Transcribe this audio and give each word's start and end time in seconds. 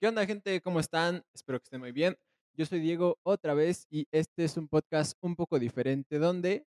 ¿Qué 0.00 0.06
onda, 0.06 0.24
gente? 0.24 0.60
¿Cómo 0.60 0.78
están? 0.78 1.24
Espero 1.34 1.58
que 1.58 1.64
estén 1.64 1.80
muy 1.80 1.90
bien. 1.90 2.16
Yo 2.56 2.64
soy 2.64 2.78
Diego 2.78 3.18
otra 3.24 3.54
vez 3.54 3.88
y 3.90 4.06
este 4.12 4.44
es 4.44 4.56
un 4.56 4.68
podcast 4.68 5.18
un 5.20 5.34
poco 5.34 5.58
diferente 5.58 6.20
donde 6.20 6.64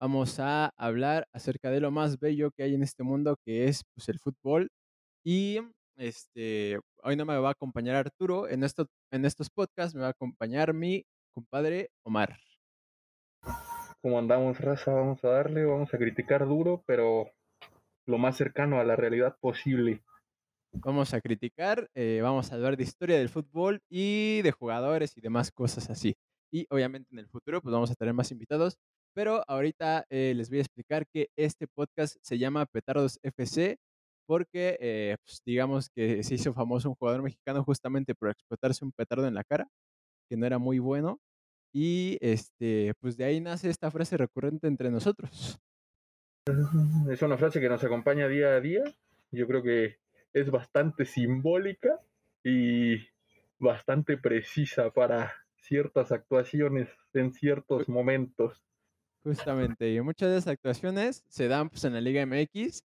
vamos 0.00 0.40
a 0.40 0.72
hablar 0.76 1.28
acerca 1.32 1.70
de 1.70 1.80
lo 1.80 1.92
más 1.92 2.18
bello 2.18 2.50
que 2.50 2.64
hay 2.64 2.74
en 2.74 2.82
este 2.82 3.04
mundo, 3.04 3.36
que 3.44 3.66
es 3.66 3.84
pues, 3.94 4.08
el 4.08 4.18
fútbol. 4.18 4.68
Y 5.24 5.60
este, 5.96 6.80
hoy 7.04 7.14
no 7.14 7.24
me 7.24 7.38
va 7.38 7.50
a 7.50 7.52
acompañar 7.52 7.94
Arturo, 7.94 8.48
en, 8.48 8.64
esto, 8.64 8.88
en 9.12 9.24
estos 9.24 9.48
podcasts 9.48 9.94
me 9.94 10.00
va 10.00 10.08
a 10.08 10.10
acompañar 10.10 10.74
mi 10.74 11.04
compadre 11.32 11.90
Omar. 12.02 12.36
¿Cómo 14.02 14.18
andamos, 14.18 14.58
raza? 14.60 14.92
Vamos 14.92 15.22
a 15.24 15.28
darle, 15.28 15.64
vamos 15.66 15.94
a 15.94 15.98
criticar 15.98 16.46
duro, 16.48 16.82
pero 16.84 17.30
lo 18.06 18.18
más 18.18 18.36
cercano 18.36 18.80
a 18.80 18.84
la 18.84 18.96
realidad 18.96 19.36
posible. 19.40 20.02
Vamos 20.72 21.12
a 21.14 21.20
criticar, 21.20 21.90
eh, 21.94 22.20
vamos 22.22 22.50
a 22.50 22.54
hablar 22.54 22.76
de 22.76 22.84
historia 22.84 23.18
del 23.18 23.28
fútbol 23.28 23.82
y 23.88 24.40
de 24.42 24.52
jugadores 24.52 25.16
y 25.16 25.20
demás 25.20 25.50
cosas 25.50 25.90
así. 25.90 26.16
Y 26.52 26.66
obviamente 26.70 27.08
en 27.12 27.18
el 27.18 27.28
futuro 27.28 27.60
pues 27.60 27.72
vamos 27.72 27.90
a 27.90 27.94
tener 27.94 28.14
más 28.14 28.30
invitados, 28.30 28.78
pero 29.12 29.42
ahorita 29.48 30.06
eh, 30.10 30.32
les 30.36 30.48
voy 30.48 30.58
a 30.58 30.62
explicar 30.62 31.06
que 31.08 31.28
este 31.36 31.66
podcast 31.66 32.16
se 32.22 32.38
llama 32.38 32.66
Petardos 32.66 33.18
FC 33.22 33.78
porque 34.26 34.78
eh, 34.80 35.16
pues, 35.24 35.42
digamos 35.44 35.90
que 35.90 36.22
se 36.22 36.36
hizo 36.36 36.52
famoso 36.54 36.88
un 36.88 36.94
jugador 36.94 37.20
mexicano 37.20 37.64
justamente 37.64 38.14
por 38.14 38.30
explotarse 38.30 38.84
un 38.84 38.92
petardo 38.92 39.26
en 39.26 39.34
la 39.34 39.42
cara, 39.42 39.68
que 40.28 40.36
no 40.36 40.46
era 40.46 40.58
muy 40.58 40.78
bueno. 40.78 41.20
Y 41.72 42.16
este, 42.20 42.94
pues 43.00 43.16
de 43.16 43.24
ahí 43.24 43.40
nace 43.40 43.68
esta 43.68 43.90
frase 43.90 44.16
recurrente 44.16 44.68
entre 44.68 44.88
nosotros. 44.88 45.58
Es 47.10 47.22
una 47.22 47.36
frase 47.36 47.60
que 47.60 47.68
nos 47.68 47.82
acompaña 47.82 48.28
día 48.28 48.54
a 48.54 48.60
día. 48.60 48.84
Yo 49.32 49.48
creo 49.48 49.64
que 49.64 49.98
es 50.32 50.50
bastante 50.50 51.04
simbólica 51.04 52.00
y 52.44 52.96
bastante 53.58 54.16
precisa 54.16 54.90
para 54.90 55.32
ciertas 55.56 56.12
actuaciones 56.12 56.88
en 57.12 57.32
ciertos 57.32 57.88
momentos. 57.88 58.62
Justamente, 59.22 59.92
y 59.92 60.00
muchas 60.00 60.30
de 60.30 60.38
esas 60.38 60.52
actuaciones 60.54 61.24
se 61.28 61.48
dan 61.48 61.68
pues, 61.68 61.84
en 61.84 61.92
la 61.92 62.00
Liga 62.00 62.24
MX, 62.24 62.82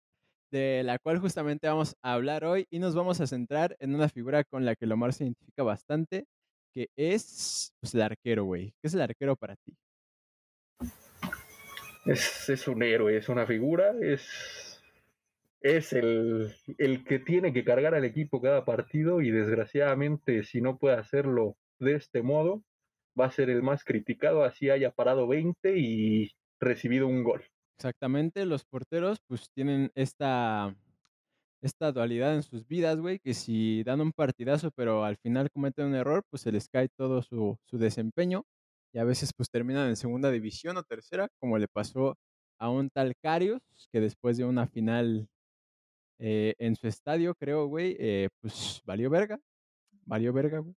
de 0.52 0.84
la 0.84 1.00
cual 1.00 1.20
justamente 1.20 1.68
vamos 1.68 1.96
a 2.02 2.14
hablar 2.14 2.44
hoy 2.44 2.68
y 2.70 2.80
nos 2.80 2.94
vamos 2.94 3.22
a 3.22 3.28
centrar 3.28 3.76
en 3.80 3.96
una 3.96 4.10
figura 4.10 4.44
con 4.44 4.66
la 4.66 4.76
que 4.76 4.86
Lomar 4.86 5.14
se 5.14 5.24
identifica 5.24 5.64
bastante, 5.64 6.28
que 6.74 6.90
es 6.98 7.74
pues, 7.80 7.96
el 7.96 8.02
arquero, 8.02 8.44
güey. 8.44 8.72
¿Qué 8.82 8.88
es 8.88 8.94
el 8.94 9.02
arquero 9.02 9.38
para 9.38 9.56
ti? 9.56 9.78
Es, 12.06 12.50
es 12.50 12.68
un 12.68 12.84
héroe, 12.84 13.18
es 13.18 13.30
una 13.30 13.48
figura, 13.48 13.96
es 14.02 14.75
es 15.66 15.94
el, 15.94 16.54
que 17.08 17.18
tiene 17.18 17.52
que 17.52 17.66
cargar 17.66 17.96
al 17.96 18.06
equipo 18.06 18.40
cada 18.40 18.66
partido 18.66 19.22
y 19.22 19.32
desgraciadamente 19.32 20.44
si 20.44 20.62
no 20.62 20.78
puede 20.78 20.96
hacerlo 20.96 21.58
de 21.80 21.96
este 21.96 22.22
modo, 22.22 22.64
va 23.20 23.26
a 23.26 23.32
ser 23.32 23.50
el 23.50 23.64
más 23.64 23.84
criticado, 23.84 24.44
así 24.44 24.70
haya 24.70 24.92
parado 24.92 25.28
20 25.28 25.76
y 25.76 26.32
recibido 26.60 27.08
un 27.08 27.24
gol. 27.24 27.46
Exactamente, 27.80 28.46
los 28.46 28.64
porteros 28.64 29.18
pues 29.26 29.50
tienen 29.56 29.92
esta, 29.96 30.76
esta 31.62 31.92
dualidad 31.92 32.36
en 32.36 32.44
sus 32.44 32.68
vidas, 32.68 33.00
güey, 33.00 33.18
que 33.18 33.34
si 33.34 33.84
dan 33.84 34.02
un 34.02 34.12
partidazo 34.12 34.70
pero 34.70 35.04
al 35.04 35.18
final 35.18 35.50
cometen 35.50 35.88
un 35.88 35.96
error, 35.96 36.24
pues 36.30 36.44
se 36.44 36.52
les 36.52 36.70
cae 36.70 36.90
todo 36.96 37.24
su, 37.24 37.58
su 37.66 37.80
desempeño 37.80 38.46
y 38.94 39.00
a 39.00 39.04
veces 39.04 39.32
pues 39.36 39.50
terminan 39.50 39.90
en 39.90 39.96
segunda 39.96 40.30
división 40.30 40.78
o 40.78 40.84
tercera, 40.84 41.28
como 41.40 41.58
le 41.58 41.68
pasó 41.68 42.20
a 42.60 42.70
un 42.70 42.92
tal 42.92 43.16
Carius, 43.20 43.62
que 43.92 44.00
después 44.00 44.38
de 44.38 44.46
una 44.46 44.68
final 44.68 45.28
eh, 46.20 46.56
en 46.60 46.76
su 46.76 46.88
estadio, 46.88 47.36
creo, 47.36 47.68
güey, 47.68 47.96
eh, 48.00 48.30
pues 48.42 48.82
valió 48.86 49.10
verga. 49.10 49.40
Valió 50.06 50.34
verga, 50.34 50.60
güey. 50.60 50.76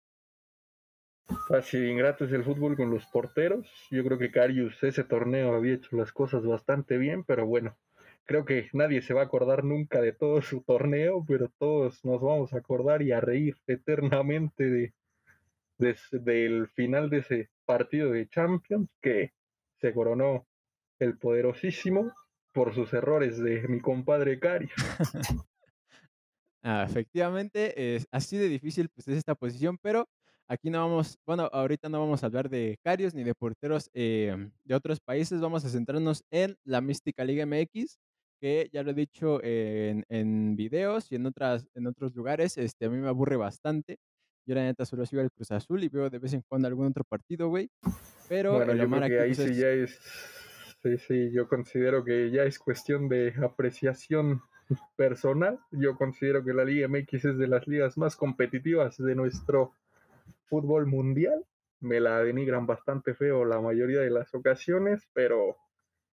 Fácil, 1.50 1.90
ingrato 1.90 2.26
es 2.26 2.32
el 2.32 2.44
fútbol 2.44 2.78
con 2.78 2.90
los 2.90 3.06
porteros. 3.08 3.68
Yo 3.92 4.04
creo 4.04 4.18
que 4.18 4.32
Carius 4.32 4.82
ese 4.82 5.04
torneo 5.04 5.54
había 5.54 5.76
hecho 5.76 5.96
las 5.98 6.14
cosas 6.14 6.46
bastante 6.46 6.98
bien, 6.98 7.26
pero 7.26 7.46
bueno, 7.46 7.78
creo 8.24 8.46
que 8.46 8.70
nadie 8.72 9.02
se 9.02 9.14
va 9.14 9.22
a 9.22 9.26
acordar 9.26 9.66
nunca 9.66 10.00
de 10.00 10.14
todo 10.14 10.42
su 10.42 10.62
torneo, 10.62 11.26
pero 11.28 11.50
todos 11.58 12.04
nos 12.06 12.22
vamos 12.22 12.54
a 12.54 12.60
acordar 12.60 13.02
y 13.02 13.12
a 13.12 13.20
reír 13.20 13.58
eternamente 13.68 14.64
de, 14.70 14.94
del 16.12 16.68
final 16.70 17.10
de 17.10 17.18
ese 17.20 17.50
partido 17.66 18.12
de 18.12 18.30
Champions 18.30 18.90
que 19.02 19.34
se 19.82 19.94
coronó 19.94 20.48
el 21.00 21.18
poderosísimo 21.18 22.14
por 22.58 22.74
sus 22.74 22.92
errores 22.92 23.38
de 23.38 23.68
mi 23.68 23.80
compadre 23.80 24.40
Cari. 24.40 24.68
ah, 26.64 26.88
efectivamente, 26.90 27.96
es 27.96 28.08
así 28.12 28.36
de 28.36 28.50
difícil 28.50 28.90
pues, 28.90 29.08
es 29.08 29.16
esta 29.16 29.36
posición, 29.36 29.78
pero 29.80 30.10
aquí 30.48 30.72
no 30.72 30.80
vamos, 30.80 31.20
bueno, 31.24 31.48
ahorita 31.54 31.88
no 31.88 32.00
vamos 32.00 32.24
a 32.24 32.26
hablar 32.26 32.50
de 32.50 32.80
Carios 32.84 33.14
ni 33.14 33.24
de 33.24 33.36
porteros 33.36 33.92
em, 33.94 34.50
de 34.64 34.74
otros 34.74 35.00
países, 35.00 35.40
vamos 35.40 35.66
a 35.66 35.70
centrarnos 35.70 36.24
en 36.32 36.58
la 36.64 36.82
Mística 36.82 37.24
Liga 37.24 37.46
MX, 37.46 38.00
que 38.42 38.72
ya 38.74 38.82
lo 38.82 38.90
he 38.90 38.96
dicho 38.96 39.40
en, 39.44 40.04
en 40.10 40.56
videos 40.56 41.12
y 41.12 41.16
en, 41.16 41.28
otras, 41.28 41.68
en 41.76 41.86
otros 41.86 42.16
lugares, 42.16 42.58
este, 42.58 42.88
a 42.88 42.90
mí 42.90 42.98
me 42.98 43.08
aburre 43.08 43.36
bastante. 43.36 44.00
Yo 44.48 44.56
la 44.56 44.64
neta 44.64 44.84
solo 44.84 45.06
sigo 45.06 45.22
el 45.22 45.30
Cruz 45.30 45.52
Azul 45.52 45.84
y 45.84 45.90
veo 45.90 46.10
de 46.10 46.18
vez 46.18 46.34
en 46.34 46.42
cuando 46.48 46.68
algún 46.68 46.88
otro 46.88 47.04
partido, 47.04 47.50
güey. 47.50 47.70
Pero 48.28 48.54
bueno, 48.54 48.74
yo 48.74 48.90
creo 48.90 49.10
que 49.10 49.20
ahí 49.20 49.36
pues, 49.36 49.48
sí 49.48 49.56
ya 49.60 49.70
es 49.70 50.00
sí, 50.84 50.98
sí, 50.98 51.32
yo 51.32 51.48
considero 51.48 52.04
que 52.04 52.32
ya 52.32 52.44
es 52.44 52.60
cuestión 52.60 53.10
de 53.10 53.34
apreciación 53.44 54.42
personal. 54.96 55.60
Yo 55.72 55.96
considero 55.96 56.44
que 56.44 56.54
la 56.54 56.66
Liga 56.66 56.88
MX 56.88 57.26
es 57.26 57.38
de 57.38 57.48
las 57.48 57.68
ligas 57.68 57.98
más 57.98 58.16
competitivas 58.16 58.98
de 58.98 59.16
nuestro 59.16 59.74
fútbol 60.46 60.86
mundial. 60.86 61.46
Me 61.80 62.00
la 62.00 62.22
denigran 62.24 62.66
bastante 62.66 63.14
feo 63.14 63.46
la 63.46 63.62
mayoría 63.62 64.00
de 64.00 64.10
las 64.10 64.34
ocasiones, 64.34 65.08
pero 65.14 65.58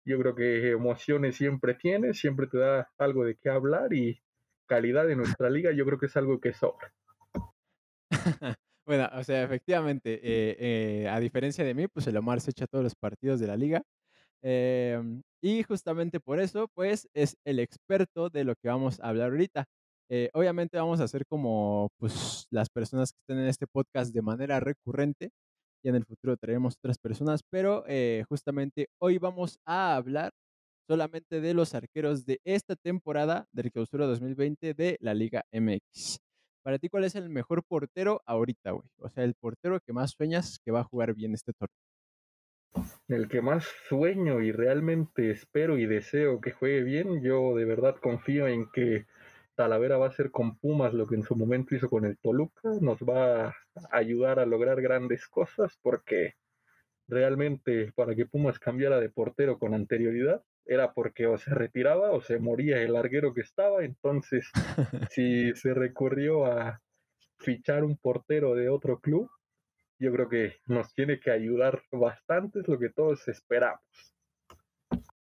yo 0.05 0.19
creo 0.19 0.35
que 0.35 0.71
emociones 0.71 1.35
siempre 1.35 1.75
tiene, 1.75 2.13
siempre 2.13 2.47
te 2.47 2.57
da 2.57 2.89
algo 2.97 3.23
de 3.23 3.35
qué 3.35 3.49
hablar 3.49 3.93
y 3.93 4.19
calidad 4.65 5.05
de 5.05 5.15
nuestra 5.15 5.49
liga 5.49 5.71
yo 5.73 5.85
creo 5.85 5.99
que 5.99 6.05
es 6.07 6.17
algo 6.17 6.39
que 6.39 6.53
sobra. 6.53 6.93
bueno, 8.85 9.09
o 9.13 9.23
sea, 9.23 9.43
efectivamente, 9.43 10.13
eh, 10.23 10.55
eh, 10.59 11.09
a 11.09 11.19
diferencia 11.19 11.63
de 11.63 11.73
mí, 11.73 11.87
pues 11.87 12.07
el 12.07 12.17
Omar 12.17 12.41
se 12.41 12.51
echa 12.51 12.67
todos 12.67 12.83
los 12.83 12.95
partidos 12.95 13.39
de 13.39 13.47
la 13.47 13.57
liga. 13.57 13.83
Em, 14.43 15.21
y 15.41 15.63
justamente 15.63 16.19
por 16.19 16.39
eso, 16.39 16.67
pues, 16.73 17.07
es 17.13 17.37
el 17.45 17.59
experto 17.59 18.29
de 18.29 18.43
lo 18.43 18.55
que 18.55 18.69
vamos 18.69 18.99
a 18.99 19.09
hablar 19.09 19.31
ahorita. 19.31 19.65
Eh, 20.09 20.29
obviamente 20.33 20.77
vamos 20.77 20.99
a 20.99 21.05
hacer 21.05 21.25
como, 21.27 21.89
pues, 21.97 22.45
las 22.51 22.69
personas 22.69 23.11
que 23.13 23.19
estén 23.21 23.39
en 23.43 23.47
este 23.49 23.67
podcast 23.67 24.13
de 24.13 24.21
manera 24.21 24.59
recurrente. 24.59 25.31
Y 25.83 25.89
en 25.89 25.95
el 25.95 26.05
futuro 26.05 26.37
traeremos 26.37 26.75
otras 26.77 26.97
personas, 26.99 27.41
pero 27.49 27.83
eh, 27.87 28.23
justamente 28.29 28.87
hoy 28.99 29.17
vamos 29.17 29.57
a 29.65 29.95
hablar 29.95 30.31
solamente 30.87 31.41
de 31.41 31.53
los 31.55 31.73
arqueros 31.75 32.25
de 32.25 32.39
esta 32.45 32.75
temporada 32.75 33.47
del 33.53 33.71
clausura 33.71 34.05
2020 34.07 34.73
de 34.75 34.97
la 35.01 35.13
Liga 35.15 35.43
MX. 35.51 36.19
Para 36.63 36.77
ti, 36.79 36.89
¿cuál 36.89 37.05
es 37.05 37.15
el 37.15 37.29
mejor 37.29 37.63
portero 37.67 38.21
ahorita, 38.27 38.71
güey? 38.71 38.87
O 38.99 39.09
sea, 39.09 39.23
el 39.23 39.33
portero 39.35 39.79
que 39.85 39.93
más 39.93 40.11
sueñas 40.11 40.59
que 40.63 40.71
va 40.71 40.81
a 40.81 40.83
jugar 40.83 41.15
bien 41.15 41.33
este 41.33 41.53
torneo 41.53 41.90
el 43.13 43.27
que 43.27 43.41
más 43.41 43.65
sueño 43.87 44.41
y 44.41 44.51
realmente 44.51 45.31
espero 45.31 45.77
y 45.77 45.85
deseo 45.85 46.39
que 46.41 46.51
juegue 46.51 46.83
bien, 46.83 47.21
yo 47.21 47.55
de 47.55 47.65
verdad 47.65 47.95
confío 47.95 48.47
en 48.47 48.69
que 48.71 49.05
Talavera 49.55 49.97
va 49.97 50.05
a 50.05 50.09
hacer 50.09 50.31
con 50.31 50.57
Pumas 50.57 50.93
lo 50.93 51.07
que 51.07 51.15
en 51.15 51.23
su 51.23 51.35
momento 51.35 51.75
hizo 51.75 51.89
con 51.89 52.05
el 52.05 52.17
Toluca, 52.17 52.61
nos 52.81 52.99
va 52.99 53.47
a 53.47 53.55
ayudar 53.91 54.39
a 54.39 54.45
lograr 54.45 54.81
grandes 54.81 55.27
cosas 55.27 55.77
porque 55.81 56.35
realmente 57.07 57.91
para 57.93 58.15
que 58.15 58.25
Pumas 58.25 58.59
cambiara 58.59 58.99
de 58.99 59.09
portero 59.09 59.59
con 59.59 59.73
anterioridad 59.73 60.43
era 60.65 60.93
porque 60.93 61.27
o 61.27 61.37
se 61.37 61.53
retiraba 61.53 62.11
o 62.11 62.21
se 62.21 62.39
moría 62.39 62.81
el 62.81 62.93
larguero 62.93 63.33
que 63.33 63.41
estaba, 63.41 63.83
entonces 63.83 64.49
si 65.11 65.53
se 65.55 65.73
recurrió 65.73 66.45
a 66.45 66.81
fichar 67.39 67.83
un 67.83 67.97
portero 67.97 68.55
de 68.55 68.69
otro 68.69 68.99
club, 68.99 69.29
yo 70.01 70.11
creo 70.11 70.27
que 70.27 70.55
nos 70.65 70.93
tiene 70.95 71.19
que 71.19 71.29
ayudar 71.29 71.83
bastante, 71.91 72.59
es 72.59 72.67
lo 72.67 72.79
que 72.79 72.89
todos 72.89 73.27
esperamos. 73.27 73.79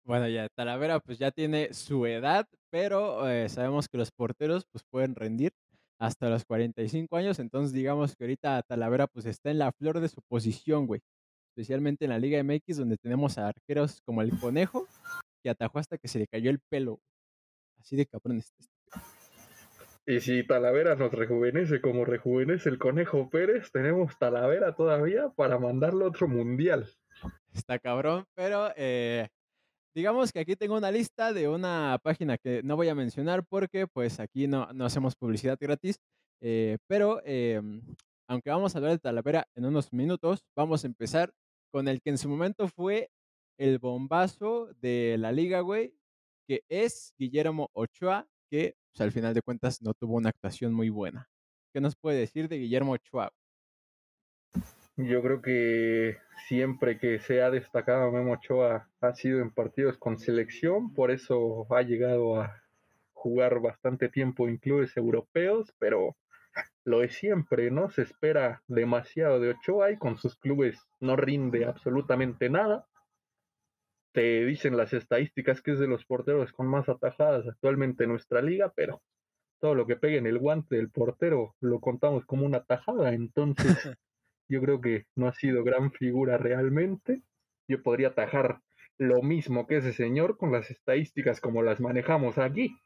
Bueno, 0.03 0.27
ya 0.29 0.49
Talavera 0.49 0.99
pues 0.99 1.19
ya 1.19 1.31
tiene 1.31 1.75
su 1.75 2.07
edad, 2.07 2.49
pero 2.71 3.29
eh, 3.29 3.51
sabemos 3.51 3.87
que 3.87 3.99
los 3.99 4.11
porteros 4.11 4.65
pues 4.73 4.83
pueden 4.91 5.15
rendir 5.15 5.53
hasta 5.99 6.31
los 6.31 6.45
45 6.47 7.15
años, 7.17 7.39
entonces 7.39 7.73
digamos 7.73 8.17
que 8.17 8.25
ahorita 8.25 8.63
Talavera 8.63 9.07
pues 9.07 9.27
está 9.27 9.51
en 9.51 9.59
la 9.59 9.73
flor 9.73 10.01
de 10.01 10.09
su 10.09 10.23
posición, 10.23 10.87
güey. 10.87 11.03
Especialmente 11.51 12.07
en 12.07 12.11
la 12.11 12.19
Liga 12.19 12.43
MX 12.43 12.79
donde 12.79 12.97
tenemos 12.97 13.37
a 13.37 13.49
arqueros 13.49 14.01
como 14.07 14.23
el 14.23 14.37
Conejo, 14.41 14.89
que 15.43 15.51
atajó 15.51 15.81
hasta 15.81 15.99
que 15.99 16.09
se 16.09 16.19
le 16.19 16.27
cayó 16.27 16.51
el 16.51 16.61
pelo. 16.61 16.99
Así 17.79 17.95
de 17.95 18.07
cabrón 18.07 18.39
este. 18.39 18.72
Y 20.07 20.21
si 20.21 20.45
Talavera 20.45 20.97
nos 20.97 21.13
rejuvenece 21.13 21.81
como 21.81 22.05
rejuvenece 22.05 22.69
el 22.69 22.79
Conejo 22.79 23.31
Pérez, 23.31 23.71
tenemos 23.71 24.19
Talavera 24.19 24.75
todavía 24.75 25.29
para 25.31 25.59
mandarle 25.59 26.05
otro 26.05 26.27
mundial. 26.29 26.89
Está 27.53 27.79
cabrón, 27.79 28.25
pero 28.35 28.73
eh, 28.77 29.29
digamos 29.95 30.33
que 30.33 30.41
aquí 30.41 30.57
tengo 30.57 30.77
una 30.77 30.91
lista 30.91 31.33
de 31.33 31.49
una 31.49 31.99
página 32.03 32.37
que 32.39 32.63
no 32.65 32.77
voy 32.77 32.89
a 32.89 32.95
mencionar 32.97 33.45
porque 33.47 33.87
pues 33.87 34.19
aquí 34.19 34.49
no, 34.49 34.73
no 34.73 34.85
hacemos 34.87 35.15
publicidad 35.17 35.57
gratis, 35.61 35.99
Eh, 36.45 36.79
pero, 36.89 37.23
em, 37.25 37.81
aunque 38.29 38.51
vamos 38.51 38.75
a 38.75 38.79
hablar 38.79 38.93
de 38.95 38.99
Talavera 38.99 39.47
en 39.55 39.65
unos 39.67 39.93
minutos, 39.93 40.45
vamos 40.57 40.83
a 40.83 40.89
empezar 40.89 41.33
con 41.73 41.87
el 41.87 42.01
que 42.03 42.11
en 42.11 42.19
su 42.19 42.29
momento 42.29 42.67
fue 42.67 43.11
el 43.59 43.79
bombazo 43.79 44.67
de 44.81 45.17
la 45.19 45.31
liga, 45.31 45.61
güey, 45.61 45.95
que 46.49 46.65
es 46.69 47.15
Guillermo 47.17 47.71
Ochoa, 47.75 48.27
que, 48.53 48.77
pues, 48.91 49.01
al 49.01 49.13
final 49.13 49.33
de 49.33 49.41
cuentas 49.41 49.81
no 49.81 49.95
tuvo 49.95 50.17
una 50.17 50.29
actuación 50.29 50.75
muy 50.75 50.91
buena. 50.91 51.27
¿Qué 51.73 51.81
nos 51.81 51.97
puede 51.97 52.19
decir 52.19 52.51
de 52.51 52.59
Guillermo 52.59 52.93
Ochoa? 52.93 53.33
Yo 54.99 55.23
creo 55.23 55.41
que 55.41 56.19
siempre 56.49 56.99
que 56.99 57.19
se 57.19 57.41
ha 57.41 57.51
destacado 57.51 58.13
Memo 58.13 58.35
Ochoa 58.35 58.91
ha 59.01 59.15
sido 59.15 59.41
en 59.41 59.53
partidos 59.53 59.97
con 59.97 60.19
selección, 60.19 60.93
por 60.93 61.11
eso 61.11 61.67
ha 61.75 61.81
llegado 61.81 62.43
a 62.43 62.63
jugar 63.15 63.59
bastante 63.61 64.11
tiempo 64.11 64.47
en 64.47 64.59
clubes 64.59 64.95
europeos, 64.99 65.73
pero 65.79 66.15
lo 66.85 66.99
de 66.99 67.09
siempre, 67.09 67.71
¿no? 67.71 67.89
Se 67.89 68.03
espera 68.03 68.63
demasiado 68.69 69.41
de 69.41 69.53
Ochoa 69.53 69.93
y 69.93 69.97
con 69.97 70.19
sus 70.19 70.37
clubes 70.37 70.79
no 71.01 71.17
rinde 71.17 71.65
absolutamente 71.65 72.51
nada. 72.51 72.87
Te 74.13 74.45
dicen 74.45 74.77
las 74.77 74.93
estadísticas 74.93 75.63
que 75.63 75.73
es 75.73 75.79
de 75.79 75.87
los 75.87 76.05
porteros 76.05 76.53
con 76.53 76.67
más 76.67 76.89
atajadas 76.89 77.47
actualmente 77.47 78.05
en 78.05 78.11
nuestra 78.11 78.43
liga, 78.43 78.73
pero 78.75 79.03
todo 79.61 79.75
lo 79.75 79.87
que 79.87 79.97
pegue 79.97 80.19
en 80.19 80.27
el 80.27 80.39
guante 80.39 80.77
del 80.77 80.91
portero 80.91 81.55
lo 81.61 81.81
contamos 81.81 82.27
como 82.27 82.45
una 82.45 82.65
tajada, 82.65 83.15
entonces 83.15 83.57
yo 84.49 84.61
creo 84.61 84.81
que 84.81 85.07
no 85.17 85.29
ha 85.29 85.33
sido 85.33 85.65
gran 85.65 85.93
figura 85.93 86.37
realmente. 86.37 87.23
Yo 87.69 87.83
podría 87.83 88.09
atajar 88.09 88.61
lo 88.99 89.23
mismo 89.23 89.67
que 89.67 89.77
ese 89.77 89.93
señor 89.93 90.37
con 90.37 90.53
las 90.53 90.71
estadísticas 90.71 91.41
como 91.41 91.63
las 91.63 91.81
manejamos 91.81 92.39
aquí. 92.39 92.77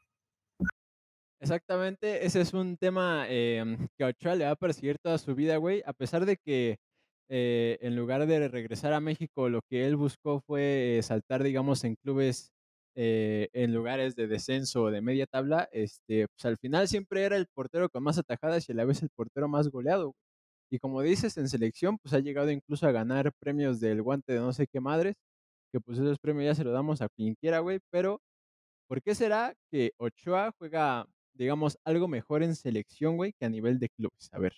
Exactamente, 1.39 2.25
ese 2.25 2.41
es 2.41 2.53
un 2.53 2.77
tema 2.77 3.27
em, 3.29 3.87
que 3.97 4.03
a 4.03 4.07
Ochoa 4.07 4.35
le 4.35 4.45
va 4.45 4.51
a 4.51 4.55
perseguir 4.55 4.97
toda 4.97 5.17
su 5.19 5.35
vida, 5.35 5.57
güey, 5.57 5.83
a 5.85 5.93
pesar 5.93 6.25
de 6.25 6.37
que 6.37 6.77
eh, 7.29 7.77
en 7.81 7.95
lugar 7.95 8.25
de 8.27 8.47
regresar 8.47 8.93
a 8.93 8.99
México, 9.01 9.49
lo 9.49 9.61
que 9.69 9.85
él 9.87 9.95
buscó 9.95 10.41
fue 10.41 10.99
saltar, 11.03 11.43
digamos, 11.43 11.83
en 11.83 11.95
clubes, 11.95 12.51
eh, 12.95 13.49
en 13.53 13.73
lugares 13.73 14.15
de 14.15 14.27
descenso 14.27 14.83
o 14.83 14.91
de 14.91 15.01
media 15.01 15.27
tabla, 15.27 15.69
este, 15.71 16.27
pues 16.29 16.45
al 16.45 16.57
final 16.57 16.87
siempre 16.87 17.23
era 17.23 17.37
el 17.37 17.47
portero 17.47 17.89
con 17.89 18.03
más 18.03 18.17
atajadas 18.17 18.67
y 18.69 18.71
a 18.73 18.75
la 18.75 18.85
vez 18.85 19.01
el 19.03 19.09
portero 19.09 19.47
más 19.47 19.69
goleado. 19.69 20.13
Y 20.71 20.79
como 20.79 21.01
dices, 21.01 21.37
en 21.37 21.49
selección, 21.49 21.97
pues 21.99 22.13
ha 22.13 22.19
llegado 22.19 22.51
incluso 22.51 22.87
a 22.87 22.91
ganar 22.91 23.31
premios 23.39 23.79
del 23.79 24.01
guante 24.03 24.33
de 24.33 24.39
no 24.39 24.53
sé 24.53 24.67
qué 24.67 24.81
madres, 24.81 25.15
que 25.73 25.79
pues 25.81 25.99
esos 25.99 26.19
premios 26.19 26.45
ya 26.47 26.55
se 26.55 26.63
los 26.65 26.73
damos 26.73 27.01
a 27.01 27.09
quien 27.09 27.35
quiera, 27.35 27.59
güey, 27.59 27.79
pero 27.91 28.21
¿por 28.87 29.01
qué 29.01 29.15
será 29.15 29.53
que 29.71 29.93
Ochoa 29.97 30.51
juega 30.57 31.07
digamos, 31.33 31.77
algo 31.85 32.07
mejor 32.07 32.43
en 32.43 32.55
selección, 32.55 33.15
güey, 33.17 33.33
que 33.33 33.45
a 33.45 33.49
nivel 33.49 33.79
de 33.79 33.89
clubes? 33.89 34.29
A 34.33 34.39
ver. 34.39 34.53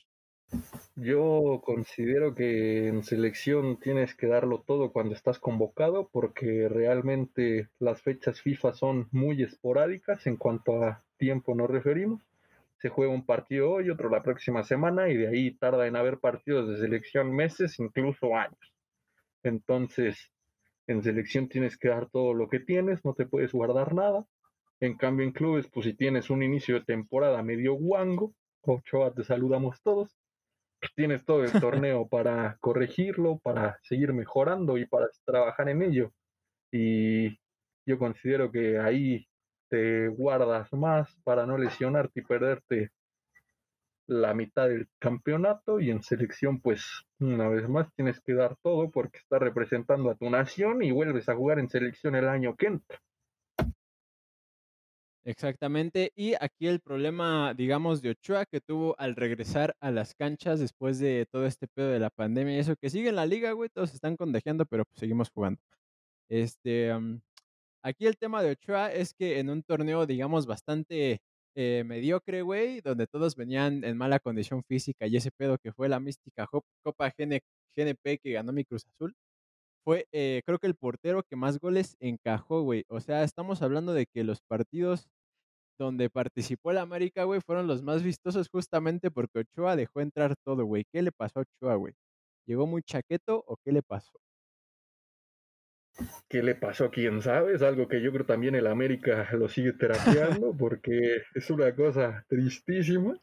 Yo 0.96 1.62
considero 1.63 2.36
que 2.36 2.88
en 2.88 3.04
selección 3.04 3.80
tienes 3.80 4.16
que 4.16 4.28
darlo 4.28 4.63
todo 4.66 4.92
cuando 4.92 5.13
estás 5.13 5.40
convocado 5.40 6.10
porque 6.12 6.68
realmente 6.68 7.69
las 7.80 8.01
fechas 8.01 8.42
FIFA 8.42 8.74
son 8.74 9.07
muy 9.12 9.42
esporádicas 9.44 10.28
en 10.28 10.38
cuanto 10.38 10.84
a 10.84 11.04
tiempo 11.18 11.56
nos 11.56 11.69
referimos. 11.69 12.22
Se 12.78 12.90
juega 12.90 13.13
un 13.13 13.25
partido 13.25 13.72
hoy, 13.72 13.90
otro 13.90 14.10
la 14.10 14.24
próxima 14.24 14.63
semana 14.63 15.10
y 15.10 15.18
de 15.18 15.28
ahí 15.28 15.51
tarda 15.51 15.88
en 15.88 15.96
haber 15.96 16.19
partidos 16.19 16.68
de 16.68 16.78
selección 16.78 17.34
meses, 17.34 17.80
incluso 17.80 18.36
años. 18.36 18.74
Entonces, 19.44 20.31
en 20.88 21.04
selección 21.04 21.48
tienes 21.48 21.78
que 21.78 21.90
dar 21.90 22.10
todo 22.10 22.34
lo 22.34 22.50
que 22.50 22.60
tienes, 22.60 23.06
no 23.06 23.13
te 23.13 23.25
puedes 23.25 23.51
guardar 23.51 23.94
nada. 23.94 24.25
En 24.80 24.98
cambio, 24.98 25.25
en 25.25 25.34
clubes, 25.34 25.68
pues 25.68 25.86
si 25.86 25.94
tienes 25.94 26.30
un 26.30 26.42
inicio 26.42 26.75
de 26.75 26.86
temporada 26.86 27.44
medio 27.44 27.74
guango, 27.74 28.34
Ochoa 28.62 29.13
te 29.13 29.24
saludamos 29.24 29.81
todos, 29.81 30.18
tienes 30.96 31.26
todo 31.26 31.44
el 31.44 31.52
torneo 31.52 32.08
para 32.08 32.58
corregirlo, 32.60 33.40
para 33.40 33.78
seguir 33.84 34.14
mejorando 34.14 34.78
y 34.78 34.86
para 34.86 35.08
trabajar 35.26 35.70
en 35.70 35.81
ello. 35.81 36.12
Y 36.72 37.38
yo 37.86 37.98
considero 37.98 38.52
que 38.52 38.80
ahí 38.80 39.28
te 39.70 40.08
guardas 40.08 40.72
más 40.74 41.16
para 41.24 41.46
no 41.46 41.58
lesionarte 41.58 42.20
y 42.20 42.24
perderte 42.24 42.92
la 44.08 44.34
mitad 44.34 44.68
del 44.68 44.88
campeonato 44.98 45.80
y 45.80 45.92
en 45.92 46.02
selección 46.02 46.60
pues 46.62 47.06
una 47.20 47.48
vez 47.48 47.70
más 47.70 47.94
tienes 47.94 48.20
que 48.22 48.34
dar 48.34 48.56
todo 48.64 48.90
porque 48.90 49.20
estás 49.20 49.40
representando 49.40 50.10
a 50.10 50.16
tu 50.16 50.30
nación 50.32 50.82
y 50.82 50.92
vuelves 50.92 51.30
a 51.30 51.36
jugar 51.36 51.60
en 51.60 51.70
selección 51.70 52.16
el 52.16 52.28
año 52.28 52.56
que 52.56 52.68
entra. 52.68 53.00
Exactamente. 55.30 56.12
Y 56.16 56.34
aquí 56.40 56.66
el 56.66 56.80
problema, 56.80 57.54
digamos, 57.54 58.02
de 58.02 58.10
Ochoa 58.10 58.48
que 58.48 58.62
tuvo 58.62 58.96
al 58.98 59.16
regresar 59.16 59.76
a 59.80 59.92
las 59.92 60.16
canchas 60.16 60.60
después 60.60 60.98
de 60.98 61.28
todo 61.31 61.46
este 61.46 61.68
pedo 61.68 61.90
de 61.90 62.00
la 62.00 62.10
pandemia 62.10 62.56
y 62.56 62.60
eso, 62.60 62.76
que 62.76 62.90
sigue 62.90 63.10
en 63.10 63.16
la 63.16 63.28
liga, 63.28 63.52
güey, 63.52 63.70
todos 63.70 63.94
están 63.94 64.18
contagiando, 64.18 64.66
pero 64.66 64.86
pues 64.86 65.00
seguimos 65.00 65.30
jugando. 65.30 65.62
Este, 66.30 66.92
aquí 67.84 68.08
el 68.08 68.18
tema 68.18 68.44
de 68.44 68.52
Ochoa 68.52 68.92
es 68.94 69.14
que 69.14 69.40
en 69.40 69.50
un 69.52 69.64
torneo, 69.64 70.06
digamos, 70.08 70.48
bastante 70.48 71.22
eh, 71.56 71.84
mediocre, 71.86 72.42
güey, 72.42 72.82
donde 72.82 73.08
todos 73.08 73.36
venían 73.36 73.84
en 73.84 73.98
mala 73.98 74.20
condición 74.20 74.64
física 74.64 75.08
y 75.08 75.18
ese 75.18 75.32
pedo 75.32 75.58
que 75.60 75.74
fue 75.74 75.90
la 75.90 76.00
mística 76.00 76.48
Copa 76.84 77.14
GNP 77.75 78.20
que 78.20 78.32
ganó 78.34 78.54
mi 78.54 78.66
Cruz 78.66 78.86
Azul, 78.88 79.16
fue, 79.84 80.08
eh, 80.12 80.42
creo 80.46 80.60
que 80.60 80.68
el 80.68 80.75
portero 80.75 81.24
que 81.24 81.36
más 81.36 81.60
goles 81.60 81.96
encajó, 82.00 82.62
güey. 82.62 82.86
O 82.90 83.00
sea, 83.02 83.24
estamos 83.24 83.62
hablando 83.62 83.94
de 83.94 84.06
que 84.06 84.24
los 84.24 84.42
partidos 84.42 85.10
donde 85.84 86.10
participó 86.10 86.72
el 86.72 86.78
América, 86.78 87.24
güey, 87.24 87.42
fueron 87.42 87.68
los 87.68 87.81
más 87.81 88.04
vistosos 88.04 88.50
justamente 88.50 89.12
porque 89.12 89.40
Ochoa 89.40 89.76
dejó 89.76 90.02
entrar 90.02 90.36
todo, 90.44 90.66
güey. 90.66 90.86
¿Qué 90.92 91.02
le 91.02 91.12
pasó 91.12 91.40
a 91.40 91.44
Ochoa, 91.44 91.76
güey? 91.76 91.94
¿Llegó 92.46 92.68
muy 92.68 92.81
chaqueto 92.84 93.44
o 93.48 93.58
qué 93.64 93.72
le 93.72 93.81
pasó? 93.81 94.20
¿Qué 96.28 96.44
le 96.44 96.56
pasó? 96.56 96.90
¿Quién 96.90 97.22
sabe? 97.22 97.54
Es 97.54 97.62
algo 97.62 97.88
que 97.88 98.02
yo 98.02 98.12
creo 98.12 98.26
también 98.26 98.56
el 98.56 98.68
América 98.68 99.28
lo 99.34 99.50
sigue 99.50 99.74
terapiando 99.74 100.54
porque 100.58 101.24
es 101.34 101.50
una 101.50 101.76
cosa 101.76 102.25
tristísima. 102.28 103.20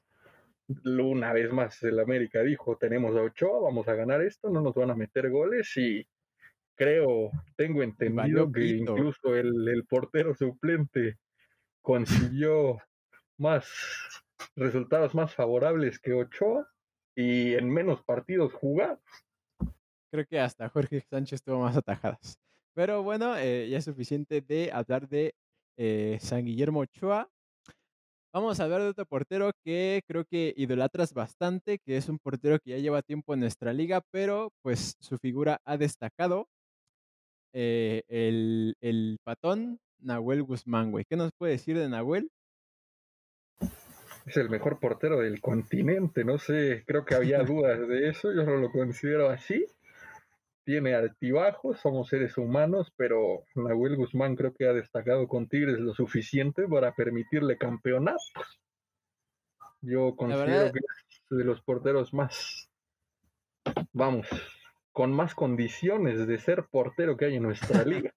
Una 0.84 1.32
vez 1.32 1.52
más 1.52 1.82
el 1.84 2.00
América 2.00 2.42
dijo, 2.42 2.76
tenemos 2.76 3.16
a 3.16 3.22
Ochoa, 3.22 3.60
vamos 3.60 3.86
a 3.86 3.94
ganar 3.94 4.20
esto, 4.22 4.50
no 4.50 4.60
nos 4.60 4.74
van 4.74 4.90
a 4.90 4.96
meter 4.96 5.30
goles 5.30 5.76
y 5.76 6.06
creo, 6.74 7.30
tengo 7.56 7.82
entendido 7.82 8.50
que 8.52 8.64
incluso 8.66 9.34
el, 9.34 9.84
portero 9.88 10.34
suplente 10.34 11.18
consiguió 11.86 12.78
más 13.38 13.64
resultados 14.56 15.14
más 15.14 15.32
favorables 15.32 16.00
que 16.00 16.14
Ochoa 16.14 16.68
y 17.14 17.54
en 17.54 17.70
menos 17.70 18.02
partidos 18.02 18.52
jugados. 18.54 18.98
Creo 20.10 20.26
que 20.26 20.40
hasta 20.40 20.68
Jorge 20.68 21.00
Sánchez 21.00 21.44
tuvo 21.44 21.60
más 21.60 21.76
atajadas. 21.76 22.40
Pero 22.74 23.04
bueno, 23.04 23.36
eh, 23.36 23.68
ya 23.70 23.78
es 23.78 23.84
suficiente 23.84 24.40
de 24.40 24.72
hablar 24.72 25.08
de 25.08 25.36
eh, 25.76 26.18
San 26.20 26.44
Guillermo 26.44 26.80
Ochoa. 26.80 27.30
Vamos 28.34 28.58
a 28.58 28.64
hablar 28.64 28.82
de 28.82 28.88
otro 28.88 29.06
portero 29.06 29.52
que 29.64 30.02
creo 30.08 30.24
que 30.24 30.54
idolatras 30.56 31.14
bastante, 31.14 31.78
que 31.78 31.96
es 31.96 32.08
un 32.08 32.18
portero 32.18 32.58
que 32.58 32.70
ya 32.70 32.78
lleva 32.78 33.00
tiempo 33.02 33.32
en 33.32 33.40
nuestra 33.40 33.72
liga, 33.72 34.02
pero 34.10 34.50
pues 34.60 34.96
su 34.98 35.18
figura 35.18 35.60
ha 35.64 35.76
destacado 35.76 36.48
eh, 37.52 38.02
el, 38.08 38.74
el 38.80 39.18
patón 39.22 39.78
Nahuel 40.06 40.42
Guzmán, 40.42 40.92
güey. 40.92 41.04
¿Qué 41.04 41.16
nos 41.16 41.32
puede 41.36 41.52
decir 41.52 41.76
de 41.76 41.88
Nahuel? 41.88 42.30
Es 44.24 44.36
el 44.36 44.48
mejor 44.48 44.80
portero 44.80 45.20
del 45.20 45.40
continente, 45.40 46.24
no 46.24 46.38
sé, 46.38 46.84
creo 46.86 47.04
que 47.04 47.14
había 47.14 47.38
dudas 47.44 47.86
de 47.86 48.08
eso, 48.08 48.32
yo 48.32 48.44
no 48.44 48.56
lo 48.56 48.70
considero 48.70 49.28
así. 49.28 49.66
Tiene 50.64 50.94
altibajos, 50.94 51.78
somos 51.78 52.08
seres 52.08 52.36
humanos, 52.38 52.92
pero 52.96 53.44
Nahuel 53.54 53.96
Guzmán 53.96 54.34
creo 54.34 54.52
que 54.52 54.66
ha 54.66 54.72
destacado 54.72 55.28
con 55.28 55.48
Tigres 55.48 55.78
lo 55.78 55.94
suficiente 55.94 56.66
para 56.66 56.92
permitirle 56.92 57.56
campeonatos. 57.56 58.60
Yo 59.80 60.16
considero 60.16 60.72
que 60.72 60.80
es 60.80 61.38
de 61.38 61.44
los 61.44 61.62
porteros 61.62 62.12
más, 62.12 62.68
vamos, 63.92 64.26
con 64.90 65.12
más 65.12 65.36
condiciones 65.36 66.26
de 66.26 66.38
ser 66.38 66.64
portero 66.64 67.16
que 67.16 67.26
hay 67.26 67.36
en 67.36 67.44
nuestra 67.44 67.84
liga. 67.84 68.12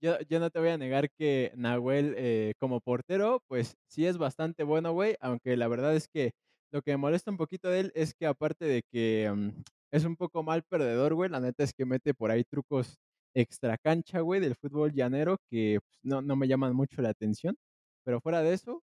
Yo, 0.00 0.18
yo 0.28 0.40
no 0.40 0.50
te 0.50 0.58
voy 0.58 0.68
a 0.68 0.78
negar 0.78 1.10
que 1.10 1.52
Nahuel 1.56 2.14
eh, 2.18 2.52
como 2.58 2.80
portero, 2.80 3.42
pues 3.48 3.76
sí 3.88 4.06
es 4.06 4.18
bastante 4.18 4.62
bueno, 4.62 4.92
güey, 4.92 5.16
aunque 5.20 5.56
la 5.56 5.68
verdad 5.68 5.94
es 5.96 6.08
que 6.08 6.32
lo 6.70 6.82
que 6.82 6.90
me 6.92 6.98
molesta 6.98 7.30
un 7.30 7.38
poquito 7.38 7.70
de 7.70 7.80
él 7.80 7.92
es 7.94 8.14
que 8.14 8.26
aparte 8.26 8.66
de 8.66 8.82
que 8.92 9.32
mm, 9.34 9.62
es 9.92 10.04
un 10.04 10.16
poco 10.16 10.42
mal 10.42 10.62
perdedor, 10.64 11.14
güey, 11.14 11.30
la 11.30 11.40
neta 11.40 11.64
es 11.64 11.72
que 11.72 11.86
mete 11.86 12.12
por 12.12 12.30
ahí 12.30 12.44
trucos 12.44 12.98
extra 13.34 13.78
cancha, 13.78 14.20
güey, 14.20 14.40
del 14.40 14.56
fútbol 14.56 14.92
llanero 14.92 15.38
que 15.50 15.78
pues, 15.82 15.98
no, 16.02 16.20
no 16.20 16.36
me 16.36 16.48
llaman 16.48 16.74
mucho 16.74 17.00
la 17.00 17.10
atención, 17.10 17.56
pero 18.04 18.20
fuera 18.20 18.42
de 18.42 18.52
eso, 18.52 18.82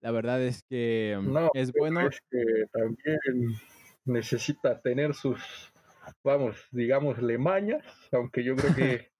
la 0.00 0.10
verdad 0.10 0.42
es 0.42 0.62
que 0.68 1.18
mm, 1.20 1.36
es 1.54 1.72
bueno. 1.72 2.08
Es 2.08 2.20
que 2.30 2.42
también 2.72 3.20
necesita 4.04 4.80
tener 4.80 5.14
sus, 5.14 5.40
vamos, 6.24 6.56
digámosle 6.70 7.38
mañas, 7.38 7.84
aunque 8.12 8.42
yo 8.42 8.56
creo 8.56 8.74
que 8.74 9.11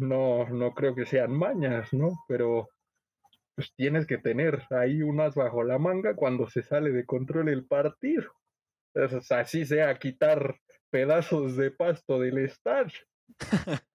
no, 0.00 0.48
no 0.48 0.72
creo 0.74 0.94
que 0.94 1.06
sean 1.06 1.32
mañas, 1.32 1.92
¿no? 1.92 2.10
Pero 2.28 2.68
pues 3.54 3.72
tienes 3.74 4.06
que 4.06 4.18
tener 4.18 4.62
ahí 4.70 5.02
un 5.02 5.20
as 5.20 5.34
bajo 5.34 5.64
la 5.64 5.78
manga 5.78 6.14
cuando 6.14 6.48
se 6.48 6.62
sale 6.62 6.92
de 6.92 7.04
control 7.04 7.48
el 7.48 7.66
partido. 7.66 8.30
Así 9.30 9.66
sea 9.66 9.98
quitar 9.98 10.60
pedazos 10.90 11.56
de 11.56 11.70
pasto 11.70 12.20
del 12.20 12.38
estadio. 12.38 12.98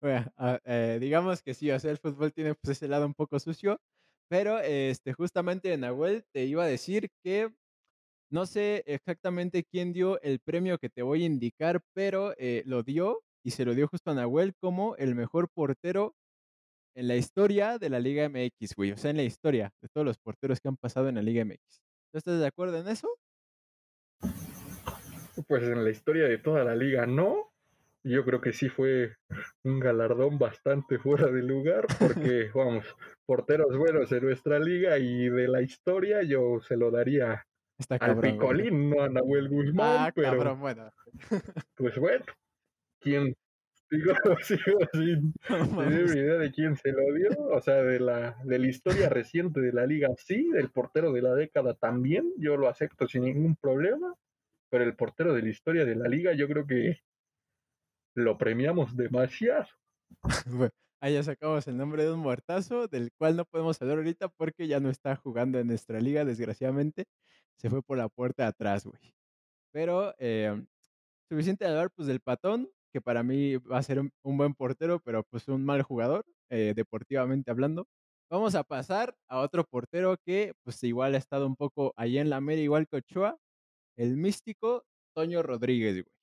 Bueno, 0.00 0.30
ah, 0.36 0.60
eh, 0.64 0.98
digamos 1.00 1.42
que 1.42 1.54
sí, 1.54 1.70
o 1.70 1.78
sea, 1.78 1.90
el 1.90 1.98
fútbol 1.98 2.32
tiene 2.32 2.54
pues 2.54 2.76
ese 2.76 2.86
lado 2.88 3.06
un 3.06 3.14
poco 3.14 3.38
sucio, 3.38 3.80
pero 4.28 4.58
este, 4.60 5.12
justamente 5.14 5.76
Nahuel 5.76 6.24
te 6.32 6.44
iba 6.44 6.64
a 6.64 6.66
decir 6.66 7.08
que 7.24 7.50
no 8.30 8.46
sé 8.46 8.82
exactamente 8.86 9.64
quién 9.64 9.92
dio 9.92 10.20
el 10.22 10.40
premio 10.40 10.78
que 10.78 10.90
te 10.90 11.02
voy 11.02 11.22
a 11.22 11.26
indicar, 11.26 11.80
pero 11.94 12.34
eh, 12.38 12.62
lo 12.66 12.82
dio 12.82 13.22
y 13.46 13.52
se 13.52 13.64
lo 13.64 13.76
dio 13.76 13.86
justo 13.86 14.10
a 14.10 14.14
Nahuel 14.14 14.54
como 14.60 14.96
el 14.96 15.14
mejor 15.14 15.48
portero 15.54 16.16
en 16.96 17.06
la 17.06 17.14
historia 17.14 17.78
de 17.78 17.90
la 17.90 18.00
Liga 18.00 18.28
MX, 18.28 18.74
güey. 18.74 18.90
O 18.90 18.96
sea, 18.96 19.12
en 19.12 19.18
la 19.18 19.22
historia 19.22 19.70
de 19.80 19.88
todos 19.88 20.04
los 20.04 20.18
porteros 20.18 20.58
que 20.58 20.66
han 20.66 20.76
pasado 20.76 21.08
en 21.08 21.14
la 21.14 21.22
Liga 21.22 21.44
MX. 21.44 21.60
¿Tú 22.10 22.18
estás 22.18 22.40
de 22.40 22.46
acuerdo 22.48 22.76
en 22.78 22.88
eso? 22.88 23.08
Pues 25.46 25.62
en 25.62 25.84
la 25.84 25.90
historia 25.90 26.26
de 26.26 26.38
toda 26.38 26.64
la 26.64 26.74
liga 26.74 27.06
no. 27.06 27.52
Yo 28.02 28.24
creo 28.24 28.40
que 28.40 28.52
sí 28.52 28.68
fue 28.68 29.14
un 29.62 29.78
galardón 29.78 30.40
bastante 30.40 30.98
fuera 30.98 31.28
de 31.28 31.42
lugar, 31.42 31.86
porque, 32.00 32.50
vamos, 32.54 32.84
porteros 33.26 33.76
buenos 33.78 34.10
en 34.10 34.24
nuestra 34.24 34.58
liga 34.58 34.98
y 34.98 35.28
de 35.28 35.46
la 35.46 35.62
historia 35.62 36.24
yo 36.24 36.60
se 36.66 36.76
lo 36.76 36.90
daría 36.90 37.46
Está 37.78 37.94
al 37.94 38.00
cabrón, 38.00 38.20
güey. 38.20 38.32
Picolín, 38.32 38.90
no 38.90 39.02
a 39.02 39.08
Nahuel 39.08 39.48
Guzmán, 39.48 39.96
Ah, 40.08 40.12
pero 40.12 40.30
cabrón, 40.32 40.60
bueno. 40.60 40.90
pues 41.76 41.96
bueno, 41.98 42.24
¿quién? 43.06 43.36
Sigo, 43.88 44.12
sigo 44.42 44.78
sin 44.92 45.32
tener 45.78 46.16
idea 46.16 46.34
de 46.34 46.50
quién 46.50 46.74
se 46.76 46.90
lo 46.90 47.14
dio, 47.14 47.30
o 47.52 47.60
sea, 47.60 47.76
de 47.76 48.00
la, 48.00 48.36
de 48.44 48.58
la 48.58 48.66
historia 48.66 49.08
reciente 49.08 49.60
de 49.60 49.72
la 49.72 49.86
liga 49.86 50.08
sí, 50.18 50.50
del 50.52 50.72
portero 50.72 51.12
de 51.12 51.22
la 51.22 51.34
década 51.34 51.74
también, 51.74 52.32
yo 52.36 52.56
lo 52.56 52.68
acepto 52.68 53.06
sin 53.06 53.24
ningún 53.24 53.54
problema, 53.54 54.12
pero 54.70 54.82
el 54.82 54.96
portero 54.96 55.32
de 55.34 55.42
la 55.42 55.48
historia 55.50 55.84
de 55.84 55.94
la 55.94 56.08
liga 56.08 56.34
yo 56.34 56.48
creo 56.48 56.66
que 56.66 56.98
lo 58.16 58.36
premiamos 58.36 58.96
demasiado. 58.96 59.68
Bueno, 60.46 60.72
ahí 61.00 61.14
ya 61.14 61.22
sacamos 61.22 61.68
el 61.68 61.76
nombre 61.76 62.04
de 62.04 62.12
un 62.12 62.20
muertazo, 62.20 62.88
del 62.88 63.10
cual 63.12 63.36
no 63.36 63.44
podemos 63.44 63.80
hablar 63.80 63.98
ahorita 63.98 64.28
porque 64.28 64.66
ya 64.66 64.80
no 64.80 64.90
está 64.90 65.14
jugando 65.14 65.60
en 65.60 65.68
nuestra 65.68 66.00
liga, 66.00 66.24
desgraciadamente. 66.24 67.04
Se 67.56 67.70
fue 67.70 67.82
por 67.82 67.98
la 67.98 68.08
puerta 68.08 68.44
de 68.44 68.48
atrás, 68.48 68.84
güey. 68.84 69.14
Pero 69.72 70.14
eh, 70.18 70.64
suficiente 71.28 71.66
hablar 71.66 71.90
pues 71.90 72.08
del 72.08 72.20
patón, 72.20 72.68
que 72.96 73.02
para 73.02 73.22
mí 73.22 73.56
va 73.58 73.76
a 73.76 73.82
ser 73.82 74.00
un, 74.00 74.10
buen 74.38 74.54
portero, 74.54 75.00
pero 75.00 75.22
pues 75.24 75.48
un 75.48 75.62
mal 75.62 75.82
jugador, 75.82 76.24
eh, 76.48 76.72
deportivamente 76.74 77.50
hablando. 77.50 77.86
Vamos 78.30 78.54
a 78.54 78.64
pasar 78.64 79.14
a 79.28 79.40
otro 79.40 79.64
portero 79.64 80.16
que 80.24 80.54
pues 80.62 80.82
igual 80.82 81.14
ha 81.14 81.18
estado 81.18 81.46
un 81.46 81.56
poco 81.56 81.92
allá 81.94 82.22
en 82.22 82.30
la 82.30 82.40
media, 82.40 82.64
igual 82.64 82.88
que 82.88 82.96
Ochoa, 82.96 83.36
el 83.98 84.16
místico 84.16 84.82
Toño 85.14 85.42
Rodríguez, 85.42 85.92
güey. 85.92 86.16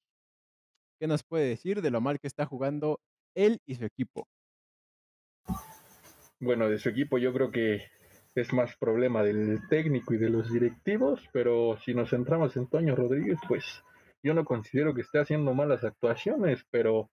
¿Qué 0.99 1.05
nos 1.05 1.21
puede 1.21 1.47
decir 1.47 1.83
de 1.83 1.91
lo 1.91 2.01
mal 2.01 2.19
que 2.19 2.25
está 2.25 2.47
jugando 2.47 2.99
él 3.35 3.59
y 3.67 3.75
su 3.75 3.85
equipo? 3.85 4.27
Bueno, 6.39 6.69
de 6.69 6.79
su 6.79 6.89
equipo 6.89 7.19
yo 7.19 7.31
creo 7.33 7.51
que 7.51 7.83
es 8.33 8.51
más 8.51 8.75
problema 8.77 9.21
del 9.21 9.59
técnico 9.69 10.15
y 10.15 10.17
de 10.17 10.31
los 10.31 10.51
directivos, 10.51 11.21
pero 11.31 11.77
si 11.85 11.93
nos 11.93 12.09
centramos 12.09 12.57
en 12.57 12.65
Toño 12.67 12.95
Rodríguez, 12.95 13.37
pues 13.47 13.83
yo 14.23 14.33
no 14.33 14.45
considero 14.45 14.93
que 14.93 15.01
esté 15.01 15.19
haciendo 15.19 15.53
malas 15.53 15.83
actuaciones, 15.83 16.65
pero 16.71 17.11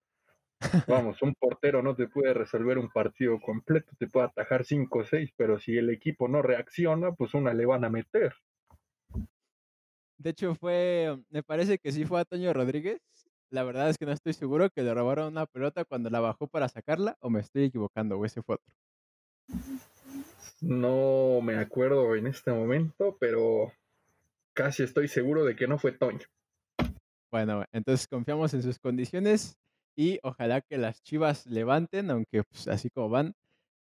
vamos, 0.88 1.20
un 1.22 1.34
portero 1.34 1.82
no 1.82 1.94
te 1.94 2.06
puede 2.06 2.32
resolver 2.32 2.78
un 2.78 2.88
partido 2.88 3.40
completo, 3.40 3.92
te 3.98 4.06
puede 4.06 4.26
atajar 4.26 4.64
5 4.64 4.98
o 5.00 5.04
6, 5.04 5.30
pero 5.36 5.58
si 5.58 5.76
el 5.76 5.90
equipo 5.90 6.28
no 6.28 6.42
reacciona, 6.42 7.12
pues 7.12 7.34
una 7.34 7.52
le 7.52 7.66
van 7.66 7.84
a 7.84 7.90
meter. 7.90 8.34
De 10.18 10.30
hecho, 10.30 10.54
fue, 10.54 11.18
me 11.30 11.42
parece 11.42 11.78
que 11.78 11.92
sí 11.92 12.04
fue 12.04 12.20
a 12.20 12.24
Toño 12.26 12.52
Rodríguez. 12.52 13.00
La 13.48 13.64
verdad 13.64 13.88
es 13.88 13.98
que 13.98 14.06
no 14.06 14.12
estoy 14.12 14.34
seguro 14.34 14.70
que 14.70 14.82
le 14.82 14.94
robaron 14.94 15.28
una 15.28 15.46
pelota 15.46 15.84
cuando 15.84 16.10
la 16.10 16.20
bajó 16.20 16.46
para 16.46 16.68
sacarla, 16.68 17.16
o 17.20 17.30
me 17.30 17.40
estoy 17.40 17.64
equivocando, 17.64 18.18
o 18.18 18.24
ese 18.24 18.42
fue 18.42 18.56
otro. 18.56 18.74
No 20.60 21.40
me 21.42 21.56
acuerdo 21.56 22.14
en 22.14 22.26
este 22.26 22.52
momento, 22.52 23.16
pero 23.18 23.72
casi 24.52 24.82
estoy 24.82 25.08
seguro 25.08 25.44
de 25.44 25.56
que 25.56 25.66
no 25.66 25.78
fue 25.78 25.92
Toño. 25.92 26.26
Bueno, 27.30 27.64
entonces 27.72 28.08
confiamos 28.08 28.52
en 28.54 28.62
sus 28.62 28.78
condiciones 28.78 29.56
y 29.96 30.18
ojalá 30.22 30.60
que 30.62 30.78
las 30.78 31.02
Chivas 31.02 31.46
levanten, 31.46 32.10
aunque 32.10 32.42
pues, 32.42 32.66
así 32.68 32.90
como 32.90 33.08
van, 33.08 33.34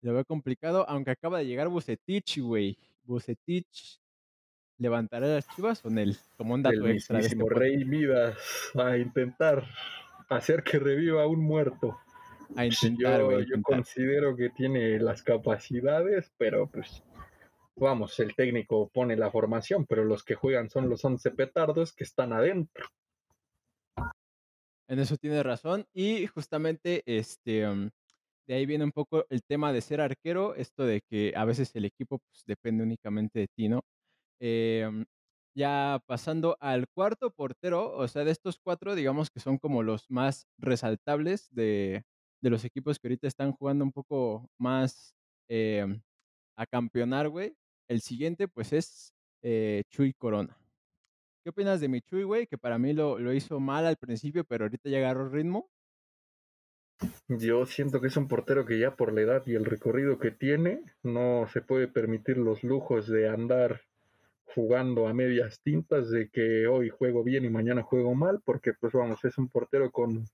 lo 0.02 0.14
veo 0.14 0.26
complicado, 0.26 0.88
aunque 0.90 1.12
acaba 1.12 1.40
de 1.40 1.46
llegar 1.46 1.68
Bucetich, 1.68 2.40
güey. 2.40 2.78
Bucetich 3.04 4.00
levantará 4.78 5.28
las 5.28 5.48
Chivas 5.56 5.84
o 5.86 5.90
Nel, 5.90 6.18
como 6.38 6.54
un 6.54 6.64
dato 6.64 6.86
el 6.86 6.92
extra 6.92 7.20
de 7.20 7.28
este. 7.28 7.44
Rey 7.50 7.86
Midas 7.86 8.38
a 8.76 8.98
intentar 8.98 9.64
hacer 10.30 10.64
que 10.64 10.80
reviva 10.80 11.28
un 11.28 11.42
muerto. 11.42 12.00
A 12.56 12.66
intentar, 12.66 13.20
yo, 13.20 13.38
a 13.38 13.42
yo 13.42 13.62
considero 13.62 14.36
que 14.36 14.50
tiene 14.50 15.00
las 15.00 15.24
capacidades, 15.24 16.32
pero 16.38 16.68
pues 16.68 17.04
vamos, 17.76 18.20
el 18.20 18.36
técnico 18.36 18.90
pone 18.90 19.16
la 19.16 19.32
formación, 19.32 19.86
pero 19.86 20.04
los 20.04 20.24
que 20.24 20.36
juegan 20.36 20.70
son 20.70 20.90
los 20.90 21.04
11 21.04 21.32
petardos 21.32 21.94
que 21.94 22.04
están 22.04 22.34
adentro. 22.34 22.86
En 24.88 25.00
eso 25.00 25.18
tiene 25.18 25.44
razón. 25.44 25.86
Y 25.94 26.28
justamente 26.28 27.04
este, 27.06 27.68
um, 27.68 27.90
de 28.48 28.56
ahí 28.56 28.66
viene 28.66 28.84
un 28.86 28.92
poco 28.92 29.26
el 29.30 29.44
tema 29.44 29.74
de 29.74 29.82
ser 29.82 30.02
arquero, 30.02 30.56
esto 30.56 30.86
de 30.86 31.02
que 31.02 31.34
a 31.36 31.46
veces 31.46 31.76
el 31.76 31.86
equipo 31.86 32.20
pues, 32.20 32.44
depende 32.46 32.84
únicamente 32.84 33.40
de 33.40 33.48
ti, 33.56 33.70
¿no? 33.70 33.82
Um, 34.42 35.06
ya 35.56 36.02
pasando 36.06 36.58
al 36.60 36.88
cuarto 36.94 37.32
portero, 37.32 37.96
o 37.96 38.08
sea, 38.08 38.26
de 38.26 38.32
estos 38.32 38.60
cuatro, 38.60 38.94
digamos 38.96 39.30
que 39.32 39.40
son 39.40 39.58
como 39.58 39.84
los 39.84 40.10
más 40.12 40.48
resaltables 40.58 41.48
de, 41.52 42.04
de 42.42 42.50
los 42.50 42.66
equipos 42.66 43.00
que 43.00 43.08
ahorita 43.08 43.28
están 43.28 43.54
jugando 43.54 43.86
un 43.86 43.92
poco 43.92 44.50
más 44.60 45.16
eh, 45.50 45.86
a 46.58 46.66
campeonar, 46.66 47.30
güey. 47.30 47.56
El 47.88 48.02
siguiente, 48.02 48.48
pues, 48.48 48.74
es 48.74 49.14
eh, 49.44 49.84
Chuy 49.90 50.14
Corona. 50.14 50.58
¿Qué 51.46 51.52
opinas 51.52 51.80
de 51.80 51.90
mi 51.90 52.02
Chuy, 52.02 52.24
güey? 52.24 52.48
Que 52.48 52.58
para 52.58 52.80
mí 52.80 52.92
lo, 52.94 53.20
lo 53.20 53.32
hizo 53.32 53.60
mal 53.60 53.86
al 53.86 53.98
principio, 53.98 54.46
pero 54.46 54.66
ahorita 54.66 54.90
ya 54.90 54.98
agarró 54.98 55.30
ritmo. 55.30 55.70
Yo 57.28 57.68
siento 57.68 58.02
que 58.02 58.08
es 58.08 58.18
un 58.18 58.28
portero 58.28 58.66
que 58.66 58.80
ya 58.80 58.96
por 58.96 59.14
la 59.14 59.22
edad 59.22 59.44
y 59.46 59.54
el 59.54 59.64
recorrido 59.64 60.18
que 60.18 60.32
tiene, 60.32 60.82
no 61.04 61.46
se 61.54 61.62
puede 61.62 61.88
permitir 61.88 62.38
los 62.40 62.64
lujos 62.64 63.08
de 63.08 63.30
andar 63.30 63.82
jugando 64.44 65.08
a 65.08 65.14
medias 65.14 65.62
tintas 65.62 66.10
de 66.10 66.30
que 66.30 66.66
hoy 66.66 66.90
juego 66.90 67.24
bien 67.24 67.46
y 67.46 67.52
mañana 67.52 67.84
juego 67.84 68.16
mal, 68.16 68.42
porque 68.44 68.74
pues 68.74 68.94
vamos, 68.94 69.24
es 69.24 69.38
un 69.38 69.48
portero 69.48 69.92
con 69.92 70.26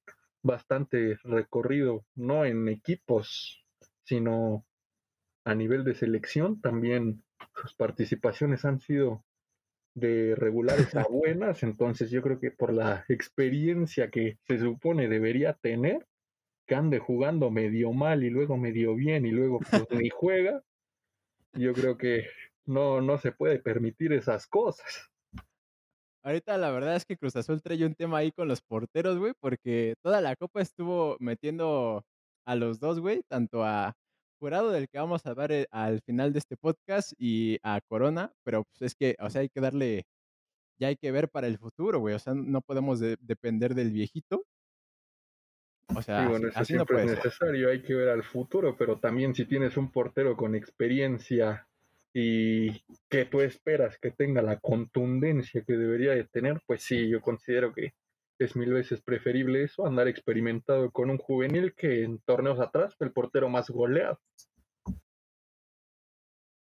bastante 0.42 1.18
recorrido, 1.26 2.06
no 2.16 2.46
en 2.46 2.70
equipos, 2.70 3.66
sino 4.06 4.66
a 5.44 5.56
nivel 5.56 5.84
de 5.84 5.94
selección. 5.94 6.62
También 6.62 7.22
sus 7.62 7.74
participaciones 7.74 8.64
han 8.64 8.80
sido 8.80 9.26
de 9.94 10.36
regulares 10.36 10.96
a 10.96 11.04
buenas, 11.10 11.64
entonces 11.64 12.12
yo 12.12 12.22
creo 12.22 12.40
que 12.40 12.52
por 12.52 12.74
la 12.74 13.06
experiencia 13.10 14.10
que 14.10 14.38
se 14.48 14.60
supone 14.60 15.08
debería 15.08 15.54
tener, 15.54 16.08
que 16.68 16.76
ande 16.76 17.00
jugando 17.00 17.52
medio 17.52 17.92
mal 17.92 18.24
y 18.24 18.30
luego 18.30 18.58
medio 18.58 18.96
bien 18.96 19.26
y 19.26 19.32
luego 19.32 19.60
pues 19.60 19.86
ni 19.92 20.10
juega, 20.14 20.62
yo 21.54 21.74
creo 21.74 21.98
que 21.98 22.28
no, 22.66 23.02
no 23.02 23.18
se 23.18 23.32
puede 23.32 23.60
permitir 23.60 24.14
esas 24.14 24.48
cosas. 24.48 25.10
Ahorita 26.24 26.58
la 26.58 26.70
verdad 26.70 26.96
es 26.96 27.06
que 27.06 27.18
Cruz 27.18 27.36
Azul 27.36 27.62
trae 27.62 27.84
un 27.84 27.96
tema 27.96 28.20
ahí 28.20 28.32
con 28.32 28.48
los 28.48 28.62
porteros, 28.62 29.18
güey, 29.18 29.34
porque 29.40 29.96
toda 30.04 30.22
la 30.22 30.36
copa 30.36 30.62
estuvo 30.62 31.18
metiendo 31.20 32.06
a 32.46 32.56
los 32.56 32.80
dos, 32.80 33.00
güey, 33.00 33.24
tanto 33.28 33.64
a 33.64 33.96
Jurado, 34.42 34.72
del 34.72 34.90
que 34.90 34.98
vamos 34.98 35.24
a 35.28 35.36
dar 35.36 35.52
eh, 35.52 35.68
al 35.70 36.02
final 36.02 36.34
de 36.34 36.40
este 36.40 36.58
podcast, 36.58 37.14
y 37.20 37.60
a 37.62 37.80
Corona, 37.88 38.34
pero 38.44 38.64
pues 38.64 38.82
es 38.82 38.96
que, 38.96 39.16
o 39.20 39.30
sea, 39.30 39.42
hay 39.42 39.50
que 39.50 39.62
darle, 39.62 40.08
ya 40.80 40.88
hay 40.88 40.96
que 40.96 41.12
ver 41.12 41.30
para 41.30 41.46
el 41.46 41.60
futuro, 41.60 42.00
güey, 42.00 42.16
o 42.16 42.20
sea, 42.20 42.34
no 42.34 42.62
podemos 42.62 43.00
de- 43.00 43.18
depender 43.22 43.76
del 43.76 43.92
viejito. 43.92 44.44
O 45.96 46.02
sea, 46.02 46.28
bueno, 46.28 46.48
así, 46.48 46.54
eso 46.54 46.60
así 46.60 46.74
no 46.74 46.86
siempre 46.86 47.04
es 47.04 47.12
ser. 47.12 47.26
necesario, 47.26 47.70
hay 47.70 47.84
que 47.84 47.94
ver 47.94 48.10
al 48.10 48.24
futuro, 48.24 48.76
pero 48.76 48.98
también 48.98 49.36
si 49.36 49.46
tienes 49.46 49.78
un 49.78 49.92
portero 49.92 50.36
con 50.36 50.56
experiencia 50.56 51.68
y 52.12 52.82
que 53.10 53.26
tú 53.26 53.42
esperas 53.42 54.00
que 54.00 54.10
tenga 54.10 54.42
la 54.42 54.60
contundencia 54.60 55.62
que 55.62 55.74
debería 55.74 56.14
de 56.14 56.24
tener, 56.24 56.64
pues 56.66 56.82
sí, 56.82 57.08
yo 57.10 57.22
considero 57.22 57.74
que 57.74 57.94
es 58.44 58.56
mil 58.56 58.74
veces 58.74 59.02
preferible 59.02 59.64
eso, 59.64 59.86
andar 59.86 60.08
experimentado 60.08 60.92
con 60.92 61.10
un 61.10 61.18
juvenil 61.18 61.74
que 61.76 62.04
en 62.04 62.20
torneos 62.20 62.60
atrás 62.60 62.96
el 63.00 63.12
portero 63.12 63.50
más 63.50 63.70
goleado. 63.70 64.20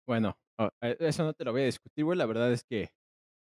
Bueno, 0.06 0.36
eh, 0.80 0.96
eso 1.00 1.24
no 1.24 1.32
te 1.32 1.44
lo 1.44 1.52
voy 1.52 1.62
a 1.62 1.66
discutir, 1.66 2.04
güey, 2.04 2.16
la 2.18 2.26
verdad 2.26 2.52
es 2.52 2.64
que 2.64 2.90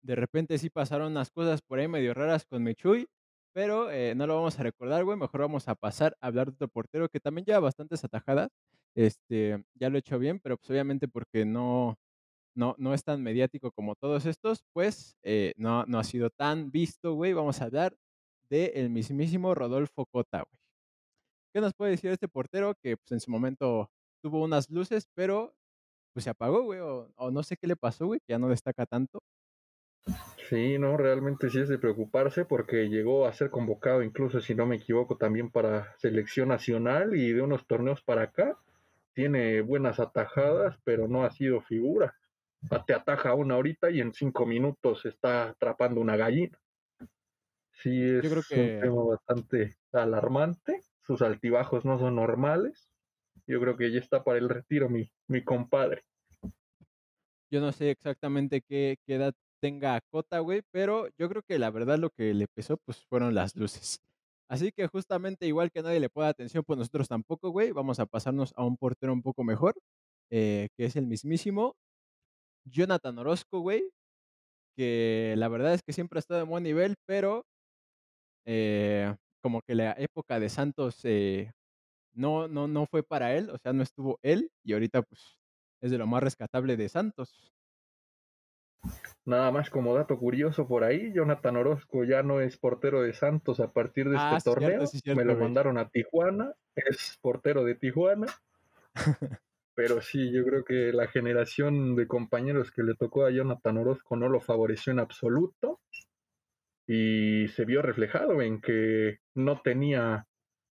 de 0.02 0.16
repente 0.16 0.58
sí 0.58 0.70
pasaron 0.70 1.12
unas 1.12 1.30
cosas 1.30 1.62
por 1.62 1.80
ahí 1.80 1.88
medio 1.88 2.14
raras 2.14 2.46
con 2.46 2.64
Michuy, 2.64 3.08
pero 3.54 3.92
eh, 3.92 4.16
no 4.16 4.26
lo 4.28 4.36
vamos 4.36 4.60
a 4.60 4.64
recordar, 4.64 5.04
güey. 5.04 5.18
Mejor 5.18 5.42
vamos 5.42 5.68
a 5.68 5.76
pasar 5.76 6.16
a 6.22 6.28
hablar 6.28 6.48
de 6.48 6.54
otro 6.54 6.68
portero 6.70 7.10
que 7.10 7.20
también 7.20 7.46
lleva 7.46 7.60
bastantes 7.60 8.04
atajadas 8.04 8.50
este, 8.96 9.64
ya 9.76 9.90
lo 9.90 9.96
ha 9.96 10.00
hecho 10.00 10.20
bien, 10.20 10.40
pero, 10.40 10.58
pues, 10.58 10.70
obviamente 10.70 11.08
porque 11.08 11.46
no 11.46 11.98
no 12.60 12.76
no 12.78 12.94
es 12.94 13.04
tan 13.04 13.24
mediático 13.24 13.72
como 13.72 13.96
todos 13.96 14.26
estos, 14.26 14.66
pues, 14.74 15.18
eh, 15.24 15.54
no 15.58 15.86
no 15.88 16.00
ha 16.00 16.04
sido 16.04 16.30
tan 16.30 16.72
visto, 16.72 17.14
güey. 17.16 17.34
Vamos 17.34 17.62
a 17.62 17.66
hablar 17.66 17.98
del 18.50 18.90
mismísimo 18.92 19.56
Rodolfo 19.56 20.06
Cota, 20.08 20.40
güey. 20.44 20.60
¿Qué 21.54 21.62
nos 21.62 21.74
puede 21.74 21.92
decir 21.92 22.12
este 22.12 22.28
portero? 22.28 22.76
Que, 22.82 22.98
pues, 22.98 23.12
en 23.12 23.20
su 23.20 23.32
momento 23.32 23.92
tuvo 24.24 24.44
unas 24.44 24.70
luces, 24.70 25.08
pero, 25.16 25.56
pues, 26.14 26.26
se 26.26 26.32
apagó, 26.32 26.64
güey, 26.64 26.80
o 26.82 27.32
no 27.32 27.44
sé 27.44 27.58
qué 27.58 27.68
le 27.68 27.78
pasó, 27.78 28.08
güey, 28.08 28.20
que 28.22 28.34
ya 28.34 28.40
no 28.40 28.50
destaca 28.50 28.86
tanto. 28.88 29.22
Sí, 30.50 30.80
no, 30.80 30.98
realmente 30.98 31.50
sí 31.50 31.60
es 31.60 31.70
de 31.70 31.78
preocuparse 31.78 32.44
porque 32.46 32.90
llegó 32.90 33.28
a 33.28 33.34
ser 33.34 33.52
convocado, 33.52 34.02
incluso 34.02 34.42
si 34.42 34.56
no 34.56 34.66
me 34.66 34.78
equivoco, 34.78 35.18
también 35.18 35.52
para 35.52 35.96
selección 35.98 36.50
nacional 36.50 37.16
y 37.16 37.32
de 37.32 37.42
unos 37.42 37.68
torneos 37.68 38.02
para 38.02 38.24
acá. 38.24 38.58
Tiene 39.14 39.62
buenas 39.62 40.00
atajadas, 40.00 40.80
pero 40.84 41.08
no 41.08 41.24
ha 41.24 41.32
sido 41.32 41.62
figura. 41.62 42.16
Te 42.86 42.94
ataja 42.94 43.34
una 43.36 43.58
horita 43.58 43.90
y 43.92 44.00
en 44.02 44.14
cinco 44.14 44.46
minutos 44.46 45.06
está 45.06 45.50
atrapando 45.50 46.02
una 46.02 46.16
gallina. 46.18 46.58
Sí, 47.72 48.02
es 48.04 48.24
Yo 48.24 48.30
creo 48.30 48.44
un 48.58 48.72
que 48.78 48.80
tema 48.82 49.04
bastante 49.04 49.78
alarmante. 49.94 50.86
Sus 51.02 51.22
altibajos 51.22 51.86
no 51.86 51.98
son 51.98 52.16
normales. 52.16 52.90
Yo 53.48 53.60
creo 53.62 53.78
que 53.78 53.92
ya 53.92 54.00
está 54.00 54.24
para 54.24 54.40
el 54.40 54.50
retiro 54.50 54.90
mi, 54.90 55.12
mi 55.28 55.44
compadre. 55.44 56.04
yo 57.52 57.62
no 57.62 57.72
sé 57.72 57.92
exactamente 57.92 58.62
qué 58.62 58.98
qué 59.06 59.16
edad 59.16 59.34
tenga 59.62 60.00
Cota, 60.02 60.40
güey, 60.40 60.62
pero 60.72 61.08
yo 61.18 61.28
creo 61.30 61.44
que 61.44 61.60
la 61.60 61.70
verdad 61.72 61.98
lo 62.00 62.12
que 62.12 62.34
le 62.34 62.48
pesó, 62.48 62.78
pues, 62.78 63.04
fueron 63.06 63.36
las 63.36 63.56
luces. 63.58 64.00
Así 64.50 64.72
que 64.72 64.88
justamente 64.88 65.48
igual 65.48 65.70
que 65.72 65.82
nadie 65.84 66.00
le 66.00 66.10
pone 66.10 66.28
atención, 66.30 66.64
pues, 66.66 66.78
nosotros 66.80 67.08
tampoco, 67.10 67.50
güey, 67.50 67.72
vamos 67.72 68.00
a 68.00 68.06
pasarnos 68.06 68.54
a 68.56 68.64
un 68.66 68.78
portero 68.78 69.12
un 69.14 69.22
poco 69.22 69.44
mejor, 69.44 69.76
eh, 70.30 70.70
que 70.78 70.86
es 70.86 70.96
el 70.96 71.08
mismísimo 71.08 71.76
Jonathan 72.72 73.18
Orozco, 73.20 73.60
güey, 73.62 73.84
que 74.78 75.36
la 75.38 75.48
verdad 75.50 75.74
es 75.76 75.82
que 75.84 75.94
siempre 75.94 76.20
ha 76.20 76.22
estado 76.22 76.42
en 76.44 76.50
buen 76.50 76.64
nivel, 76.64 76.96
pero, 77.08 77.46
eh, 78.46 79.16
como 79.42 79.62
que 79.62 79.76
la 79.76 79.94
época 79.98 80.40
de 80.40 80.50
Santos, 80.50 81.00
eh, 81.04 81.52
no 82.14 82.48
no 82.50 82.68
no 82.68 82.88
fue 82.88 83.04
para 83.04 83.36
él, 83.36 83.50
o 83.52 83.58
sea, 83.60 83.74
no 83.74 83.84
estuvo 83.84 84.20
él, 84.24 84.52
y 84.64 84.74
ahorita, 84.74 85.04
pues, 85.04 85.38
es 85.82 85.92
de 85.92 85.98
lo 86.00 86.08
más 86.08 86.24
rescatable 86.24 86.78
de 86.78 86.90
Santos. 86.90 87.52
Nada 89.26 89.52
más 89.52 89.70
como 89.70 89.94
dato 89.94 90.18
curioso 90.18 90.68
por 90.68 90.84
ahí, 90.84 91.12
Jonathan 91.14 91.58
Orozco 91.58 92.04
ya 92.04 92.24
no 92.24 92.42
es 92.42 92.58
portero 92.58 93.02
de 93.02 93.14
Santos 93.14 93.60
a 93.60 93.72
partir 93.72 94.10
de 94.10 94.18
este 94.18 94.38
Ah, 94.38 94.40
cierto, 94.40 94.54
torneo. 94.56 94.80
Me 95.16 95.26
lo 95.26 95.36
güey. 95.36 95.44
mandaron 95.44 95.78
a 95.78 95.90
Tijuana, 95.90 96.54
es 96.76 97.18
portero 97.22 97.64
de 97.64 97.76
Tijuana. 97.76 98.28
Pero 99.80 100.02
sí, 100.02 100.30
yo 100.34 100.44
creo 100.44 100.66
que 100.66 100.92
la 100.92 101.08
generación 101.08 101.96
de 101.96 102.06
compañeros 102.06 102.70
que 102.70 102.84
le 102.84 102.96
tocó 102.96 103.24
a 103.24 103.32
Jonathan 103.32 103.78
Orozco 103.78 104.18
no 104.18 104.28
lo 104.28 104.42
favoreció 104.42 104.92
en 104.92 105.00
absoluto 105.00 105.80
y 106.86 107.48
se 107.48 107.64
vio 107.64 107.82
reflejado 107.82 108.42
en 108.42 108.60
que 108.60 109.20
no 109.36 109.62
tenía 109.62 110.28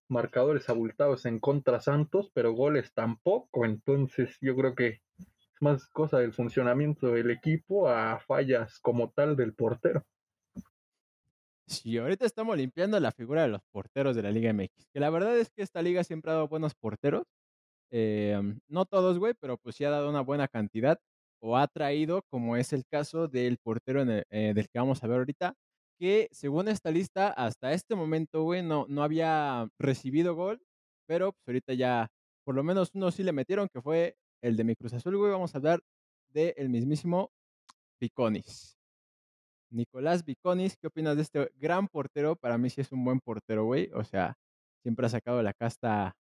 marcadores 0.09 0.69
abultados 0.69 1.25
en 1.25 1.39
contra 1.39 1.79
Santos, 1.79 2.29
pero 2.35 2.53
goles 2.53 2.93
tampoco. 2.93 3.65
Entonces 3.65 4.37
yo 4.41 4.55
creo 4.55 4.75
que 4.75 5.01
es 5.17 5.59
más 5.59 5.87
cosa 5.87 6.19
del 6.19 6.31
funcionamiento 6.31 7.07
del 7.07 7.31
equipo 7.31 7.89
a 7.89 8.19
fallas 8.19 8.77
como 8.79 9.09
tal 9.09 9.35
del 9.35 9.55
portero. 9.55 10.05
Sí, 11.65 11.97
ahorita 11.97 12.27
estamos 12.27 12.55
limpiando 12.55 12.99
la 12.99 13.11
figura 13.11 13.41
de 13.41 13.47
los 13.47 13.61
porteros 13.71 14.15
de 14.15 14.21
la 14.21 14.29
Liga 14.29 14.53
MX, 14.53 14.87
que 14.93 14.99
la 14.99 15.09
verdad 15.09 15.35
es 15.35 15.49
que 15.49 15.63
esta 15.63 15.81
liga 15.81 16.03
siempre 16.03 16.29
ha 16.29 16.35
dado 16.35 16.47
buenos 16.47 16.75
porteros, 16.75 17.25
em, 17.91 18.59
no 18.67 18.85
todos, 18.85 19.19
güey, 19.19 19.33
pero, 19.39 19.57
pues, 19.57 19.75
sí 19.75 19.83
ha 19.85 19.89
dado 19.89 20.09
una 20.09 20.21
buena 20.21 20.47
cantidad, 20.47 20.99
o 21.41 21.57
ha 21.57 21.67
traído, 21.67 22.23
como 22.29 22.57
es 22.57 22.73
el 22.73 22.85
caso 22.85 23.27
del 23.27 23.57
portero 23.57 24.03
eh, 24.03 24.53
del 24.53 24.69
que 24.69 24.79
vamos 24.79 25.03
a 25.03 25.07
ver 25.07 25.19
ahorita, 25.19 25.55
que 25.99 26.29
según 26.31 26.67
esta 26.69 26.91
lista, 26.91 27.29
hasta 27.29 27.73
este 27.73 27.95
momento, 27.95 28.43
güey, 28.43 28.63
no 28.63 28.85
no 28.89 29.03
había 29.03 29.69
recibido 29.79 30.35
gol, 30.35 30.61
pero, 31.07 31.33
pues, 31.33 31.47
ahorita 31.47 31.73
ya 31.73 32.07
por 32.45 32.55
lo 32.55 32.63
menos 32.63 32.91
uno 32.95 33.11
sí 33.11 33.23
le 33.23 33.31
metieron, 33.33 33.67
que 33.73 33.81
fue 33.81 34.15
el 34.41 34.55
de 34.57 34.63
mi 34.63 34.75
Cruz 34.75 34.93
Azul, 34.93 35.17
güey. 35.17 35.31
Vamos 35.31 35.53
a 35.53 35.57
hablar 35.59 35.81
del 36.29 36.69
mismísimo 36.69 37.31
Viconis. 38.01 38.77
Nicolás 39.71 40.25
Viconis, 40.25 40.77
¿qué 40.77 40.87
opinas 40.87 41.15
de 41.15 41.23
este 41.23 41.51
gran 41.57 41.87
portero? 41.87 42.35
Para 42.35 42.57
mí 42.57 42.69
sí 42.69 42.81
es 42.81 42.91
un 42.91 43.05
buen 43.05 43.19
portero, 43.19 43.65
güey. 43.65 43.89
O 43.93 44.03
sea, 44.03 44.35
siempre 44.83 45.05
ha 45.05 45.09
sacado 45.09 45.43
la 45.43 45.53
casta 45.53 46.15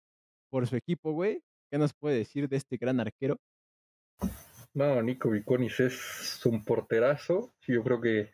por 0.51 0.67
su 0.67 0.77
equipo, 0.77 1.13
güey. 1.13 1.43
¿Qué 1.71 1.79
nos 1.79 1.93
puede 1.93 2.19
decir 2.19 2.49
de 2.49 2.57
este 2.57 2.77
gran 2.77 3.01
arquero? 3.01 3.39
No, 4.75 5.03
Nico 5.03 5.31
Viconis 5.31 5.81
es 5.81 6.47
un 6.47 6.65
porterazo. 6.65 7.53
Yo 7.67 7.83
creo 7.83 8.01
que 8.01 8.31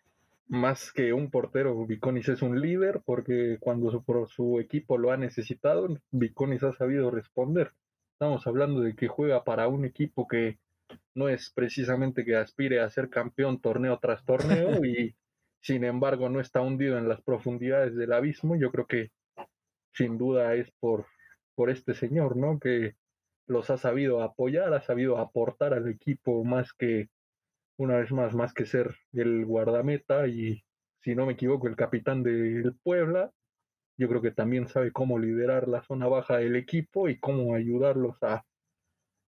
más 0.48 0.92
que 0.92 1.12
un 1.12 1.30
portero, 1.30 1.86
Viconis 1.86 2.28
es 2.28 2.42
un 2.42 2.60
líder 2.60 3.00
porque 3.06 3.56
cuando 3.60 3.90
su, 3.90 4.04
por 4.04 4.28
su 4.28 4.60
equipo 4.60 4.98
lo 4.98 5.12
ha 5.12 5.16
necesitado, 5.16 5.88
Viconis 6.10 6.62
ha 6.62 6.72
sabido 6.72 7.10
responder. 7.10 7.72
Estamos 8.12 8.46
hablando 8.46 8.80
de 8.80 8.94
que 8.94 9.08
juega 9.08 9.44
para 9.44 9.68
un 9.68 9.84
equipo 9.84 10.28
que 10.28 10.58
no 11.14 11.28
es 11.28 11.50
precisamente 11.50 12.24
que 12.24 12.36
aspire 12.36 12.80
a 12.80 12.90
ser 12.90 13.08
campeón 13.08 13.60
torneo 13.60 13.98
tras 13.98 14.24
torneo 14.24 14.68
y 14.84 15.14
sin 15.60 15.84
embargo 15.84 16.28
no 16.28 16.40
está 16.40 16.60
hundido 16.60 16.98
en 16.98 17.08
las 17.08 17.22
profundidades 17.22 17.94
del 17.96 18.12
abismo. 18.12 18.56
Yo 18.56 18.70
creo 18.70 18.86
que 18.86 19.10
sin 19.94 20.18
duda 20.18 20.54
es 20.54 20.70
por, 20.80 21.06
por 21.54 21.70
este 21.70 21.94
señor, 21.94 22.36
¿no? 22.36 22.58
Que 22.58 22.94
los 23.52 23.70
ha 23.70 23.76
sabido 23.76 24.22
apoyar, 24.22 24.74
ha 24.74 24.80
sabido 24.80 25.18
aportar 25.18 25.74
al 25.74 25.88
equipo 25.88 26.44
más 26.44 26.72
que, 26.72 27.08
una 27.76 27.98
vez 27.98 28.10
más, 28.12 28.34
más 28.34 28.52
que 28.52 28.66
ser 28.66 28.96
el 29.12 29.44
guardameta 29.44 30.26
y, 30.26 30.64
si 31.00 31.14
no 31.14 31.26
me 31.26 31.34
equivoco, 31.34 31.68
el 31.68 31.76
capitán 31.76 32.22
del 32.22 32.74
Puebla. 32.82 33.30
Yo 33.98 34.08
creo 34.08 34.22
que 34.22 34.30
también 34.30 34.68
sabe 34.68 34.90
cómo 34.90 35.18
liderar 35.18 35.68
la 35.68 35.82
zona 35.82 36.08
baja 36.08 36.38
del 36.38 36.56
equipo 36.56 37.08
y 37.08 37.18
cómo 37.18 37.54
ayudarlos 37.54 38.16
a, 38.22 38.44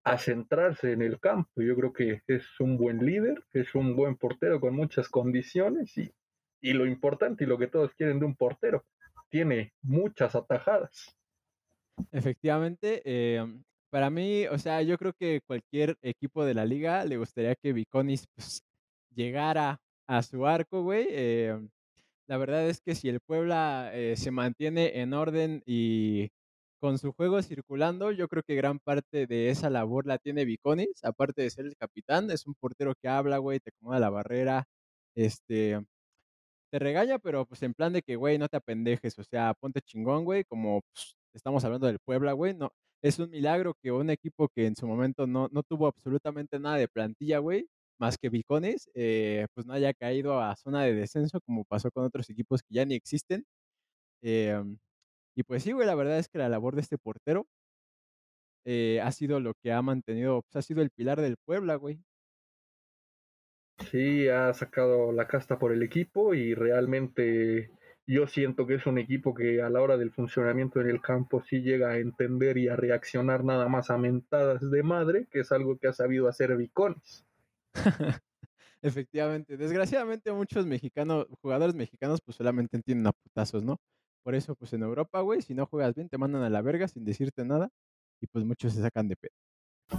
a 0.05 0.19
centrarse 0.19 0.93
en 0.93 1.03
el 1.03 1.19
campo. 1.19 1.63
Yo 1.63 1.75
creo 1.75 1.93
que 1.93 2.23
es 2.27 2.61
un 2.61 2.77
buen 2.77 3.05
líder, 3.05 3.43
es 3.53 3.75
un 3.75 3.97
buen 3.97 4.17
portero 4.17 4.61
con 4.61 4.75
muchas 4.75 5.09
condiciones 5.09 5.97
y, 5.97 6.13
y 6.61 6.73
lo 6.73 6.87
importante 6.87 7.45
y 7.45 7.47
lo 7.47 7.59
que 7.59 7.67
todos 7.67 7.95
quieren 7.95 8.19
de 8.19 8.27
un 8.27 8.37
portero, 8.37 8.85
tiene 9.31 9.73
muchas 9.83 10.35
atajadas. 10.35 11.17
Efectivamente, 12.13 13.03
em, 13.05 13.63
para 13.91 14.11
mí, 14.11 14.47
o 14.49 14.59
sea, 14.59 14.83
yo 14.83 14.99
creo 14.99 15.13
que 15.15 15.41
cualquier 15.47 15.97
equipo 16.03 16.45
de 16.45 16.55
la 16.55 16.65
liga 16.65 17.05
le 17.05 17.17
gustaría 17.19 17.55
que 17.57 17.73
Viconis, 17.73 18.27
pues, 18.35 18.63
llegara 19.15 19.81
a 20.09 20.23
su 20.23 20.47
arco, 20.47 20.83
güey. 20.83 21.07
Em, 21.11 21.71
la 22.29 22.39
verdad 22.39 22.69
es 22.69 22.81
que 22.83 22.95
si 22.97 23.09
el 23.09 23.21
Puebla, 23.21 23.91
eh, 23.95 24.17
se 24.17 24.31
mantiene 24.33 25.01
en 25.01 25.15
orden 25.15 25.63
y 25.67 26.31
con 26.81 26.99
su 26.99 27.13
juego 27.13 27.43
circulando, 27.43 28.13
yo 28.13 28.29
creo 28.29 28.43
que 28.45 28.57
gran 28.57 28.79
parte 28.81 29.27
de 29.27 29.51
esa 29.51 29.71
labor 29.71 30.07
la 30.07 30.19
tiene 30.19 30.45
Viconis, 30.47 31.05
aparte 31.05 31.43
de 31.43 31.51
ser 31.51 31.67
el 31.67 31.77
capitán, 31.77 32.31
es 32.31 32.47
un 32.47 32.55
portero 32.55 32.95
que 33.03 33.09
habla, 33.09 33.39
güey, 33.39 33.61
te 33.61 33.71
acomoda 33.71 34.01
la 34.01 34.11
barrera, 34.11 34.65
este, 35.17 35.81
te 36.71 36.79
regaña, 36.79 37.19
pero, 37.19 37.47
pues, 37.47 37.63
en 37.63 37.75
plan 37.75 37.93
de 37.93 38.03
que, 38.03 38.17
güey, 38.17 38.39
no 38.39 38.49
te 38.49 38.57
apendejes, 38.59 39.19
o 39.19 39.25
sea, 39.25 39.55
ponte 39.55 39.81
chingón, 39.83 40.25
güey, 40.25 40.45
como, 40.45 40.83
pues, 40.93 41.17
estamos 41.35 41.65
hablando 41.65 41.87
del 41.89 41.99
Puebla, 42.01 42.33
güey, 42.33 42.55
no 42.55 42.73
es 43.03 43.19
un 43.19 43.31
milagro 43.31 43.75
que 43.83 43.93
un 43.93 44.11
equipo 44.11 44.49
que 44.49 44.67
en 44.67 44.77
su 44.77 44.87
momento 44.87 45.27
no 45.27 45.49
no 45.53 45.63
tuvo 45.63 45.87
absolutamente 45.87 46.59
nada 46.61 46.77
de 46.77 46.89
plantilla, 46.89 47.39
güey, 47.39 47.69
más 47.99 48.19
que 48.19 48.29
Viconis, 48.31 48.91
eh, 48.95 49.47
pues, 49.55 49.67
no 49.67 49.75
haya 49.75 49.95
caído 49.95 50.41
a 50.41 50.57
zona 50.57 50.85
de 50.85 50.95
descenso, 50.95 51.41
como 51.43 51.65
pasó 51.65 51.91
con 51.91 52.05
otros 52.05 52.31
equipos 52.31 52.63
que 52.63 52.75
ya 52.75 52.85
ni 52.87 52.95
existen. 52.95 53.45
Em, 54.23 54.79
y 55.37 55.45
pues 55.45 55.63
sí, 55.65 55.73
güey, 55.73 55.87
la 55.87 55.95
verdad 55.97 56.19
es 56.19 56.29
que 56.29 56.39
la 56.39 56.49
labor 56.51 56.75
de 56.77 56.83
este 56.83 56.99
portero 56.99 57.47
eh, 58.65 59.01
ha 59.03 59.13
sido 59.13 59.41
lo 59.41 59.55
que 59.55 59.73
ha 59.73 59.83
mantenido, 59.83 60.43
pues, 60.43 60.57
ha 60.57 60.63
sido 60.63 60.83
el 60.83 60.91
pilar 60.91 61.21
del 61.21 61.37
Puebla, 61.45 61.77
güey. 61.77 62.05
Sí, 63.91 64.29
ha 64.29 64.53
sacado 64.55 65.11
la 65.13 65.27
casta 65.27 65.59
por 65.59 65.73
el 65.73 65.83
equipo 65.83 66.35
y 66.35 66.55
realmente 66.55 67.71
yo 68.13 68.27
siento 68.27 68.67
que 68.67 68.75
es 68.75 68.87
un 68.87 68.99
equipo 68.99 69.35
que 69.35 69.63
a 69.63 69.71
la 69.71 69.81
hora 69.81 69.97
del 69.97 70.11
funcionamiento 70.11 70.81
en 70.81 70.91
el 70.91 71.01
campo 71.01 71.43
sí 71.43 71.61
llega 71.61 71.91
a 71.91 71.99
entender 71.99 72.59
y 72.59 72.69
a 72.69 72.77
reaccionar 72.77 73.45
nada 73.45 73.69
más 73.69 73.91
a 73.91 73.99
mentadas 73.99 74.69
de 74.71 74.83
madre, 74.83 75.27
que 75.31 75.41
es 75.41 75.53
algo 75.53 75.79
que 75.79 75.89
ha 75.89 75.93
sabido 75.93 76.29
hacer 76.29 76.57
Vicones. 76.57 77.25
Efectivamente, 78.83 79.57
desgraciadamente 79.57 80.33
muchos 80.33 80.67
mexicanos, 80.67 81.27
jugadores 81.43 81.75
mexicanos, 81.75 82.21
pues 82.25 82.37
solamente 82.37 82.77
entienden 82.77 83.07
a 83.09 83.13
putazos, 83.13 83.63
¿no? 83.63 83.79
Por 84.23 84.35
eso, 84.35 84.55
pues 84.55 84.73
en 84.73 84.83
Europa, 84.83 85.21
güey, 85.21 85.43
si 85.43 85.55
no 85.55 85.67
juegas 85.67 85.95
bien, 85.95 86.09
te 86.09 86.19
mandan 86.19 86.43
a 86.43 86.51
la 86.51 86.63
verga 86.63 86.89
sin 86.89 87.05
decirte 87.05 87.45
nada 87.45 87.71
y 88.21 88.27
pues 88.27 88.45
muchos 88.45 88.73
se 88.75 88.83
sacan 88.83 89.09
de 89.09 89.17
pedo. 89.17 89.33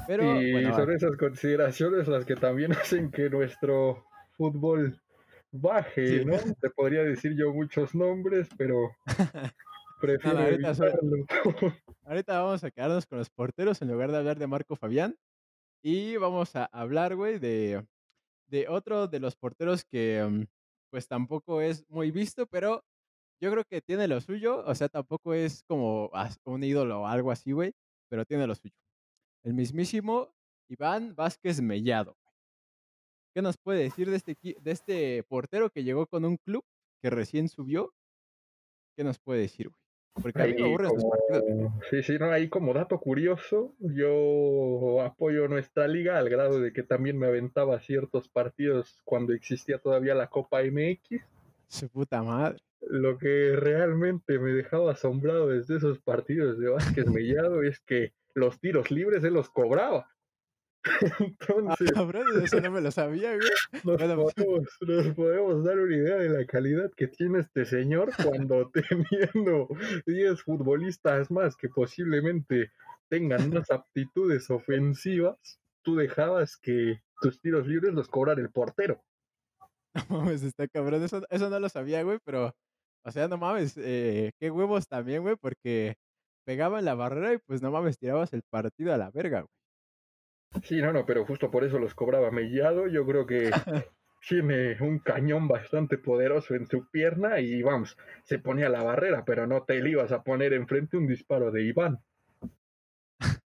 Pero 0.07 0.41
Y 0.41 0.51
bueno, 0.51 0.75
son 0.75 0.91
esas 0.91 1.17
consideraciones 1.17 2.07
las 2.07 2.25
que 2.25 2.35
también 2.35 2.71
hacen 2.81 3.11
que 3.11 3.29
nuestro 3.29 4.05
fútbol 4.31 5.01
baje, 5.51 6.19
Sí. 6.19 6.25
¿no? 6.25 6.37
Te 6.61 6.69
podría 6.69 7.03
decir 7.03 7.35
yo 7.37 7.53
muchos 7.53 7.93
nombres, 7.95 8.47
pero 8.57 8.75
Prefiero 10.01 10.39
ahorita, 10.39 10.69
evitarlo. 10.69 11.25
ahorita 12.05 12.41
vamos 12.41 12.63
a 12.63 12.71
quedarnos 12.71 13.05
con 13.05 13.19
los 13.19 13.29
porteros 13.29 13.81
en 13.81 13.91
lugar 13.91 14.11
de 14.11 14.17
hablar 14.17 14.39
de 14.39 14.47
Marco 14.47 14.75
Fabián. 14.75 15.15
Y 15.83 16.17
vamos 16.17 16.55
a 16.55 16.65
hablar, 16.65 17.15
güey, 17.15 17.39
de, 17.39 17.85
de 18.47 18.67
otro 18.67 19.07
de 19.07 19.19
los 19.19 19.35
porteros 19.35 19.83
que, 19.83 20.23
mm, 20.27 20.43
pues 20.91 21.07
tampoco 21.07 21.61
es 21.61 21.87
muy 21.89 22.11
visto, 22.11 22.45
pero 22.47 22.83
yo 23.41 23.51
creo 23.51 23.63
que 23.65 23.81
tiene 23.81 24.07
lo 24.07 24.21
suyo. 24.21 24.63
O 24.65 24.75
sea, 24.75 24.89
tampoco 24.89 25.33
es 25.33 25.63
como 25.63 26.11
un 26.45 26.63
ídolo 26.63 27.01
o 27.01 27.07
algo 27.07 27.31
así, 27.31 27.51
güey, 27.51 27.73
pero 28.09 28.25
tiene 28.25 28.45
lo 28.47 28.55
suyo. 28.55 28.75
El 29.43 29.53
mismísimo 29.53 30.33
Iván 30.69 31.15
Vázquez 31.15 31.61
Mellado. 31.61 32.15
¿Qué 33.33 33.41
nos 33.41 33.57
puede 33.57 33.83
decir 33.83 34.09
de 34.09 34.17
este, 34.17 34.37
de 34.41 34.71
este 34.71 35.23
portero 35.23 35.69
que 35.69 35.83
llegó 35.83 36.05
con 36.05 36.25
un 36.25 36.37
club 36.37 36.63
que 37.01 37.09
recién 37.09 37.47
subió? 37.47 37.93
¿Qué 38.97 39.03
nos 39.03 39.19
puede 39.19 39.41
decir, 39.41 39.69
güey? 39.69 39.81
Porque 40.21 40.41
a 40.41 40.45
mí 40.45 40.53
me 40.53 40.65
aburren 40.65 40.91
partidos. 41.09 41.71
Sí, 41.89 42.03
sí, 42.03 42.19
no, 42.19 42.29
ahí 42.29 42.49
como 42.49 42.73
dato 42.73 42.99
curioso, 42.99 43.73
yo 43.79 45.01
apoyo 45.01 45.47
nuestra 45.47 45.87
liga 45.87 46.17
al 46.17 46.29
grado 46.29 46.59
de 46.59 46.73
que 46.73 46.83
también 46.83 47.17
me 47.17 47.27
aventaba 47.27 47.79
ciertos 47.79 48.27
partidos 48.27 49.01
cuando 49.05 49.31
existía 49.31 49.77
todavía 49.77 50.13
la 50.13 50.27
Copa 50.27 50.61
MX. 50.63 51.21
Su 51.67 51.87
puta 51.87 52.21
madre. 52.23 52.59
Lo 52.81 53.17
que 53.17 53.55
realmente 53.55 54.37
me 54.37 54.51
dejaba 54.51 54.91
asombrado 54.91 55.47
desde 55.47 55.77
esos 55.77 55.99
partidos 55.99 56.59
de 56.59 56.69
Vázquez 56.69 57.05
Mellado 57.07 57.63
es 57.63 57.79
que 57.79 58.11
los 58.33 58.59
tiros 58.59 58.91
libres 58.91 59.23
él 59.23 59.35
los 59.35 59.49
cobraba. 59.49 60.09
Entonces, 61.19 61.91
ah, 61.95 62.09
eso 62.43 62.59
no 62.59 62.71
me 62.71 62.81
lo 62.81 62.91
sabía, 62.91 63.35
güey. 63.35 63.49
Nos, 63.83 63.97
podemos, 63.97 64.33
nos, 64.81 65.15
podemos, 65.15 65.63
dar 65.63 65.79
una 65.79 65.95
idea 65.95 66.15
de 66.15 66.29
la 66.29 66.45
calidad 66.45 66.91
que 66.95 67.07
tiene 67.07 67.39
este 67.39 67.65
señor 67.65 68.11
cuando 68.23 68.71
teniendo 68.73 69.67
10 70.07 70.41
futbolistas 70.41 71.29
más 71.29 71.55
que 71.55 71.69
posiblemente 71.69 72.71
tengan 73.09 73.49
más 73.51 73.69
aptitudes 73.69 74.49
ofensivas, 74.49 75.59
tú 75.83 75.95
dejabas 75.95 76.57
que 76.57 77.01
tus 77.21 77.39
tiros 77.41 77.67
libres 77.67 77.93
los 77.93 78.07
cobrara 78.07 78.41
el 78.41 78.49
portero. 78.49 79.03
No 79.93 80.17
mames, 80.17 80.41
está 80.43 80.67
cabrón. 80.67 81.03
Eso, 81.03 81.21
eso 81.29 81.49
no 81.49 81.59
lo 81.59 81.69
sabía, 81.69 82.01
güey, 82.03 82.17
pero, 82.23 82.55
o 83.03 83.11
sea, 83.11 83.27
no 83.27 83.37
mames, 83.37 83.75
eh, 83.77 84.31
qué 84.39 84.49
huevos 84.49 84.87
también, 84.87 85.21
güey, 85.21 85.35
porque 85.35 85.95
pegaban 86.45 86.85
la 86.85 86.95
barrera 86.95 87.33
y 87.33 87.37
pues 87.39 87.61
no 87.61 87.71
mames, 87.71 87.99
tirabas 87.99 88.33
el 88.33 88.41
partido 88.49 88.93
a 88.93 88.97
la 88.97 89.11
verga, 89.11 89.41
güey. 89.41 89.60
Sí, 90.63 90.81
no, 90.81 90.91
no, 90.91 91.05
pero 91.05 91.25
justo 91.25 91.49
por 91.49 91.63
eso 91.63 91.79
los 91.79 91.95
cobraba 91.95 92.29
mellado. 92.31 92.87
Yo 92.87 93.05
creo 93.05 93.25
que 93.25 93.49
tiene 94.27 94.77
un 94.81 94.99
cañón 94.99 95.47
bastante 95.47 95.97
poderoso 95.97 96.55
en 96.55 96.67
su 96.67 96.89
pierna 96.89 97.39
y 97.39 97.61
vamos, 97.61 97.97
se 98.23 98.39
ponía 98.39 98.69
la 98.69 98.83
barrera, 98.83 99.25
pero 99.25 99.47
no 99.47 99.63
te 99.63 99.81
le 99.81 99.91
ibas 99.91 100.11
a 100.11 100.23
poner 100.23 100.53
enfrente 100.53 100.97
un 100.97 101.07
disparo 101.07 101.51
de 101.51 101.63
Iván. 101.63 101.99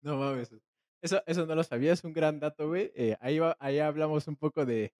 No 0.02 0.16
mames. 0.16 0.54
Eso, 1.02 1.22
eso 1.26 1.46
no 1.46 1.54
lo 1.54 1.62
sabía, 1.62 1.92
es 1.92 2.04
un 2.04 2.12
gran 2.12 2.40
dato, 2.40 2.68
güey. 2.68 2.90
Eh, 2.94 3.16
ahí, 3.20 3.38
va, 3.38 3.56
ahí 3.60 3.78
hablamos 3.78 4.26
un 4.26 4.36
poco 4.36 4.64
de, 4.64 4.92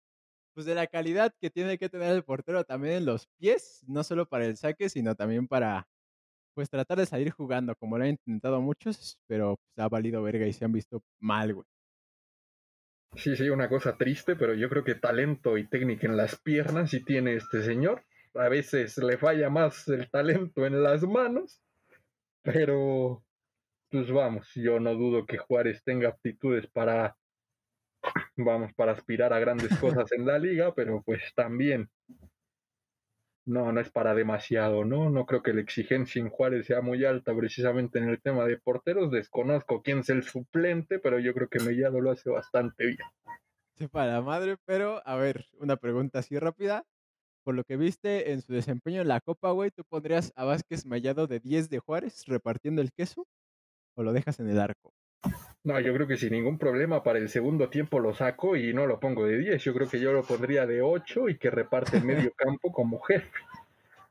pues 0.55 0.67
de 0.67 0.75
la 0.75 0.87
calidad 0.87 1.35
que 1.41 1.51
tiene 1.51 1.79
que 1.79 1.89
tener 1.89 2.13
el 2.13 2.25
portero 2.25 2.65
también 2.65 2.97
en 2.97 3.07
los 3.07 3.27
pies, 3.39 3.83
no 3.87 4.05
solo 4.05 4.27
para 4.29 4.47
el 4.47 4.57
saque, 4.57 4.89
sino 4.89 5.15
también 5.15 5.49
para, 5.49 5.89
pues 6.55 6.71
tratar 6.71 6.99
de 6.99 7.07
salir 7.07 7.31
jugando, 7.31 7.75
como 7.77 7.99
lo 7.99 8.05
han 8.05 8.11
intentado 8.11 8.61
muchos, 8.61 9.19
pero 9.27 9.57
pues, 9.57 9.85
ha 9.85 9.89
valido 9.89 10.23
verga 10.23 10.47
y 10.47 10.53
se 10.53 10.65
han 10.65 10.73
visto 10.73 11.03
mal, 11.21 11.55
güey. 11.55 11.74
Sí, 13.17 13.37
sí, 13.37 13.49
una 13.49 13.69
cosa 13.69 13.97
triste, 13.97 14.35
pero 14.37 14.55
yo 14.55 14.69
creo 14.69 14.85
que 14.85 14.95
talento 14.97 15.57
y 15.57 15.67
técnica 15.69 16.07
en 16.07 16.17
las 16.17 16.37
piernas 16.37 16.91
sí 16.91 17.05
tiene 17.05 17.35
este 17.35 17.63
señor. 17.63 18.03
A 18.35 18.49
veces 18.49 18.99
le 18.99 19.17
falla 19.19 19.51
más 19.51 19.87
el 19.89 20.11
talento 20.11 20.67
en 20.67 20.83
las 20.83 21.03
manos, 21.05 21.63
pero 22.43 23.25
pues 23.91 24.11
vamos, 24.11 24.51
yo 24.55 24.81
no 24.81 24.95
dudo 24.95 25.27
que 25.27 25.39
Juárez 25.39 25.83
tenga 25.85 26.09
aptitudes 26.11 26.67
para, 26.69 27.17
vamos, 28.37 28.73
para 28.75 28.93
aspirar 28.93 29.33
a 29.33 29.39
grandes 29.39 29.69
cosas 29.81 30.11
en 30.13 30.27
la 30.27 30.39
liga, 30.39 30.75
pero 30.75 31.03
pues 31.03 31.23
también 31.35 31.89
no, 33.47 33.73
no 33.73 33.81
es 33.81 33.91
para 33.91 34.15
demasiado, 34.15 34.85
¿no? 34.85 35.11
No 35.11 35.27
creo 35.27 35.43
que 35.43 35.53
la 35.53 35.61
exigencia 35.61 36.21
en 36.21 36.31
Juárez 36.31 36.67
sea 36.67 36.81
muy 36.81 37.05
alta 37.05 37.35
precisamente 37.37 37.99
en 37.99 38.09
el 38.09 38.21
tema 38.21 38.45
de 38.47 38.59
porteros. 38.59 39.11
Desconozco 39.11 39.83
quién 39.83 39.99
es 39.99 40.11
el 40.11 40.23
suplente, 40.23 40.99
pero 40.99 41.19
yo 41.19 41.35
creo 41.35 41.49
que 41.49 41.61
Mellado 41.61 42.01
lo 42.01 42.11
hace 42.11 42.31
bastante 42.31 42.87
bien. 42.87 43.07
Sí, 43.77 43.89
para 43.89 44.23
madre, 44.23 44.57
pero 44.65 45.03
a 45.05 45.17
ver, 45.17 45.47
una 45.59 45.77
pregunta 45.77 46.21
así 46.21 46.39
rápida. 46.39 46.85
Por 47.43 47.55
lo 47.55 47.65
que 47.65 47.77
viste 47.77 48.33
en 48.33 48.41
su 48.41 48.55
desempeño 48.55 49.03
en 49.03 49.09
la 49.09 49.21
Copa, 49.21 49.51
güey, 49.51 49.71
¿tú 49.71 49.85
pondrías 49.85 50.33
a 50.37 50.45
Vázquez 50.45 50.87
Mellado 50.87 51.27
de 51.27 51.41
10 51.41 51.69
de 51.69 51.79
Juárez 51.79 52.25
repartiendo 52.27 52.81
el 52.81 52.93
queso 52.93 53.27
o 53.97 54.03
lo 54.03 54.15
dejas 54.15 54.41
en 54.41 54.49
el 54.49 54.59
arco? 54.59 54.95
No, 55.65 55.81
yo 55.81 55.95
creo 55.95 56.07
que 56.07 56.19
sin 56.19 56.33
ningún 56.33 56.59
problema 56.59 57.03
para 57.03 57.19
el 57.19 57.31
segundo 57.31 57.71
tiempo 57.71 57.99
lo 57.99 58.15
saco 58.15 58.55
y 58.55 58.75
no 58.75 58.87
lo 58.87 59.01
pongo 59.01 59.27
de 59.27 59.39
10. 59.39 59.65
Yo 59.65 59.73
creo 59.73 59.89
que 59.89 59.99
yo 59.99 60.13
lo 60.13 60.23
pondría 60.23 60.67
de 60.67 60.83
8 60.83 61.31
y 61.31 61.39
que 61.39 61.51
reparte 61.51 61.97
el 61.97 62.05
medio 62.05 62.33
campo 62.37 62.71
como 62.71 63.01
jefe. 63.01 63.31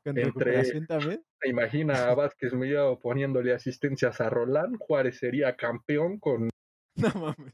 ¿Con 0.03 0.17
Entre, 0.17 0.81
también? 0.87 1.23
Imagina 1.45 2.09
a 2.09 2.15
Vázquez 2.15 2.53
Mellado 2.53 2.99
poniéndole 2.99 3.53
asistencias 3.53 4.19
a 4.19 4.29
Roland. 4.31 4.77
Juárez 4.79 5.19
sería 5.19 5.55
campeón 5.55 6.19
con. 6.19 6.49
No 6.95 7.09
mames. 7.15 7.53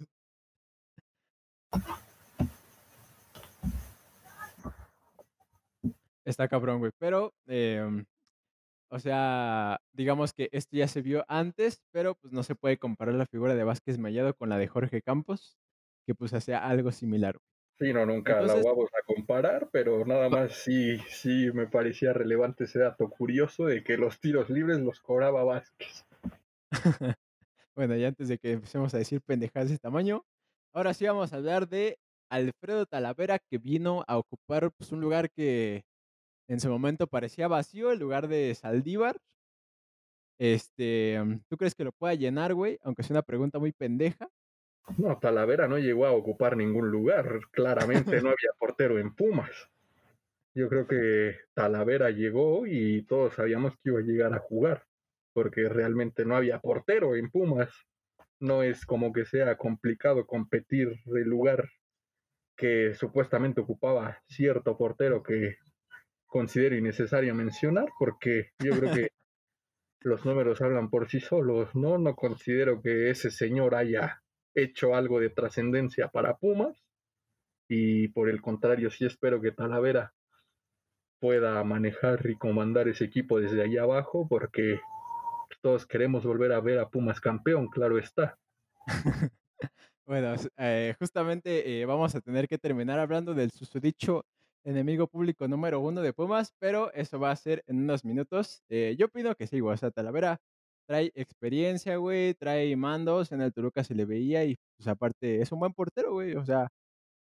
Está 6.26 6.48
cabrón, 6.48 6.80
güey. 6.80 6.92
Pero 7.00 7.34
eh, 7.48 8.04
o 8.92 9.00
sea, 9.00 9.80
digamos 9.94 10.34
que 10.34 10.50
esto 10.52 10.76
ya 10.76 10.88
se 10.88 11.02
vio 11.02 11.24
antes, 11.28 11.82
pero 11.92 12.16
pues 12.16 12.34
no 12.34 12.44
se 12.44 12.56
puede 12.56 12.78
comparar 12.78 13.16
la 13.16 13.28
figura 13.28 13.56
de 13.56 13.64
Vázquez 13.64 14.00
Mayado 14.00 14.34
con 14.34 14.50
la 14.50 14.58
de 14.58 14.68
Jorge 14.68 15.02
Campos, 15.02 15.58
que 16.08 16.16
pues 16.16 16.34
hacía 16.34 16.66
algo 16.66 16.92
similar. 16.92 17.38
Sí, 17.80 17.94
no, 17.94 18.06
nunca 18.06 18.42
la 18.42 18.56
vamos 18.56 18.90
a 18.94 19.06
comparar, 19.06 19.70
pero 19.72 20.06
nada 20.06 20.28
más 20.28 20.54
sí, 20.54 20.98
sí 21.08 21.50
me 21.54 21.68
parecía 21.68 22.12
relevante 22.12 22.66
ese 22.66 22.80
dato 22.80 23.10
curioso 23.10 23.66
de 23.66 23.84
que 23.84 23.96
los 23.96 24.20
tiros 24.20 24.50
libres 24.50 24.80
los 24.80 25.00
cobraba 25.00 25.44
Vázquez. 25.44 26.06
bueno, 27.76 27.96
y 27.96 28.04
antes 28.04 28.28
de 28.28 28.38
que 28.38 28.54
empecemos 28.54 28.94
a 28.94 28.98
decir 28.98 29.22
pendejadas 29.22 29.70
de 29.70 29.78
tamaño, 29.78 30.26
ahora 30.74 30.94
sí 30.94 31.06
vamos 31.06 31.32
a 31.32 31.38
hablar 31.38 31.70
de 31.70 32.00
Alfredo 32.30 32.86
Talavera 32.86 33.40
que 33.40 33.60
vino 33.60 34.04
a 34.08 34.18
ocupar 34.18 34.72
pues, 34.72 34.92
un 34.92 35.00
lugar 35.00 35.32
que 35.32 35.86
en 36.50 36.60
su 36.60 36.68
momento 36.68 37.06
parecía 37.06 37.48
vacío 37.48 37.92
el 37.92 38.00
lugar 38.00 38.28
de 38.28 38.54
Saldívar. 38.56 39.22
Este, 40.40 41.22
mm, 41.24 41.42
¿tú 41.48 41.58
crees 41.58 41.76
que 41.76 41.84
lo 41.84 41.92
pueda 41.92 42.16
llenar, 42.16 42.56
güey? 42.56 42.80
Aunque 42.82 43.04
sea 43.04 43.14
una 43.14 43.22
pregunta 43.22 43.60
muy 43.60 43.72
pendeja. 43.72 44.28
No, 44.98 45.20
Talavera 45.20 45.68
no 45.68 45.78
llegó 45.78 46.08
a 46.08 46.12
ocupar 46.12 46.58
ningún 46.58 46.90
lugar. 46.90 47.40
Claramente 47.52 48.22
no 48.22 48.30
había 48.36 48.52
portero 48.58 48.98
en 48.98 49.14
Pumas. 49.14 49.70
Yo 50.56 50.68
creo 50.70 50.88
que 50.88 51.38
Talavera 51.54 52.10
llegó 52.10 52.66
y 52.66 53.04
todos 53.04 53.36
sabíamos 53.36 53.76
que 53.78 53.90
iba 53.90 54.00
a 54.00 54.04
llegar 54.04 54.34
a 54.34 54.40
jugar, 54.40 54.86
porque 55.34 55.70
realmente 55.70 56.26
no 56.26 56.36
había 56.36 56.60
portero 56.60 57.16
en 57.16 57.30
Pumas. 57.30 57.70
No 58.40 58.64
es 58.64 58.88
como 58.88 59.14
que 59.14 59.26
sea 59.26 59.56
complicado 59.56 60.26
competir 60.26 61.00
el 61.06 61.30
lugar 61.30 61.70
que 62.58 62.96
supuestamente 62.96 63.62
ocupaba 63.62 64.18
cierto 64.28 64.76
portero 64.76 65.22
que 65.22 65.58
considero 66.30 66.78
innecesario 66.78 67.36
mencionar 67.36 67.90
porque 67.98 68.52
yo 68.64 68.72
creo 68.80 68.94
que 68.94 69.10
los 70.02 70.26
números 70.26 70.62
hablan 70.62 70.90
por 70.90 71.10
sí 71.10 71.20
solos, 71.20 71.76
¿no? 71.76 71.98
No 71.98 72.16
considero 72.16 72.82
que 72.82 73.10
ese 73.10 73.32
señor 73.32 73.76
haya 73.76 74.22
hecho 74.56 74.96
algo 74.96 75.20
de 75.20 75.30
trascendencia 75.30 76.08
para 76.08 76.38
Pumas 76.38 76.86
y 77.68 78.08
por 78.10 78.30
el 78.30 78.42
contrario 78.42 78.90
sí 78.90 79.06
espero 79.06 79.42
que 79.42 79.52
Talavera 79.52 80.14
pueda 81.20 81.62
manejar 81.64 82.26
y 82.30 82.38
comandar 82.38 82.88
ese 82.88 83.06
equipo 83.06 83.40
desde 83.40 83.62
allá 83.62 83.84
abajo 83.84 84.28
porque 84.28 84.80
todos 85.62 85.86
queremos 85.86 86.26
volver 86.26 86.54
a 86.54 86.62
ver 86.62 86.80
a 86.80 86.90
Pumas 86.90 87.20
campeón, 87.20 87.68
claro 87.68 87.98
está. 87.98 88.38
bueno, 90.06 90.36
eh, 90.58 90.96
justamente 90.98 91.82
eh, 91.82 91.86
vamos 91.86 92.16
a 92.16 92.22
tener 92.22 92.48
que 92.48 92.58
terminar 92.58 93.00
hablando 93.00 93.34
del 93.34 93.52
susodicho 93.52 94.26
enemigo 94.64 95.08
público 95.08 95.48
número 95.48 95.80
uno 95.80 96.02
de 96.02 96.14
Pumas, 96.14 96.54
pero 96.60 96.92
eso 96.94 97.20
va 97.20 97.32
a 97.32 97.36
ser 97.36 97.64
en 97.68 97.78
unos 97.84 98.06
minutos. 98.06 98.64
Eh, 98.70 98.96
yo 98.98 99.08
opino 99.08 99.36
que 99.36 99.48
sí, 99.48 99.60
güey. 99.60 99.74
O 99.76 99.78
sea, 99.78 99.92
Talavera 99.92 100.40
trae 100.88 101.12
experiencia, 101.16 101.98
güey, 101.98 102.34
trae 102.36 102.76
mandos. 102.76 103.32
En 103.32 103.42
el 103.42 103.54
Toluca 103.54 103.84
se 103.84 103.96
le 103.96 104.06
veía 104.06 104.46
y, 104.46 104.58
pues, 104.78 104.88
aparte, 104.88 105.42
es 105.42 105.52
un 105.52 105.60
buen 105.60 105.74
portero, 105.74 106.14
güey. 106.14 106.36
O 106.36 106.46
sea, 106.46 106.70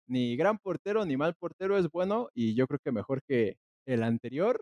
ni 0.07 0.37
gran 0.37 0.57
portero 0.59 1.05
ni 1.05 1.17
mal 1.17 1.35
portero 1.35 1.77
es 1.77 1.89
bueno 1.91 2.29
y 2.33 2.55
yo 2.55 2.67
creo 2.67 2.79
que 2.83 2.91
mejor 2.91 3.21
que 3.27 3.57
el 3.85 4.03
anterior, 4.03 4.61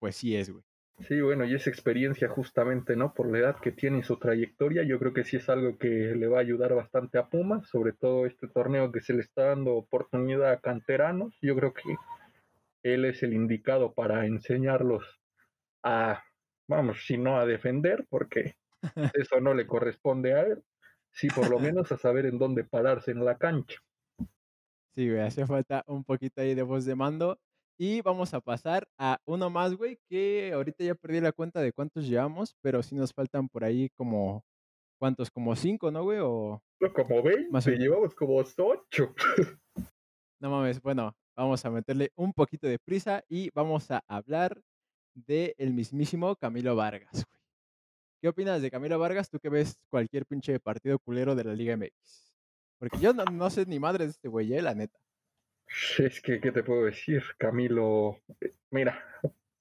pues 0.00 0.16
sí 0.16 0.36
es, 0.36 0.50
güey. 0.50 0.64
Sí, 1.00 1.20
bueno, 1.20 1.44
y 1.44 1.54
esa 1.54 1.70
experiencia 1.70 2.28
justamente, 2.28 2.94
¿no? 2.96 3.14
Por 3.14 3.30
la 3.30 3.38
edad 3.38 3.56
que 3.60 3.72
tiene 3.72 3.98
y 3.98 4.02
su 4.02 4.16
trayectoria, 4.18 4.84
yo 4.84 4.98
creo 4.98 5.12
que 5.12 5.24
sí 5.24 5.36
es 5.36 5.48
algo 5.48 5.76
que 5.76 5.88
le 5.88 6.28
va 6.28 6.38
a 6.38 6.42
ayudar 6.42 6.74
bastante 6.74 7.18
a 7.18 7.28
Pumas, 7.28 7.68
sobre 7.68 7.92
todo 7.92 8.26
este 8.26 8.46
torneo 8.48 8.92
que 8.92 9.00
se 9.00 9.12
le 9.12 9.20
está 9.20 9.46
dando 9.46 9.74
oportunidad 9.74 10.52
a 10.52 10.60
canteranos. 10.60 11.36
Yo 11.42 11.56
creo 11.56 11.74
que 11.74 11.96
él 12.84 13.04
es 13.04 13.22
el 13.22 13.34
indicado 13.34 13.92
para 13.92 14.26
enseñarlos 14.26 15.20
a 15.82 16.22
vamos, 16.68 17.04
si 17.06 17.18
no 17.18 17.38
a 17.38 17.46
defender, 17.46 18.06
porque 18.08 18.54
eso 19.14 19.40
no 19.40 19.54
le 19.54 19.66
corresponde 19.66 20.34
a 20.34 20.42
él, 20.42 20.62
sí 21.12 21.28
por 21.28 21.50
lo 21.50 21.58
menos 21.58 21.90
a 21.92 21.98
saber 21.98 22.26
en 22.26 22.38
dónde 22.38 22.64
pararse 22.64 23.10
en 23.10 23.24
la 23.24 23.36
cancha. 23.38 23.80
Sí, 24.94 25.08
güey, 25.08 25.22
hace 25.22 25.46
falta 25.46 25.82
un 25.88 26.04
poquito 26.04 26.40
ahí 26.40 26.54
de 26.54 26.62
voz 26.62 26.84
de 26.84 26.94
mando. 26.94 27.40
Y 27.78 28.02
vamos 28.02 28.32
a 28.34 28.40
pasar 28.40 28.86
a 28.98 29.18
uno 29.24 29.50
más, 29.50 29.74
güey, 29.74 29.98
que 30.08 30.52
ahorita 30.54 30.84
ya 30.84 30.94
perdí 30.94 31.20
la 31.20 31.32
cuenta 31.32 31.60
de 31.60 31.72
cuántos 31.72 32.06
llevamos, 32.06 32.54
pero 32.60 32.82
sí 32.82 32.94
nos 32.94 33.12
faltan 33.12 33.48
por 33.48 33.64
ahí 33.64 33.90
como, 33.96 34.44
¿cuántos? 34.98 35.30
Como 35.30 35.56
cinco, 35.56 35.90
¿no, 35.90 36.04
güey? 36.04 36.18
O 36.20 36.62
como 36.94 37.22
20, 37.22 37.76
llevamos 37.76 38.14
como 38.14 38.36
8. 38.36 39.14
No 40.40 40.50
mames, 40.50 40.82
bueno, 40.82 41.16
vamos 41.34 41.64
a 41.64 41.70
meterle 41.70 42.12
un 42.16 42.34
poquito 42.34 42.66
de 42.66 42.78
prisa 42.78 43.24
y 43.30 43.50
vamos 43.54 43.90
a 43.90 44.04
hablar 44.06 44.60
del 45.14 45.54
el 45.56 45.72
mismísimo 45.72 46.36
Camilo 46.36 46.76
Vargas, 46.76 47.24
güey. 47.24 47.40
¿Qué 48.20 48.28
opinas 48.28 48.60
de 48.60 48.70
Camilo 48.70 48.98
Vargas? 48.98 49.30
Tú 49.30 49.38
que 49.38 49.48
ves 49.48 49.78
cualquier 49.90 50.26
pinche 50.26 50.58
partido 50.60 50.98
culero 50.98 51.34
de 51.34 51.44
la 51.44 51.54
Liga 51.54 51.76
MX. 51.76 52.34
Porque 52.78 52.98
yo 52.98 53.12
no, 53.12 53.50
sé 53.50 53.64
ni 53.66 53.78
madre 53.78 54.04
de 54.04 54.10
este 54.10 54.28
güey, 54.28 54.52
eh, 54.52 54.62
la 54.62 54.74
neta. 54.74 54.98
Es 55.98 56.20
que, 56.20 56.40
¿qué 56.40 56.52
te 56.52 56.62
puedo 56.62 56.84
decir? 56.84 57.22
Camilo, 57.38 58.18
eh, 58.40 58.52
mira, 58.70 59.02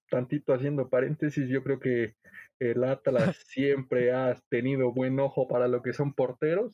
tantito 0.10 0.54
haciendo 0.54 0.90
paréntesis, 0.90 1.50
yo 1.50 1.64
creo 1.64 1.80
que 1.80 2.16
el 2.60 2.84
Atlas 2.84 3.38
siempre 3.48 4.12
ha 4.12 4.36
tenido 4.50 4.92
buen 4.92 5.20
ojo 5.20 5.48
para 5.48 5.68
lo 5.68 5.82
que 5.82 5.94
son 5.94 6.14
porteros. 6.14 6.74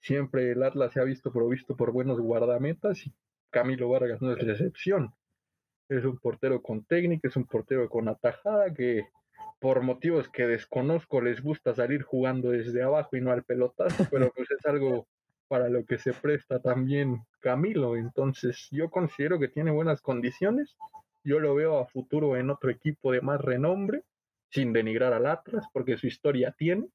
Siempre 0.00 0.50
el 0.50 0.62
Atlas 0.62 0.92
se 0.92 1.00
ha 1.00 1.04
visto 1.04 1.32
provisto 1.32 1.76
por 1.76 1.92
buenos 1.92 2.20
guardametas 2.20 3.06
y 3.06 3.14
Camilo 3.50 3.88
Vargas 3.88 4.20
no 4.20 4.32
es 4.32 4.42
la 4.42 4.52
excepción. 4.52 5.14
Es 5.88 6.04
un 6.04 6.18
portero 6.18 6.62
con 6.62 6.84
técnica, 6.84 7.28
es 7.28 7.36
un 7.36 7.46
portero 7.46 7.88
con 7.88 8.08
atajada 8.08 8.72
que 8.74 9.06
por 9.60 9.82
motivos 9.82 10.28
que 10.28 10.46
desconozco 10.46 11.20
les 11.20 11.40
gusta 11.40 11.74
salir 11.74 12.02
jugando 12.02 12.50
desde 12.50 12.82
abajo 12.82 13.16
y 13.16 13.20
no 13.20 13.30
al 13.30 13.44
pelotazo, 13.44 14.08
pero 14.10 14.32
pues 14.34 14.50
es 14.50 14.66
algo 14.66 15.06
para 15.52 15.68
lo 15.68 15.84
que 15.84 15.98
se 15.98 16.14
presta 16.14 16.60
también 16.60 17.26
Camilo. 17.40 17.94
Entonces 17.94 18.68
yo 18.70 18.88
considero 18.88 19.38
que 19.38 19.48
tiene 19.48 19.70
buenas 19.70 20.00
condiciones. 20.00 20.78
Yo 21.24 21.40
lo 21.40 21.54
veo 21.54 21.78
a 21.78 21.84
futuro 21.84 22.38
en 22.38 22.48
otro 22.48 22.70
equipo 22.70 23.12
de 23.12 23.20
más 23.20 23.38
renombre, 23.38 24.02
sin 24.48 24.72
denigrar 24.72 25.12
al 25.12 25.26
Atlas, 25.26 25.66
porque 25.74 25.98
su 25.98 26.06
historia 26.06 26.54
tiene. 26.56 26.88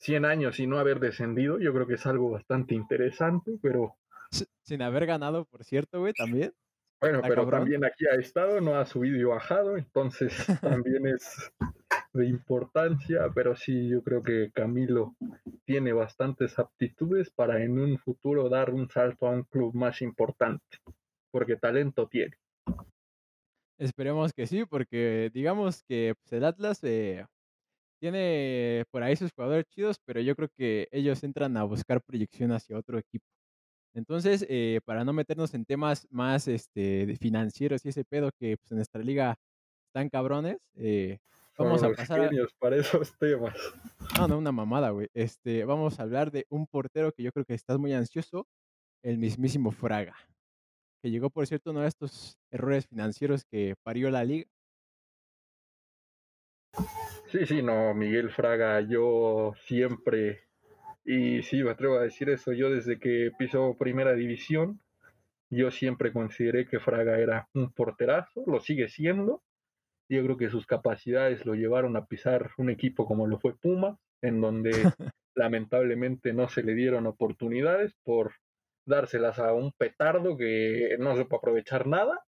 100 0.00 0.26
años 0.26 0.60
y 0.60 0.66
no 0.66 0.78
haber 0.78 1.00
descendido, 1.00 1.58
yo 1.58 1.72
creo 1.72 1.86
que 1.86 1.94
es 1.94 2.04
algo 2.04 2.30
bastante 2.30 2.74
interesante, 2.74 3.52
pero... 3.62 3.96
Sin 4.60 4.82
haber 4.82 5.06
ganado, 5.06 5.46
por 5.46 5.64
cierto, 5.64 6.00
güey, 6.00 6.12
también. 6.12 6.52
Bueno, 7.00 7.20
pero 7.26 7.48
también 7.48 7.84
aquí 7.84 8.06
ha 8.06 8.14
estado, 8.14 8.60
no 8.60 8.76
ha 8.76 8.86
subido 8.86 9.16
y 9.16 9.24
bajado, 9.24 9.76
entonces 9.76 10.32
también 10.62 11.06
es 11.06 11.52
de 12.14 12.26
importancia, 12.26 13.30
pero 13.34 13.54
sí, 13.54 13.88
yo 13.88 14.02
creo 14.02 14.22
que 14.22 14.50
Camilo 14.52 15.14
tiene 15.64 15.92
bastantes 15.92 16.58
aptitudes 16.58 17.30
para 17.30 17.62
en 17.62 17.78
un 17.78 17.98
futuro 17.98 18.48
dar 18.48 18.70
un 18.70 18.88
salto 18.88 19.26
a 19.26 19.30
un 19.30 19.44
club 19.44 19.74
más 19.74 20.00
importante, 20.00 20.78
porque 21.30 21.56
talento 21.56 22.08
tiene. 22.08 22.36
Esperemos 23.78 24.32
que 24.32 24.46
sí, 24.46 24.64
porque 24.64 25.30
digamos 25.34 25.82
que 25.82 26.14
pues, 26.22 26.32
el 26.32 26.44
Atlas 26.44 26.82
eh, 26.82 27.26
tiene 28.00 28.84
por 28.90 29.02
ahí 29.02 29.16
sus 29.16 29.32
jugadores 29.32 29.66
chidos, 29.66 29.98
pero 30.06 30.20
yo 30.20 30.34
creo 30.34 30.48
que 30.56 30.88
ellos 30.90 31.22
entran 31.24 31.58
a 31.58 31.64
buscar 31.64 32.00
proyección 32.02 32.52
hacia 32.52 32.78
otro 32.78 32.98
equipo. 32.98 33.26
Entonces, 33.96 34.44
eh, 34.50 34.80
para 34.84 35.04
no 35.04 35.14
meternos 35.14 35.54
en 35.54 35.64
temas 35.64 36.06
más 36.10 36.48
este, 36.48 37.16
financieros 37.16 37.82
y 37.82 37.88
ese 37.88 38.04
pedo 38.04 38.30
que 38.38 38.58
pues, 38.58 38.70
en 38.70 38.76
nuestra 38.76 39.00
liga 39.00 39.38
están 39.86 40.10
cabrones, 40.10 40.58
eh, 40.74 41.18
vamos 41.56 41.82
a 41.82 41.90
pasar 41.92 42.20
a... 42.20 42.30
para 42.58 42.76
esos 42.76 43.16
temas. 43.16 43.56
No, 44.18 44.28
no, 44.28 44.36
una 44.36 44.52
mamada, 44.52 44.90
güey. 44.90 45.08
Este, 45.14 45.64
vamos 45.64 45.98
a 45.98 46.02
hablar 46.02 46.30
de 46.30 46.44
un 46.50 46.66
portero 46.66 47.10
que 47.10 47.22
yo 47.22 47.32
creo 47.32 47.46
que 47.46 47.54
estás 47.54 47.78
muy 47.78 47.94
ansioso, 47.94 48.46
el 49.02 49.16
mismísimo 49.16 49.70
Fraga, 49.70 50.14
que 51.00 51.10
llegó, 51.10 51.30
por 51.30 51.46
cierto, 51.46 51.70
uno 51.70 51.80
de 51.80 51.88
estos 51.88 52.36
errores 52.50 52.86
financieros 52.86 53.46
que 53.46 53.76
parió 53.82 54.10
la 54.10 54.24
liga. 54.24 54.46
Sí, 57.32 57.46
sí, 57.46 57.62
no, 57.62 57.94
Miguel 57.94 58.30
Fraga, 58.30 58.82
yo 58.82 59.54
siempre 59.64 60.45
y 61.06 61.42
sí, 61.44 61.62
me 61.62 61.70
atrevo 61.70 61.98
a 61.98 62.02
decir 62.02 62.28
eso. 62.30 62.52
Yo 62.52 62.68
desde 62.68 62.98
que 62.98 63.30
pisó 63.38 63.76
primera 63.78 64.12
división, 64.14 64.80
yo 65.50 65.70
siempre 65.70 66.12
consideré 66.12 66.66
que 66.66 66.80
Fraga 66.80 67.18
era 67.20 67.48
un 67.54 67.72
porterazo, 67.72 68.42
lo 68.46 68.60
sigue 68.60 68.88
siendo. 68.88 69.42
Yo 70.08 70.22
creo 70.24 70.36
que 70.36 70.50
sus 70.50 70.66
capacidades 70.66 71.46
lo 71.46 71.54
llevaron 71.54 71.96
a 71.96 72.06
pisar 72.06 72.50
un 72.58 72.70
equipo 72.70 73.06
como 73.06 73.28
lo 73.28 73.38
fue 73.38 73.56
Puma, 73.56 73.98
en 74.20 74.40
donde 74.40 74.70
lamentablemente 75.36 76.32
no 76.32 76.48
se 76.48 76.64
le 76.64 76.74
dieron 76.74 77.06
oportunidades 77.06 77.94
por 78.02 78.34
dárselas 78.84 79.38
a 79.38 79.52
un 79.52 79.72
petardo 79.72 80.36
que 80.36 80.96
no 80.98 81.16
supo 81.16 81.36
aprovechar 81.36 81.86
nada. 81.86 82.24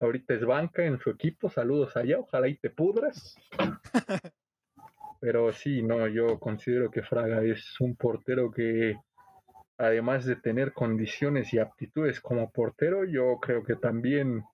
Ahorita 0.00 0.34
es 0.34 0.44
banca 0.44 0.84
en 0.84 0.98
su 0.98 1.10
equipo, 1.10 1.48
saludos 1.48 1.96
allá, 1.96 2.18
ojalá 2.18 2.48
y 2.48 2.56
te 2.56 2.70
pudras. 2.70 3.36
Pero 5.20 5.52
sí, 5.52 5.82
no, 5.82 6.06
yo 6.06 6.38
considero 6.38 6.90
que 6.90 7.02
Fraga 7.02 7.42
es 7.42 7.80
un 7.80 7.96
portero 7.96 8.50
que, 8.50 8.96
además 9.76 10.24
de 10.24 10.36
tener 10.36 10.72
condiciones 10.72 11.52
y 11.52 11.58
aptitudes 11.58 12.20
como 12.20 12.50
portero, 12.50 13.04
yo 13.04 13.38
creo 13.40 13.64
que 13.64 13.76
también 13.76 14.44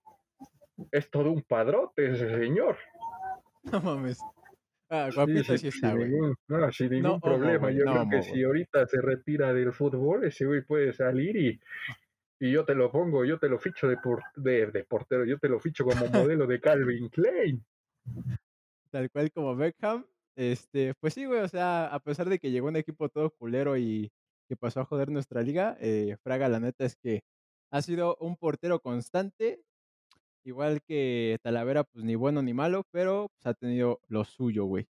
es 0.90 1.10
todo 1.10 1.30
un 1.30 1.42
padrote 1.42 2.12
ese 2.12 2.28
señor. 2.38 2.76
No 3.64 3.80
mames. 3.80 4.20
Ah, 4.90 5.08
guapito 5.14 5.56
sí, 5.56 5.68
está, 5.68 5.90
sin 5.90 5.98
ningún, 5.98 6.36
no, 6.46 6.72
sin 6.72 6.90
ningún 6.90 7.20
problema. 7.20 7.70
yo 7.70 7.84
creo 7.84 8.08
que 8.10 8.22
si 8.22 8.44
ahorita 8.44 8.86
se 8.86 9.00
retira 9.00 9.52
del 9.52 9.72
fútbol, 9.72 10.24
ese 10.24 10.44
güey 10.44 10.62
puede 10.62 10.92
salir 10.92 11.36
y, 11.36 11.60
y 12.38 12.52
yo 12.52 12.64
te 12.64 12.74
lo 12.74 12.92
pongo, 12.92 13.24
yo 13.24 13.38
te 13.38 13.48
lo 13.48 13.58
ficho 13.58 13.88
de, 13.88 13.96
de, 14.36 14.66
de 14.70 14.84
portero, 14.84 15.24
yo 15.24 15.38
te 15.38 15.48
lo 15.48 15.58
ficho 15.58 15.84
como 15.84 16.06
modelo 16.06 16.46
de 16.46 16.60
Calvin 16.60 17.08
Klein. 17.08 17.64
Tal 18.90 19.10
cual 19.10 19.32
como 19.32 19.56
Beckham, 19.56 20.04
este, 20.36 20.94
pues 21.00 21.14
sí, 21.14 21.24
güey, 21.26 21.40
o 21.40 21.48
sea, 21.48 21.86
a 21.86 22.00
pesar 22.00 22.28
de 22.28 22.38
que 22.38 22.50
llegó 22.50 22.68
un 22.68 22.76
equipo 22.76 23.08
todo 23.08 23.30
culero 23.30 23.76
y 23.76 24.10
que 24.48 24.56
pasó 24.56 24.80
a 24.80 24.84
joder 24.84 25.10
nuestra 25.10 25.42
liga, 25.42 25.76
eh, 25.80 26.16
Fraga, 26.22 26.48
la 26.48 26.60
neta 26.60 26.84
es 26.84 26.96
que 26.96 27.22
ha 27.70 27.82
sido 27.82 28.16
un 28.20 28.36
portero 28.36 28.80
constante, 28.80 29.60
igual 30.44 30.82
que 30.82 31.38
Talavera, 31.42 31.84
pues 31.84 32.04
ni 32.04 32.14
bueno 32.14 32.42
ni 32.42 32.54
malo, 32.54 32.84
pero 32.90 33.30
pues, 33.34 33.46
ha 33.46 33.54
tenido 33.54 34.00
lo 34.08 34.24
suyo, 34.24 34.64
güey. 34.64 34.86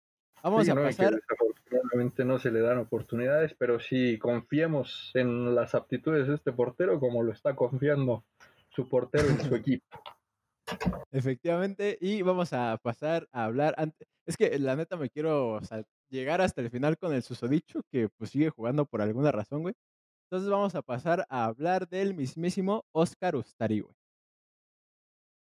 Vamos 0.43 0.69
a 0.69 0.75
pasar. 0.75 1.15
desafortunadamente 1.15 2.25
no 2.25 2.39
se 2.39 2.51
le 2.51 2.61
dan 2.61 2.79
oportunidades, 2.79 3.55
pero 3.59 3.81
sí 3.81 4.19
confiemos 4.19 5.11
en 5.15 5.55
las 5.55 5.75
aptitudes 5.75 6.29
de 6.29 6.35
este 6.35 6.53
portero 6.53 7.01
como 7.01 7.23
lo 7.23 7.33
está 7.33 7.57
confiando 7.57 8.25
su 8.69 8.89
portero 8.89 9.29
en 9.29 9.41
su 9.41 9.55
equipo. 9.57 9.85
Efectivamente, 11.11 11.99
y 12.01 12.23
vamos 12.23 12.53
a 12.53 12.79
pasar 12.83 13.29
a 13.33 13.45
hablar. 13.45 13.75
Es 14.29 14.37
que 14.37 14.59
la 14.59 14.77
neta 14.77 14.99
me 14.99 15.09
quiero 15.09 15.59
llegar 16.11 16.43
hasta 16.43 16.61
el 16.61 16.69
final 16.69 16.99
con 16.99 17.15
el 17.15 17.23
susodicho, 17.23 17.81
que 17.91 18.11
pues 18.11 18.29
sigue 18.29 18.51
jugando 18.51 18.85
por 18.85 19.01
alguna 19.01 19.33
razón, 19.33 19.63
güey. 19.63 19.75
Entonces 20.27 20.51
vamos 20.51 20.75
a 20.75 20.83
pasar 20.83 21.25
a 21.31 21.47
hablar 21.47 21.89
del 21.89 22.13
mismísimo 22.13 22.85
Oscar 22.93 23.37
Ustari, 23.37 23.81
güey. 23.81 23.95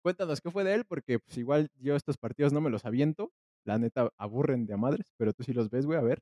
Cuéntanos 0.03 0.39
qué 0.39 0.51
fue 0.51 0.63
de 0.63 0.75
él, 0.75 0.85
porque 0.85 1.17
pues 1.17 1.35
igual 1.39 1.69
yo 1.79 1.95
estos 1.95 2.17
partidos 2.19 2.53
no 2.53 2.61
me 2.61 2.69
los 2.69 2.85
aviento. 2.85 3.31
La 3.63 3.79
neta 3.79 4.13
aburren 4.17 4.67
de 4.67 4.75
a 4.75 4.77
madres, 4.77 5.11
pero 5.17 5.33
tú 5.33 5.41
sí 5.41 5.51
los 5.51 5.71
ves, 5.71 5.87
güey, 5.87 5.97
a 5.97 6.03
ver. 6.03 6.21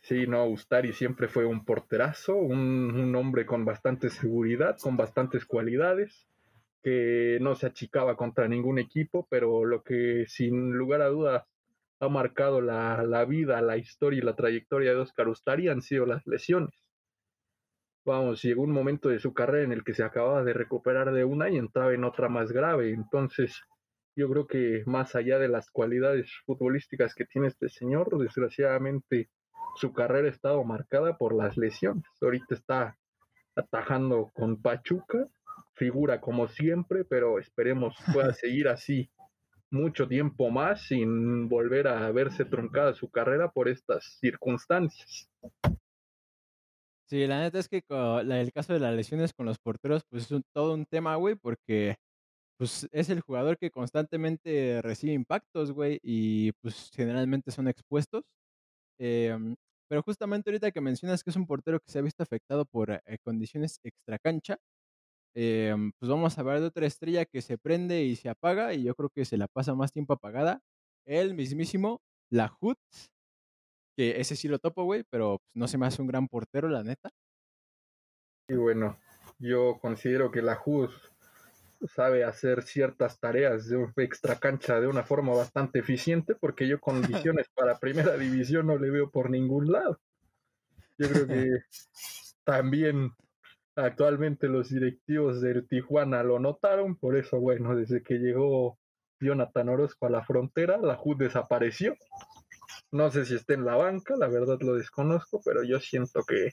Sí, 0.00 0.26
no, 0.26 0.46
Ustari 0.46 0.94
siempre 0.94 1.28
fue 1.28 1.44
un 1.44 1.66
porterazo, 1.66 2.34
un 2.34 3.14
hombre 3.14 3.44
con 3.44 3.66
bastante 3.66 4.08
seguridad, 4.08 4.78
con 4.80 4.96
bastantes 4.96 5.44
cualidades 5.44 6.26
que 6.82 7.38
no 7.42 7.56
se 7.56 7.66
achicaba 7.66 8.16
contra 8.16 8.48
ningún 8.48 8.78
equipo, 8.78 9.26
pero 9.28 9.66
lo 9.66 9.82
que 9.82 10.24
sin 10.28 10.72
lugar 10.72 11.02
a 11.02 11.08
dudas 11.08 11.44
ha 12.00 12.08
marcado 12.08 12.60
la, 12.60 13.24
vida, 13.24 13.60
la 13.62 13.76
historia 13.76 14.18
y 14.18 14.22
la 14.22 14.36
trayectoria 14.36 14.92
de 14.92 15.00
Oscar 15.00 15.28
Ustari 15.28 15.68
han 15.68 15.82
sido 15.82 16.06
las 16.06 16.26
lesiones. 16.26 16.74
Vamos, 18.04 18.42
llegó 18.42 18.62
un 18.62 18.72
momento 18.72 19.08
de 19.08 19.18
su 19.18 19.32
carrera 19.32 19.64
en 19.64 19.72
el 19.72 19.82
que 19.82 19.94
se 19.94 20.02
acababa 20.02 20.44
de 20.44 20.52
recuperar 20.52 21.12
de 21.12 21.24
una 21.24 21.48
y 21.48 21.56
entraba 21.56 21.94
en 21.94 22.04
otra 22.04 22.28
más 22.28 22.52
grave. 22.52 22.90
Entonces, 22.90 23.62
yo 24.14 24.28
creo 24.28 24.46
que 24.46 24.82
más 24.86 25.14
allá 25.14 25.38
de 25.38 25.48
las 25.48 25.70
cualidades 25.70 26.30
futbolísticas 26.44 27.14
que 27.14 27.24
tiene 27.24 27.48
este 27.48 27.68
señor, 27.70 28.18
desgraciadamente 28.18 29.30
su 29.76 29.92
carrera 29.92 30.28
ha 30.28 30.30
estado 30.30 30.62
marcada 30.64 31.16
por 31.16 31.34
las 31.34 31.56
lesiones. 31.56 32.04
Ahorita 32.20 32.54
está 32.54 32.98
atajando 33.56 34.30
con 34.34 34.60
Pachuca 34.60 35.28
figura 35.74 36.20
como 36.20 36.48
siempre, 36.48 37.04
pero 37.04 37.38
esperemos 37.38 37.96
pueda 38.12 38.32
seguir 38.34 38.68
así 38.68 39.10
mucho 39.74 40.08
tiempo 40.08 40.50
más 40.50 40.86
sin 40.86 41.48
volver 41.48 41.88
a 41.88 42.10
verse 42.12 42.44
truncada 42.44 42.94
su 42.94 43.10
carrera 43.10 43.50
por 43.50 43.68
estas 43.68 44.18
circunstancias. 44.20 45.28
Sí, 47.06 47.26
la 47.26 47.40
neta 47.40 47.58
es 47.58 47.68
que 47.68 47.82
el 47.86 48.52
caso 48.52 48.72
de 48.72 48.80
las 48.80 48.94
lesiones 48.94 49.34
con 49.34 49.44
los 49.46 49.58
porteros, 49.58 50.04
pues 50.08 50.30
es 50.30 50.42
todo 50.54 50.72
un 50.74 50.86
tema, 50.86 51.16
güey, 51.16 51.34
porque 51.34 51.96
pues, 52.58 52.88
es 52.92 53.10
el 53.10 53.20
jugador 53.20 53.58
que 53.58 53.70
constantemente 53.70 54.80
recibe 54.82 55.12
impactos, 55.12 55.72
güey, 55.72 56.00
y, 56.02 56.52
pues, 56.62 56.90
generalmente 56.94 57.50
son 57.50 57.68
expuestos. 57.68 58.24
Em, 58.98 59.56
pero 59.88 60.02
justamente 60.02 60.50
ahorita 60.50 60.70
que 60.72 60.80
mencionas 60.80 61.22
que 61.24 61.30
es 61.30 61.36
un 61.36 61.46
portero 61.46 61.80
que 61.80 61.90
se 61.92 61.98
ha 61.98 62.02
visto 62.02 62.22
afectado 62.22 62.64
por, 62.66 62.90
eh, 62.90 63.02
condiciones 63.24 63.80
extracancha, 63.84 64.58
em, 65.34 65.92
pues, 65.98 66.08
vamos 66.08 66.36
a 66.36 66.40
hablar 66.40 66.60
de 66.60 66.66
otra 66.66 66.86
estrella 66.86 67.24
que 67.24 67.42
se 67.42 67.58
prende 67.58 68.02
y 68.04 68.16
se 68.16 68.28
apaga, 68.28 68.74
y 68.74 68.84
yo 68.84 68.94
creo 68.94 69.10
que 69.10 69.24
se 69.24 69.36
la 69.36 69.48
pasa 69.48 69.74
más 69.74 69.92
tiempo 69.92 70.14
apagada, 70.14 70.62
el 71.06 71.34
mismísimo 71.34 72.02
Lahoud, 72.30 72.76
que 73.96 74.20
ese 74.20 74.36
sí 74.36 74.48
lo 74.48 74.58
topo, 74.58 74.84
güey, 74.84 75.04
pero, 75.10 75.38
pues, 75.38 75.50
no 75.54 75.68
se 75.68 75.78
me 75.78 75.86
hace 75.86 76.02
un 76.02 76.08
gran 76.08 76.28
portero, 76.28 76.68
la 76.68 76.82
neta. 76.82 77.10
Y 78.48 78.56
bueno, 78.56 78.98
yo 79.38 79.78
considero 79.80 80.30
que 80.30 80.42
Lahoud 80.42 80.90
sabe 81.86 82.24
hacer 82.24 82.62
ciertas 82.62 83.18
tareas 83.18 83.68
de 83.68 83.86
extra 83.96 84.36
cancha 84.36 84.80
de 84.80 84.86
una 84.86 85.02
forma 85.02 85.34
bastante 85.34 85.80
eficiente, 85.80 86.34
porque 86.34 86.68
yo 86.68 86.80
condiciones 86.80 87.46
para 87.54 87.78
primera 87.78 88.16
división 88.16 88.66
no 88.66 88.78
le 88.78 88.90
veo 88.90 89.10
por 89.10 89.30
ningún 89.30 89.70
lado. 89.70 90.00
Yo 90.98 91.08
creo 91.08 91.26
que 91.26 91.50
también 92.44 93.12
actualmente 93.76 94.48
los 94.48 94.70
directivos 94.70 95.40
del 95.40 95.66
Tijuana 95.66 96.22
lo 96.22 96.38
notaron, 96.38 96.96
por 96.96 97.16
eso, 97.16 97.40
bueno, 97.40 97.74
desde 97.74 98.02
que 98.02 98.18
llegó 98.18 98.78
Jonathan 99.20 99.68
Orozco 99.68 100.06
a 100.06 100.10
la 100.10 100.24
frontera, 100.24 100.78
la 100.78 100.98
HUD 101.02 101.18
desapareció. 101.18 101.96
No 102.92 103.10
sé 103.10 103.24
si 103.24 103.34
está 103.34 103.54
en 103.54 103.64
la 103.64 103.76
banca, 103.76 104.16
la 104.16 104.28
verdad 104.28 104.58
lo 104.60 104.74
desconozco, 104.74 105.40
pero 105.44 105.64
yo 105.64 105.80
siento 105.80 106.22
que 106.22 106.50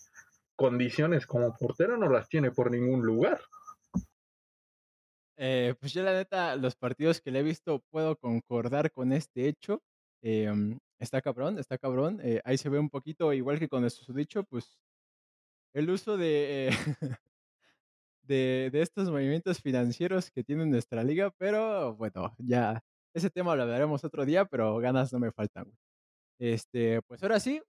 condiciones 0.55 1.25
como 1.25 1.55
portero 1.55 1.97
no 1.97 2.09
las 2.09 2.27
tiene 2.29 2.51
por 2.51 2.71
ningún 2.71 3.01
lugar. 3.01 3.41
Eh, 5.37 5.73
pues 5.79 5.93
yo 5.93 6.03
la 6.03 6.13
neta, 6.13 6.55
los 6.55 6.75
partidos 6.75 7.19
que 7.19 7.31
le 7.31 7.39
he 7.39 7.43
visto 7.43 7.83
puedo 7.89 8.15
concordar 8.15 8.91
con 8.91 9.11
este 9.11 9.47
hecho. 9.47 9.81
Em, 10.21 10.77
está 10.99 11.21
cabrón, 11.21 11.57
está 11.57 11.77
cabrón. 11.79 12.19
Eh, 12.23 12.41
ahí 12.43 12.57
se 12.57 12.69
ve 12.69 12.77
un 12.77 12.89
poquito, 12.89 13.33
igual 13.33 13.57
que 13.57 13.67
con 13.67 13.83
el 13.83 13.89
susodicho, 13.89 14.43
pues 14.43 14.77
el 15.73 15.89
uso 15.89 16.17
de, 16.17 16.69
eh, 16.69 16.71
de, 18.23 18.69
de 18.71 18.81
estos 18.81 19.09
movimientos 19.09 19.61
financieros 19.61 20.31
que 20.31 20.43
tiene 20.43 20.65
nuestra 20.65 21.03
liga, 21.03 21.31
pero 21.37 21.95
bueno, 21.95 22.35
ya 22.37 22.83
ese 23.13 23.29
tema 23.29 23.55
lo 23.55 23.63
hablaremos 23.63 24.03
otro 24.03 24.25
día, 24.25 24.45
pero 24.45 24.77
ganas 24.77 25.11
no 25.11 25.19
me 25.19 25.31
faltan. 25.31 25.71
Este, 26.39 27.01
pues 27.03 27.21
ahora 27.23 27.39
sí, 27.39 27.61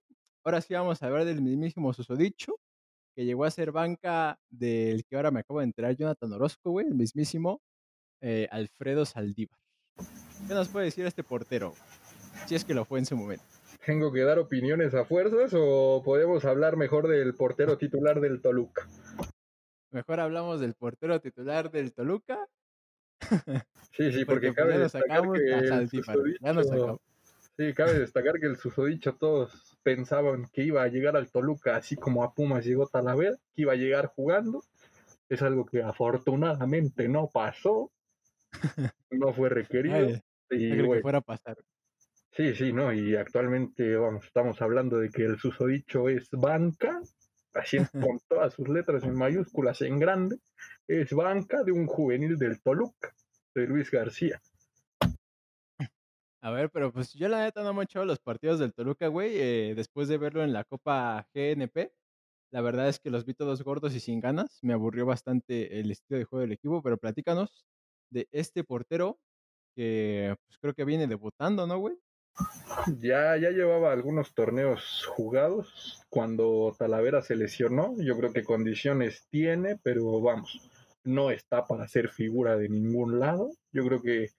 ahora 0.43 0.61
sí 0.61 0.73
vamos 0.73 1.01
a 1.01 1.07
hablar 1.07 1.25
del 1.25 1.41
mismísimo 1.41 1.93
susodicho 1.93 2.59
que 3.15 3.25
llegó 3.25 3.45
a 3.45 3.51
ser 3.51 3.71
banca 3.71 4.39
del 4.49 5.05
que 5.05 5.15
ahora 5.15 5.31
me 5.31 5.41
acabo 5.41 5.59
de 5.59 5.65
enterar, 5.65 5.95
Jonathan 5.95 6.33
Orozco, 6.33 6.71
güey, 6.71 6.87
el 6.87 6.95
mismísimo 6.95 7.61
eh, 8.21 8.47
Alfredo 8.51 9.05
Saldívar. 9.05 9.59
¿Qué 10.47 10.53
nos 10.53 10.69
puede 10.69 10.85
decir 10.85 11.05
este 11.05 11.23
portero? 11.23 11.73
Si 12.47 12.55
es 12.55 12.65
que 12.65 12.73
lo 12.73 12.85
fue 12.85 12.99
en 12.99 13.05
su 13.05 13.15
momento. 13.15 13.45
¿Tengo 13.85 14.13
que 14.13 14.21
dar 14.21 14.39
opiniones 14.39 14.93
a 14.93 15.03
fuerzas 15.03 15.53
o 15.55 16.01
podemos 16.05 16.45
hablar 16.45 16.77
mejor 16.77 17.07
del 17.07 17.35
portero 17.35 17.77
titular 17.77 18.21
del 18.21 18.41
Toluca? 18.41 18.87
Mejor 19.91 20.21
hablamos 20.21 20.61
del 20.61 20.73
portero 20.73 21.19
titular 21.19 21.69
del 21.71 21.93
Toluca. 21.93 22.47
Sí, 23.95 24.11
sí, 24.11 24.25
porque, 24.25 24.51
pues, 24.51 24.57
cabe 24.57 24.79
destacar 24.79 25.21
que 25.33 25.53
el 25.53 25.87
susodicho-. 25.87 26.99
Sí, 27.55 27.73
cabe 27.75 27.99
destacar 27.99 28.39
que 28.39 28.47
el 28.47 28.57
susodicho 28.57 29.13
todos 29.13 29.77
pensaban 29.83 30.49
que 30.51 30.63
iba 30.63 30.81
a 30.81 30.87
llegar 30.87 31.15
al 31.15 31.29
Toluca, 31.29 31.75
así 31.75 31.95
como 31.95 32.23
a 32.23 32.33
Pumas 32.33 32.65
llegó 32.65 32.87
Talavera, 32.87 33.37
que 33.53 33.61
iba 33.61 33.73
a 33.73 33.75
llegar 33.75 34.07
jugando. 34.07 34.63
Es 35.29 35.43
algo 35.43 35.67
que 35.67 35.83
afortunadamente 35.83 37.07
no 37.07 37.29
pasó, 37.31 37.91
no 39.11 39.31
fue 39.31 39.49
requerido. 39.49 39.95
Ay, 39.95 40.23
y 40.49 40.69
no 40.69 40.75
creo 40.75 40.93
que 40.93 41.01
fuera 41.01 41.17
a 41.19 41.21
pasar. 41.21 41.57
Sí, 42.35 42.55
sí, 42.55 42.73
no, 42.73 42.93
y 42.93 43.15
actualmente 43.15 43.95
vamos, 43.95 44.25
estamos 44.25 44.61
hablando 44.61 44.97
de 44.97 45.09
que 45.09 45.23
el 45.23 45.37
susodicho 45.37 46.09
es 46.09 46.29
banca, 46.31 47.01
así 47.53 47.77
es, 47.77 47.89
con 48.17 48.19
todas 48.27 48.53
sus 48.53 48.67
letras 48.67 49.03
en 49.03 49.15
mayúsculas 49.15 49.81
en 49.81 49.99
grande, 49.99 50.37
es 50.87 51.13
banca 51.13 51.63
de 51.63 51.71
un 51.71 51.87
juvenil 51.87 52.37
del 52.37 52.61
Toluca, 52.61 53.13
de 53.55 53.67
Luis 53.67 53.89
García. 53.91 54.41
A 56.41 56.51
ver, 56.51 56.69
pero 56.69 56.91
pues 56.91 57.13
yo 57.13 57.29
la 57.29 57.43
neta 57.43 57.63
no 57.63 57.73
me 57.73 57.81
he 57.81 57.83
echado 57.85 58.05
los 58.05 58.19
partidos 58.19 58.59
del 58.59 58.73
Toluca, 58.73 59.07
güey. 59.07 59.31
eh, 59.37 59.73
después 59.75 60.09
de 60.09 60.17
verlo 60.17 60.43
en 60.43 60.51
la 60.51 60.65
Copa 60.65 61.25
GNP, 61.33 61.93
la 62.51 62.61
verdad 62.61 62.89
es 62.89 62.99
que 62.99 63.09
los 63.09 63.25
vi 63.25 63.33
todos 63.33 63.63
gordos 63.63 63.95
y 63.95 63.99
sin 63.99 64.19
ganas. 64.19 64.59
Me 64.61 64.73
aburrió 64.73 65.05
bastante 65.05 65.79
el 65.79 65.89
estilo 65.89 66.19
de 66.19 66.25
juego 66.25 66.41
del 66.41 66.51
equipo, 66.51 66.83
pero 66.83 66.97
platícanos 66.97 67.65
de 68.11 68.27
este 68.31 68.63
portero 68.63 69.19
que 69.75 70.35
pues 70.45 70.59
creo 70.59 70.73
que 70.75 70.85
viene 70.85 71.07
debutando, 71.07 71.65
¿no, 71.65 71.79
güey? 71.79 71.95
Ya, 72.99 73.37
ya 73.37 73.51
llevaba 73.51 73.91
algunos 73.91 74.33
torneos 74.33 75.05
jugados 75.05 76.03
cuando 76.09 76.75
Talavera 76.77 77.21
se 77.21 77.35
lesionó. 77.35 77.95
Yo 77.97 78.17
creo 78.17 78.33
que 78.33 78.43
condiciones 78.43 79.27
tiene, 79.29 79.77
pero 79.83 80.21
vamos, 80.21 80.69
no 81.03 81.31
está 81.31 81.65
para 81.65 81.87
ser 81.87 82.09
figura 82.09 82.57
de 82.57 82.69
ningún 82.69 83.19
lado. 83.19 83.51
Yo 83.71 83.85
creo 83.85 84.01
que 84.01 84.29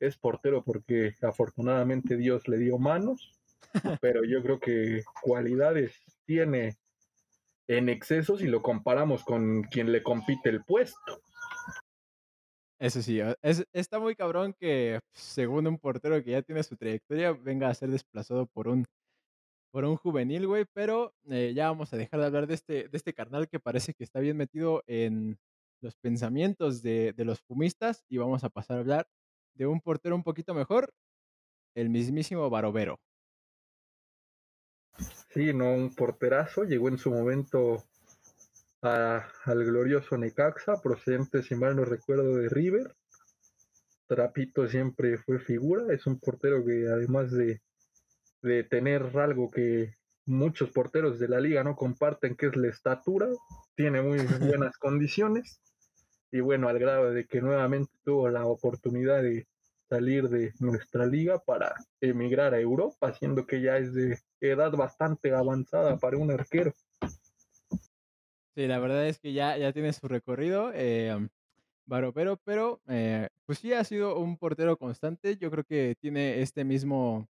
es 0.00 0.16
portero 0.16 0.62
porque 0.64 1.16
afortunadamente 1.22 2.16
Dios 2.16 2.48
le 2.48 2.58
dio 2.58 2.78
manos, 2.78 3.38
pero 4.00 4.24
yo 4.24 4.42
creo 4.42 4.58
que 4.58 5.02
cualidades 5.22 5.92
tiene 6.24 6.76
en 7.68 7.88
exceso 7.88 8.36
si 8.36 8.46
lo 8.46 8.62
comparamos 8.62 9.24
con 9.24 9.62
quien 9.64 9.92
le 9.92 10.02
compite 10.02 10.48
el 10.48 10.64
puesto. 10.64 11.22
Eso 12.82 13.00
sí, 13.02 13.20
ah, 13.20 13.36
es- 13.42 13.64
está 13.72 14.00
muy 14.00 14.16
cabrón 14.16 14.54
que 14.58 14.98
según 15.14 15.66
un 15.68 15.78
portero 15.78 16.22
que 16.24 16.32
ya 16.32 16.42
tiene 16.42 16.62
su 16.64 16.76
trayectoria, 16.76 17.32
venga 17.32 17.68
a 17.68 17.74
ser 17.74 17.90
desplazado 17.90 18.46
por 18.46 18.66
un, 18.68 18.84
por 19.72 19.84
un 19.86 19.96
juvenil, 19.96 20.46
güey, 20.48 20.66
pero 20.74 21.14
eh, 21.30 21.52
ya 21.54 21.68
vamos 21.68 21.92
a 21.94 21.98
dejar 21.98 22.20
de 22.20 22.26
hablar 22.26 22.46
de 22.48 22.54
este, 22.54 22.88
de 22.88 22.98
este 22.98 23.14
carnal 23.14 23.48
que 23.48 23.60
parece 23.60 23.94
que 23.94 24.04
está 24.04 24.20
bien 24.20 24.36
metido 24.38 24.82
en 24.88 25.38
los 25.82 25.96
pensamientos 25.96 26.82
de, 26.82 27.12
de 27.14 27.24
los 27.26 27.40
fumistas 27.42 28.04
y 28.08 28.18
vamos 28.18 28.44
a 28.44 28.50
pasar 28.50 28.78
a 28.78 28.80
hablar 28.82 29.08
de 29.54 29.66
un 29.66 29.80
portero 29.80 30.16
un 30.16 30.24
poquito 30.24 30.54
mejor, 30.54 30.94
el 31.76 31.90
mismísimo 31.90 32.50
Barovero. 32.50 33.00
Sí, 35.30 35.52
no, 35.52 35.72
un 35.74 35.94
porterazo. 35.94 36.64
Llegó 36.64 36.88
en 36.88 36.98
su 36.98 37.10
momento 37.10 37.84
a- 38.82 39.28
al 39.44 39.64
glorioso 39.64 40.16
Necaxa, 40.18 40.80
procedente, 40.82 41.42
si 41.42 41.54
mal 41.54 41.76
no 41.76 41.84
recuerdo, 41.84 42.36
de 42.36 42.48
River. 42.48 42.94
Trapito 44.08 44.68
siempre 44.68 45.16
fue 45.18 45.38
figura. 45.38 45.92
Es 45.94 46.06
un 46.06 46.18
portero 46.18 46.64
que 46.64 46.86
además 46.88 47.30
de, 47.30 47.62
de 48.42 48.64
tener 48.64 49.16
algo 49.16 49.50
que 49.50 49.94
muchos 50.26 50.70
porteros 50.70 51.18
de 51.18 51.28
la 51.28 51.40
liga 51.40 51.64
no 51.64 51.76
comparten, 51.76 52.36
que 52.36 52.46
es 52.46 52.56
la 52.56 52.68
estatura, 52.68 53.28
tiene 53.76 54.02
muy 54.02 54.18
buenas 54.40 54.76
condiciones. 54.78 55.60
Y 56.30 56.40
bueno, 56.40 56.68
al 56.68 56.78
grado 56.78 57.12
de 57.12 57.26
que 57.26 57.40
nuevamente 57.40 57.92
tuvo 58.04 58.28
la 58.28 58.46
oportunidad 58.46 59.22
de 59.22 59.46
salir 59.88 60.28
de 60.30 60.52
nuestra 60.60 61.04
liga 61.06 61.38
para 61.38 61.74
emigrar 62.00 62.54
a 62.54 62.60
Europa, 62.60 63.12
siendo 63.12 63.46
que 63.46 63.60
ya 63.60 63.76
es 63.76 63.92
de 63.92 64.18
edad 64.40 64.72
bastante 64.72 65.34
avanzada 65.34 65.98
para 65.98 66.16
un 66.16 66.30
arquero. 66.30 66.72
Sí, 68.56 68.66
la 68.66 68.78
verdad 68.78 69.06
es 69.06 69.18
que 69.18 69.32
ya, 69.32 69.56
ya 69.56 69.72
tiene 69.72 69.92
su 69.94 70.06
recorrido, 70.08 70.72
eh, 70.74 71.28
Barovero, 71.86 72.38
pero 72.44 72.82
pues 73.46 73.58
sí 73.60 73.72
ha 73.72 73.84
sido 73.84 74.18
un 74.18 74.36
portero 74.38 74.76
constante. 74.78 75.36
Yo 75.38 75.50
creo 75.50 75.64
que 75.64 75.96
tiene 76.00 76.42
este 76.42 76.64
mismo 76.64 77.28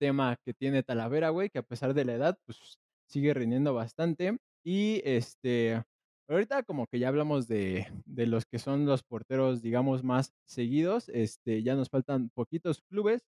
tema 0.00 0.36
que 0.44 0.54
tiene 0.54 0.82
Talavera, 0.82 1.30
güey, 1.30 1.50
que 1.50 1.58
a 1.60 1.62
pesar 1.62 1.94
de 1.94 2.04
la 2.04 2.14
edad, 2.14 2.38
pues 2.46 2.78
sigue 3.08 3.34
rindiendo 3.34 3.74
bastante. 3.74 4.38
Y 4.64 5.02
este, 5.04 5.82
ahorita 6.28 6.62
como 6.64 6.86
que 6.88 6.98
ya 7.00 7.08
hablamos 7.08 7.48
de, 7.48 7.88
de 8.06 8.26
los 8.26 8.46
que 8.46 8.58
son 8.58 8.86
los 8.86 9.02
porteros, 9.04 9.62
digamos, 9.62 10.04
más 10.04 10.34
seguidos. 10.46 11.08
Este, 11.10 11.62
ya 11.62 11.76
nos 11.76 11.90
faltan 11.90 12.30
poquitos 12.30 12.82
clubes. 12.90 13.24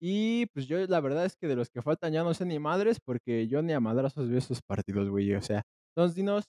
Y 0.00 0.46
pues 0.46 0.66
yo 0.68 0.78
la 0.86 1.00
verdad 1.00 1.24
es 1.24 1.36
que 1.36 1.48
de 1.48 1.56
los 1.56 1.70
que 1.70 1.82
faltan 1.82 2.12
ya 2.12 2.22
no 2.24 2.34
sé 2.34 2.44
ni 2.44 2.58
madres, 2.58 3.00
porque 3.00 3.48
yo 3.48 3.62
ni 3.62 3.72
a 3.72 3.80
madrazos 3.80 4.28
veo 4.28 4.38
esos 4.38 4.62
partidos, 4.62 5.08
güey. 5.08 5.34
O 5.34 5.42
sea, 5.42 5.62
entonces 5.96 6.14
dinos, 6.14 6.44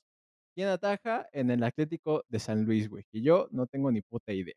¿quién 0.54 0.68
ataja 0.68 1.26
en 1.32 1.50
el 1.52 1.64
Atlético 1.64 2.26
de 2.28 2.38
San 2.38 2.66
Luis, 2.66 2.90
güey? 2.90 3.06
Que 3.10 3.22
yo 3.22 3.48
no 3.52 3.66
tengo 3.66 3.90
ni 3.94 4.02
puta 4.02 4.34
idea. 4.34 4.56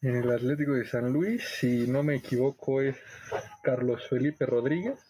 En 0.00 0.14
el 0.14 0.30
Atlético 0.30 0.74
de 0.74 0.86
San 0.86 1.12
Luis, 1.12 1.42
si 1.58 1.88
no 1.88 2.04
me 2.04 2.14
equivoco, 2.14 2.82
es 2.82 2.96
Carlos 3.64 4.08
Felipe 4.08 4.46
Rodríguez. 4.46 5.00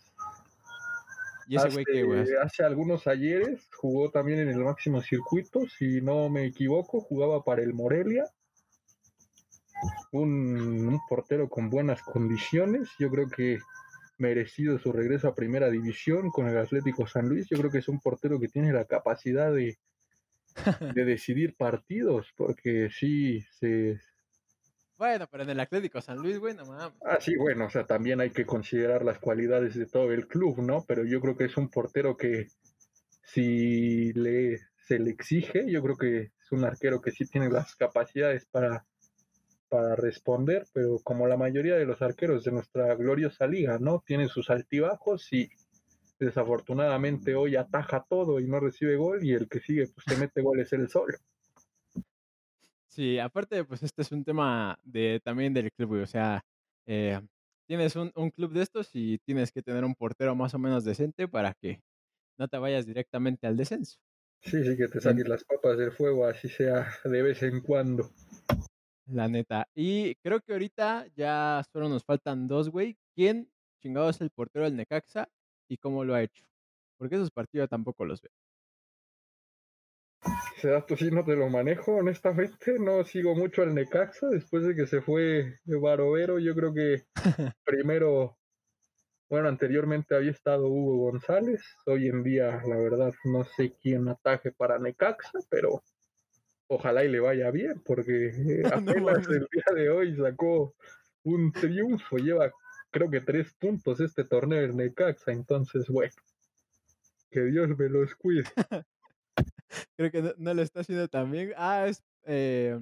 ¿Y 1.46 1.56
ese 1.56 1.68
güey 1.68 1.84
qué, 1.84 2.04
güey? 2.04 2.22
Hace, 2.22 2.38
hace 2.38 2.64
algunos 2.64 3.06
ayeres 3.06 3.68
jugó 3.76 4.10
también 4.10 4.38
en 4.38 4.48
el 4.48 4.60
máximo 4.60 5.02
circuito, 5.02 5.66
si 5.66 6.00
no 6.00 6.30
me 6.30 6.46
equivoco, 6.46 7.02
jugaba 7.02 7.44
para 7.44 7.62
el 7.62 7.74
Morelia. 7.74 8.24
Un, 10.12 10.88
un 10.88 11.00
portero 11.06 11.50
con 11.50 11.68
buenas 11.68 12.00
condiciones, 12.02 12.88
yo 12.98 13.10
creo 13.10 13.28
que 13.28 13.58
merecido 14.20 14.78
su 14.78 14.92
regreso 14.92 15.28
a 15.28 15.34
primera 15.34 15.70
división 15.70 16.30
con 16.30 16.48
el 16.48 16.58
Atlético 16.58 17.06
San 17.06 17.28
Luis. 17.28 17.46
Yo 17.48 17.58
creo 17.58 17.70
que 17.70 17.78
es 17.78 17.88
un 17.88 18.00
portero 18.00 18.38
que 18.38 18.48
tiene 18.48 18.72
la 18.72 18.84
capacidad 18.84 19.52
de, 19.52 19.78
de 20.94 21.04
decidir 21.04 21.56
partidos, 21.56 22.32
porque 22.36 22.88
sí 22.90 23.40
se 23.58 23.98
Bueno, 24.96 25.26
pero 25.30 25.44
en 25.44 25.50
el 25.50 25.60
Atlético 25.60 26.00
San 26.00 26.18
Luis, 26.18 26.38
güey, 26.38 26.54
no 26.54 26.64
mames. 26.66 26.98
Ah, 27.04 27.18
sí, 27.20 27.36
bueno, 27.36 27.66
o 27.66 27.70
sea, 27.70 27.84
también 27.84 28.20
hay 28.20 28.30
que 28.30 28.46
considerar 28.46 29.04
las 29.04 29.18
cualidades 29.18 29.74
de 29.74 29.86
todo 29.86 30.12
el 30.12 30.26
club, 30.26 30.60
¿no? 30.62 30.84
Pero 30.86 31.04
yo 31.04 31.20
creo 31.20 31.36
que 31.36 31.44
es 31.44 31.56
un 31.56 31.68
portero 31.68 32.16
que 32.16 32.48
si 33.22 34.12
le, 34.12 34.58
se 34.86 34.98
le 34.98 35.10
exige, 35.10 35.70
yo 35.70 35.82
creo 35.82 35.96
que 35.96 36.20
es 36.22 36.52
un 36.52 36.64
arquero 36.64 37.00
que 37.00 37.12
sí 37.12 37.24
tiene 37.26 37.48
las 37.48 37.76
capacidades 37.76 38.46
para, 38.46 38.84
para 39.70 39.96
responder, 39.96 40.66
pero 40.74 40.98
como 41.02 41.26
la 41.26 41.38
mayoría 41.38 41.76
de 41.76 41.86
los 41.86 42.02
arqueros 42.02 42.44
de 42.44 42.52
nuestra 42.52 42.94
gloriosa 42.96 43.46
liga, 43.46 43.78
¿no? 43.78 44.02
Tienen 44.04 44.28
sus 44.28 44.50
altibajos 44.50 45.32
y 45.32 45.48
desafortunadamente 46.18 47.34
hoy 47.34 47.56
ataja 47.56 48.04
todo 48.06 48.40
y 48.40 48.46
no 48.46 48.60
recibe 48.60 48.96
gol 48.96 49.24
y 49.24 49.32
el 49.32 49.48
que 49.48 49.60
sigue 49.60 49.86
pues 49.86 50.04
se 50.06 50.16
mete 50.18 50.42
goles 50.42 50.70
él 50.74 50.88
solo. 50.90 51.16
Sí, 52.88 53.18
aparte, 53.18 53.64
pues 53.64 53.82
este 53.82 54.02
es 54.02 54.12
un 54.12 54.24
tema 54.24 54.78
de 54.82 55.20
también 55.24 55.54
del 55.54 55.72
club. 55.72 56.02
O 56.02 56.06
sea, 56.06 56.44
eh, 56.86 57.20
tienes 57.66 57.94
un, 57.96 58.12
un 58.16 58.30
club 58.30 58.52
de 58.52 58.62
estos 58.62 58.90
y 58.94 59.18
tienes 59.18 59.52
que 59.52 59.62
tener 59.62 59.84
un 59.84 59.94
portero 59.94 60.34
más 60.34 60.52
o 60.54 60.58
menos 60.58 60.84
decente 60.84 61.28
para 61.28 61.54
que 61.54 61.80
no 62.36 62.48
te 62.48 62.58
vayas 62.58 62.86
directamente 62.86 63.46
al 63.46 63.56
descenso. 63.56 63.98
Sí, 64.42 64.64
sí, 64.64 64.76
que 64.76 64.88
te 64.88 64.98
En- 64.98 65.02
saques 65.02 65.28
las 65.28 65.44
papas 65.44 65.78
del 65.78 65.92
fuego, 65.92 66.26
así 66.26 66.48
sea 66.48 66.88
de 67.04 67.22
vez 67.22 67.42
en 67.42 67.60
cuando. 67.60 68.10
La 69.12 69.28
neta. 69.28 69.68
Y 69.74 70.14
creo 70.16 70.40
que 70.40 70.52
ahorita 70.52 71.06
ya 71.16 71.62
solo 71.72 71.88
nos 71.88 72.04
faltan 72.04 72.46
dos, 72.46 72.70
güey. 72.70 72.96
¿Quién 73.14 73.50
chingado 73.80 74.10
es 74.10 74.20
el 74.20 74.30
portero 74.30 74.64
del 74.64 74.76
Necaxa 74.76 75.28
y 75.68 75.76
cómo 75.76 76.04
lo 76.04 76.14
ha 76.14 76.22
hecho? 76.22 76.44
Porque 76.98 77.16
esos 77.16 77.30
partidos 77.30 77.68
tampoco 77.68 78.04
los 78.04 78.20
veo. 78.20 78.32
Ese 80.56 80.68
dato 80.68 80.96
sí 80.96 81.10
no 81.10 81.24
te 81.24 81.34
lo 81.34 81.48
manejo, 81.48 81.96
honestamente. 81.96 82.78
No 82.78 83.04
sigo 83.04 83.34
mucho 83.34 83.62
al 83.62 83.74
Necaxa 83.74 84.28
después 84.28 84.64
de 84.64 84.74
que 84.74 84.86
se 84.86 85.00
fue 85.00 85.58
Barovero. 85.64 86.38
Yo 86.38 86.54
creo 86.54 86.74
que 86.74 87.04
primero, 87.64 88.36
bueno, 89.30 89.48
anteriormente 89.48 90.14
había 90.14 90.30
estado 90.30 90.68
Hugo 90.68 91.10
González. 91.10 91.62
Hoy 91.86 92.08
en 92.08 92.22
día, 92.22 92.60
la 92.66 92.76
verdad, 92.76 93.14
no 93.24 93.44
sé 93.44 93.74
quién 93.80 94.08
ataje 94.08 94.52
para 94.52 94.78
Necaxa, 94.78 95.38
pero 95.48 95.82
ojalá 96.70 97.04
y 97.04 97.08
le 97.08 97.20
vaya 97.20 97.50
bien, 97.50 97.82
porque 97.84 98.28
eh, 98.28 98.62
No 98.82 98.90
apenas 98.92 99.28
el 99.28 99.46
día 99.50 99.64
de 99.74 99.90
hoy 99.90 100.16
sacó 100.16 100.74
un 101.24 101.52
triunfo. 101.52 102.16
Lleva, 102.16 102.50
creo 102.90 103.10
que 103.10 103.20
tres 103.20 103.52
puntos 103.54 104.00
este 104.00 104.24
torneo 104.24 104.60
del 104.60 104.76
Necaxa. 104.76 105.32
Entonces, 105.32 105.88
bueno, 105.88 106.14
que 107.30 107.42
Dios 107.44 107.76
me 107.76 107.88
los 107.88 108.14
cuide. 108.14 108.44
Creo 109.96 110.10
que 110.10 110.20
no, 110.20 110.32
no 110.36 110.54
lo 110.54 110.62
está 110.62 110.80
haciendo 110.80 111.06
tan 111.08 111.30
bien. 111.30 111.52
Ah, 111.56 111.86
es. 111.86 112.02
Eh, 112.24 112.78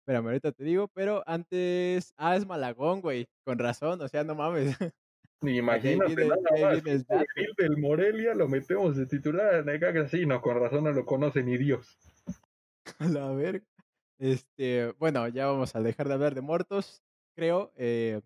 espérame, 0.00 0.26
ahorita 0.26 0.52
te 0.52 0.64
digo, 0.64 0.88
pero 0.88 1.22
antes. 1.26 2.12
Ah, 2.16 2.36
es 2.36 2.46
Malagón, 2.46 3.00
güey. 3.00 3.26
Con 3.44 3.58
razón, 3.58 4.00
o 4.02 4.08
sea, 4.08 4.22
no 4.22 4.34
mames. 4.34 4.76
Ni 5.40 5.56
Imagínate 5.58 6.14
viene, 6.14 6.28
nada 6.28 6.74
más, 6.74 6.84
el 6.84 7.54
del 7.56 7.78
Morelia 7.78 8.34
lo 8.34 8.48
metemos 8.48 8.96
de 8.96 9.06
titular 9.06 9.54
a 9.54 9.62
Necaxa, 9.62 10.08
sí, 10.08 10.26
no, 10.26 10.42
con 10.42 10.60
razón 10.60 10.84
no 10.84 10.92
lo 10.92 11.06
conoce 11.06 11.42
ni 11.42 11.56
Dios. 11.56 11.98
A 12.98 13.08
la 13.08 13.32
verga. 13.32 13.64
Este, 14.18 14.92
bueno, 14.98 15.28
ya 15.28 15.46
vamos 15.46 15.74
a 15.76 15.80
dejar 15.80 16.08
de 16.08 16.14
hablar 16.14 16.34
de 16.34 16.40
muertos, 16.40 17.02
creo, 17.34 17.72
eh, 17.76 18.22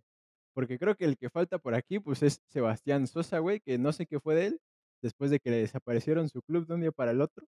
porque 0.55 0.79
creo 0.79 0.97
que 0.97 1.05
el 1.05 1.17
que 1.17 1.31
falta 1.31 1.59
por 1.59 1.75
aquí, 1.75 1.99
pues 1.99 2.23
es 2.23 2.43
Sebastián 2.49 3.07
Sosa, 3.07 3.39
güey, 3.41 3.61
que 3.61 3.79
no 3.79 3.93
sé 3.93 4.07
qué 4.07 4.21
fue 4.21 4.35
de 4.37 4.47
él, 4.47 4.61
después 5.03 5.31
de 5.31 5.41
que 5.41 5.51
le 5.51 5.57
desaparecieron 5.57 6.29
su 6.29 6.43
club 6.43 6.67
de 6.67 6.75
un 6.75 6.81
día 6.83 6.93
para 6.93 7.11
el 7.11 7.21
otro. 7.21 7.47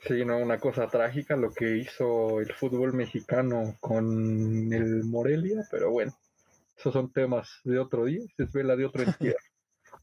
Sí, 0.00 0.24
no, 0.24 0.38
una 0.38 0.58
cosa 0.58 0.88
trágica 0.88 1.36
lo 1.36 1.52
que 1.52 1.76
hizo 1.76 2.40
el 2.40 2.52
fútbol 2.52 2.94
mexicano 2.94 3.76
con 3.78 4.72
el 4.72 5.04
Morelia, 5.04 5.62
pero 5.70 5.92
bueno, 5.92 6.18
esos 6.76 6.92
son 6.92 7.12
temas 7.12 7.60
de 7.62 7.78
otro 7.78 8.06
día, 8.06 8.22
se 8.36 8.44
es 8.44 8.52
vela 8.52 8.74
de 8.74 8.86
otro 8.86 9.02
entierro. 9.34 9.38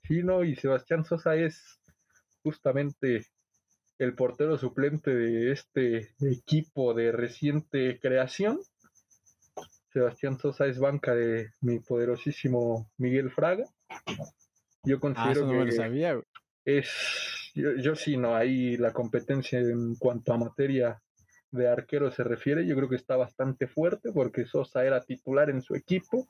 Sí, 0.03 0.23
no, 0.23 0.43
y 0.43 0.55
Sebastián 0.55 1.03
Sosa 1.03 1.35
es 1.35 1.81
justamente 2.41 3.25
el 3.97 4.13
portero 4.15 4.57
suplente 4.57 5.13
de 5.13 5.51
este 5.51 6.13
equipo 6.21 6.93
de 6.93 7.11
reciente 7.11 7.99
creación. 7.99 8.59
Sebastián 9.93 10.37
Sosa 10.37 10.65
es 10.65 10.77
banca 10.79 11.15
de 11.15 11.51
mi 11.61 11.79
poderosísimo 11.79 12.91
Miguel 12.97 13.31
Fraga. 13.31 13.63
Yo 14.83 14.97
Ah, 14.97 14.99
considero 14.99 15.51
no 15.51 15.65
que 15.65 15.71
sabía, 15.71 16.19
es, 16.65 17.51
yo, 17.55 17.75
yo 17.75 17.95
sí, 17.95 18.17
no, 18.17 18.35
ahí 18.35 18.75
la 18.77 18.91
competencia 18.91 19.59
en 19.59 19.95
cuanto 19.95 20.33
a 20.33 20.37
materia 20.37 21.01
de 21.51 21.67
arquero 21.69 22.11
se 22.11 22.23
refiere, 22.23 22.67
yo 22.67 22.75
creo 22.75 22.89
que 22.89 22.97
está 22.97 23.15
bastante 23.15 23.67
fuerte 23.67 24.11
porque 24.11 24.45
Sosa 24.45 24.83
era 24.83 25.01
titular 25.01 25.49
en 25.49 25.61
su 25.61 25.73
equipo 25.75 26.27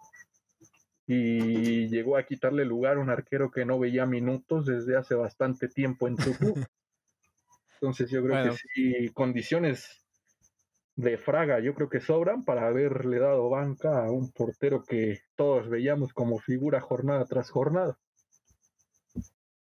y 1.07 1.87
llegó 1.87 2.17
a 2.17 2.23
quitarle 2.23 2.65
lugar 2.65 2.97
a 2.97 2.99
un 2.99 3.09
arquero 3.09 3.49
que 3.49 3.65
no 3.65 3.79
veía 3.79 4.05
minutos 4.05 4.65
desde 4.65 4.95
hace 4.95 5.15
bastante 5.15 5.67
tiempo 5.67 6.07
en 6.07 6.17
su 6.17 6.33
club. 6.37 6.65
Entonces 7.81 8.09
yo 8.11 8.23
creo 8.23 8.35
Bueno. 8.35 8.51
que 8.53 8.57
sí, 8.73 9.09
condiciones 9.13 10.05
de 10.95 11.17
Fraga 11.17 11.59
yo 11.59 11.73
creo 11.75 11.89
que 11.89 11.99
sobran 11.99 12.45
para 12.45 12.67
haberle 12.67 13.19
dado 13.19 13.49
banca 13.49 14.05
a 14.05 14.11
un 14.11 14.31
portero 14.31 14.83
que 14.83 15.19
todos 15.35 15.69
veíamos 15.69 16.13
como 16.13 16.39
figura 16.39 16.81
jornada 16.81 17.25
tras 17.25 17.49
jornada. 17.51 17.97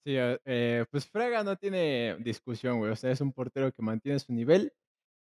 Sí, 0.06 0.16
eh, 0.18 0.40
eh, 0.46 0.86
pues 0.90 1.08
Fraga 1.08 1.44
no 1.44 1.58
tiene 1.58 2.18
discusión, 2.22 2.80
güey, 2.80 2.92
o 2.92 2.96
sea, 2.96 3.12
es 3.12 3.22
un 3.22 3.34
portero 3.34 3.72
que 3.72 3.82
mantiene 3.82 4.20
su 4.20 4.34
nivel. 4.34 4.74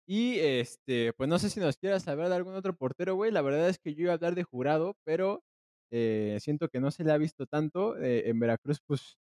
Y 0.07 0.39
este, 0.39 1.13
pues 1.13 1.29
no 1.29 1.39
sé 1.39 1.49
si 1.49 1.59
nos 1.61 1.77
quieras 1.77 2.03
saber 2.03 2.29
de 2.29 2.35
algún 2.35 2.55
otro 2.55 2.75
portero, 2.75 3.15
güey. 3.15 3.31
La 3.31 3.41
verdad 3.41 3.69
es 3.69 3.79
que 3.79 3.95
yo 3.95 4.03
iba 4.03 4.11
a 4.13 4.15
hablar 4.15 4.35
de 4.35 4.43
jurado, 4.43 4.97
pero 5.05 5.43
eh, 5.91 6.37
siento 6.41 6.69
que 6.69 6.79
no 6.81 6.91
se 6.91 7.03
le 7.05 7.13
ha 7.13 7.17
visto 7.17 7.45
tanto. 7.47 7.97
Eh, 7.97 8.29
en 8.29 8.39
Veracruz, 8.39 8.81
pues 8.85 9.17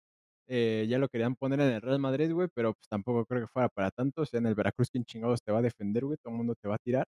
eh, 0.52 0.86
ya 0.88 0.98
lo 0.98 1.08
querían 1.08 1.36
poner 1.36 1.60
en 1.60 1.68
el 1.74 1.80
Real 1.80 2.00
Madrid, 2.00 2.32
güey, 2.32 2.48
pero 2.52 2.74
pues 2.74 2.88
tampoco 2.88 3.24
creo 3.24 3.42
que 3.42 3.46
fuera 3.46 3.68
para 3.68 3.92
tanto. 3.92 4.22
O 4.22 4.26
sea, 4.26 4.40
en 4.40 4.46
el 4.46 4.56
Veracruz, 4.56 4.90
¿quién 4.90 5.04
chingados 5.04 5.40
te 5.42 5.52
va 5.52 5.60
a 5.60 5.62
defender, 5.62 6.04
güey? 6.04 6.18
Todo 6.18 6.32
el 6.32 6.38
mundo 6.38 6.56
te 6.56 6.68
va 6.68 6.74
a 6.74 6.78
tirar. 6.78 7.06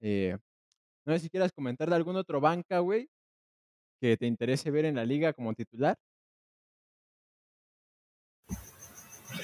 Eh, 0.00 0.36
no 1.06 1.14
sé 1.14 1.20
si 1.20 1.30
quieras 1.30 1.52
comentar 1.52 1.88
de 1.88 1.96
algún 1.96 2.16
otro 2.16 2.40
banca, 2.40 2.80
güey, 2.80 3.08
que 4.00 4.16
te 4.16 4.26
interese 4.26 4.72
ver 4.72 4.86
en 4.86 4.96
la 4.96 5.04
liga 5.04 5.32
como 5.32 5.54
titular. 5.54 5.96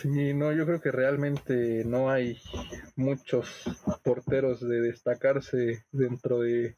Sí, 0.03 0.35
no, 0.35 0.53
yo 0.53 0.67
creo 0.67 0.81
que 0.81 0.91
realmente 0.91 1.85
no 1.85 2.11
hay 2.11 2.41
muchos 2.97 3.65
porteros 4.03 4.61
de 4.61 4.81
destacarse 4.81 5.85
dentro 5.93 6.41
de, 6.41 6.77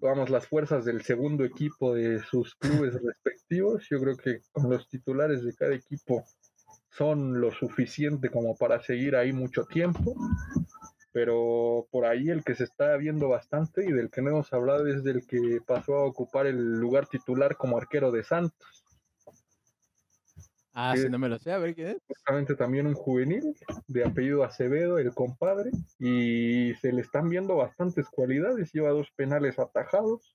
vamos, 0.00 0.30
las 0.30 0.46
fuerzas 0.46 0.84
del 0.84 1.02
segundo 1.02 1.44
equipo 1.44 1.94
de 1.94 2.20
sus 2.20 2.54
clubes 2.56 2.94
respectivos. 3.02 3.86
Yo 3.90 4.00
creo 4.00 4.16
que 4.16 4.40
con 4.52 4.70
los 4.70 4.88
titulares 4.88 5.44
de 5.44 5.54
cada 5.54 5.74
equipo 5.74 6.24
son 6.90 7.40
lo 7.40 7.52
suficiente 7.52 8.30
como 8.30 8.56
para 8.56 8.80
seguir 8.82 9.16
ahí 9.16 9.32
mucho 9.32 9.64
tiempo. 9.64 10.14
Pero 11.12 11.88
por 11.90 12.04
ahí 12.04 12.28
el 12.28 12.44
que 12.44 12.54
se 12.54 12.64
está 12.64 12.96
viendo 12.96 13.28
bastante 13.28 13.84
y 13.84 13.92
del 13.92 14.10
que 14.10 14.22
no 14.22 14.30
hemos 14.30 14.52
hablado 14.52 14.86
es 14.86 15.02
del 15.02 15.26
que 15.26 15.60
pasó 15.66 15.96
a 15.96 16.04
ocupar 16.04 16.46
el 16.46 16.78
lugar 16.78 17.06
titular 17.06 17.56
como 17.56 17.76
arquero 17.76 18.12
de 18.12 18.22
Santos. 18.22 18.84
Ah, 20.82 20.94
Sí. 20.96 21.02
si 21.02 21.08
no 21.10 21.18
me 21.18 21.28
lo 21.28 21.38
sé, 21.38 21.52
a 21.52 21.58
ver 21.58 21.74
quién 21.74 21.88
es. 21.88 21.98
justamente 22.08 22.54
también 22.56 22.86
un 22.86 22.94
juvenil 22.94 23.54
de 23.86 24.04
apellido 24.04 24.44
Acevedo, 24.44 24.98
el 24.98 25.12
compadre, 25.12 25.70
y 25.98 26.72
se 26.80 26.90
le 26.92 27.02
están 27.02 27.28
viendo 27.28 27.54
bastantes 27.56 28.08
cualidades, 28.08 28.72
lleva 28.72 28.88
dos 28.90 29.10
penales 29.14 29.58
atajados, 29.58 30.34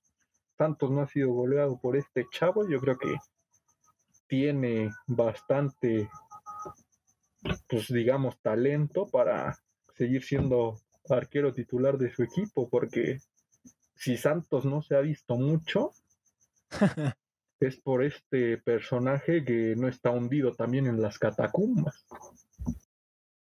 Santos 0.56 0.90
no 0.92 1.00
ha 1.00 1.08
sido 1.08 1.32
goleado 1.32 1.80
por 1.80 1.96
este 1.96 2.26
chavo, 2.30 2.68
yo 2.68 2.78
creo 2.80 2.96
que 2.96 3.16
tiene 4.28 4.92
bastante, 5.08 6.08
pues 7.68 7.88
digamos, 7.88 8.40
talento 8.40 9.06
para 9.08 9.56
seguir 9.96 10.22
siendo 10.22 10.80
arquero 11.08 11.52
titular 11.52 11.98
de 11.98 12.12
su 12.14 12.22
equipo, 12.22 12.68
porque 12.68 13.18
si 13.96 14.16
Santos 14.16 14.64
no 14.64 14.80
se 14.80 14.94
ha 14.94 15.00
visto 15.00 15.36
mucho, 15.36 15.90
es 17.60 17.80
por 17.80 18.04
este 18.04 18.58
personaje 18.58 19.44
que 19.44 19.74
no 19.76 19.88
está 19.88 20.10
hundido 20.10 20.52
también 20.52 20.86
en 20.86 21.00
las 21.00 21.18
catacumbas. 21.18 22.06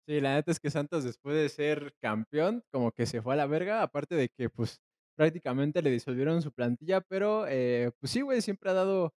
Sí, 0.09 0.21
la 0.21 0.35
neta 0.35 0.53
es 0.53 0.61
que 0.61 0.71
Santos 0.71 1.03
después 1.05 1.35
de 1.35 1.49
ser 1.49 1.95
campeón, 2.01 2.63
como 2.71 2.93
que 2.93 3.07
se 3.07 3.23
fue 3.23 3.35
a 3.35 3.37
la 3.37 3.47
verga, 3.47 3.83
aparte 3.83 4.15
de 4.15 4.29
que 4.29 4.49
pues 4.49 4.81
prácticamente 5.17 5.83
le 5.83 5.91
disolvieron 5.91 6.43
su 6.43 6.53
plantilla, 6.53 7.01
pero 7.01 7.47
eh, 7.49 7.91
pues 7.99 8.13
sí, 8.13 8.21
güey, 8.21 8.41
siempre 8.43 8.71
ha 8.71 8.75
dado 8.75 9.15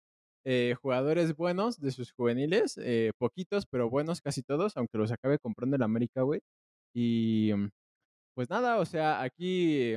eh, 0.46 0.76
jugadores 0.82 1.36
buenos 1.36 1.82
de 1.82 1.92
sus 1.92 2.14
juveniles, 2.14 2.78
eh, 2.78 3.12
poquitos, 3.18 3.66
pero 3.66 3.90
buenos 3.90 4.22
casi 4.22 4.44
todos, 4.44 4.78
aunque 4.78 4.98
los 4.98 5.12
acabe 5.12 5.40
comprando 5.40 5.76
el 5.76 5.84
América, 5.84 6.22
güey. 6.22 6.40
Y 6.94 7.52
pues 8.34 8.50
nada, 8.50 8.78
o 8.80 8.86
sea, 8.86 9.22
aquí, 9.24 9.96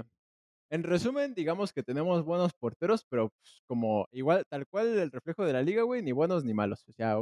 en 0.71 0.85
resumen, 0.85 1.35
digamos 1.35 1.73
que 1.73 1.83
tenemos 1.83 2.25
buenos 2.25 2.53
porteros, 2.55 3.05
pero 3.09 3.31
pues, 3.31 3.63
como 3.67 4.07
igual, 4.13 4.45
tal 4.49 4.67
cual 4.69 4.99
el 4.99 5.11
reflejo 5.11 5.45
de 5.45 5.53
la 5.53 5.63
liga, 5.63 5.83
güey, 5.83 6.03
ni 6.03 6.13
buenos 6.13 6.45
ni 6.45 6.55
malos. 6.55 6.85
O 6.89 6.93
sea, 6.93 7.19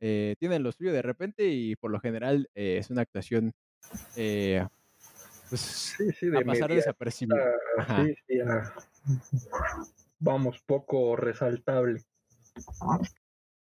eh, 0.00 0.34
tienen 0.38 0.62
lo 0.62 0.72
suyo 0.72 0.92
de 0.92 1.02
repente 1.02 1.48
y 1.48 1.76
por 1.76 1.90
lo 1.90 2.00
general 2.00 2.48
eh, 2.54 2.78
es 2.78 2.90
una 2.90 3.02
actuación, 3.02 3.52
eh, 4.16 4.66
pues, 5.48 5.60
Sí, 5.60 6.10
sí, 6.12 6.26
a 6.26 6.30
de 6.30 6.44
pasar. 6.44 6.70
Sí, 7.86 8.14
sí, 8.26 8.40
ah, 8.40 8.74
vamos, 10.18 10.60
poco 10.66 11.16
resaltable. 11.16 12.02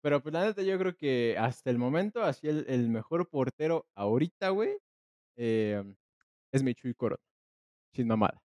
Pero, 0.03 0.23
pues, 0.23 0.33
la 0.33 0.45
neta, 0.47 0.63
yo 0.63 0.79
creo 0.79 0.97
que 0.97 1.37
hasta 1.39 1.71
el 1.71 1.79
momento, 1.79 2.23
así 2.23 2.49
el 2.49 2.65
el 2.69 2.89
mejor 2.89 3.29
portero 3.29 3.87
ahorita, 3.95 4.51
güey, 4.51 4.79
em, 5.37 5.97
es 6.53 6.63
mi 6.63 6.75
Chuy 6.75 6.95
Corona, 6.95 7.23
sin 7.93 8.09
mamada. 8.09 8.46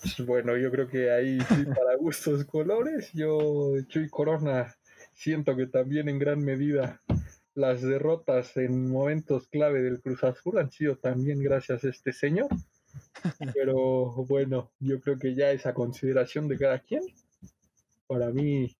Pues, 0.00 0.26
bueno, 0.26 0.56
yo 0.56 0.70
creo 0.70 0.88
que 0.88 1.10
ahí 1.10 1.38
sí 1.40 1.64
para 1.64 1.96
gustos 1.96 2.44
colores. 2.44 3.10
Yo, 3.12 3.72
Chuy 3.88 4.08
Corona, 4.08 4.74
siento 5.14 5.56
que 5.56 5.66
también 5.66 6.08
en 6.08 6.18
gran 6.18 6.40
medida 6.40 7.00
las 7.54 7.80
derrotas 7.80 8.56
en 8.58 8.90
momentos 8.90 9.48
clave 9.48 9.82
del 9.82 10.00
Cruz 10.00 10.22
Azul 10.24 10.58
han 10.58 10.70
sido 10.70 10.96
también 10.96 11.42
gracias 11.42 11.84
a 11.84 11.88
este 11.88 12.12
señor. 12.12 12.48
Pero 13.54 14.12
bueno, 14.26 14.70
yo 14.78 15.00
creo 15.00 15.18
que 15.18 15.34
ya 15.34 15.50
esa 15.50 15.74
consideración 15.74 16.48
de 16.48 16.58
cada 16.58 16.78
quien. 16.80 17.02
Para 18.06 18.30
mí, 18.30 18.76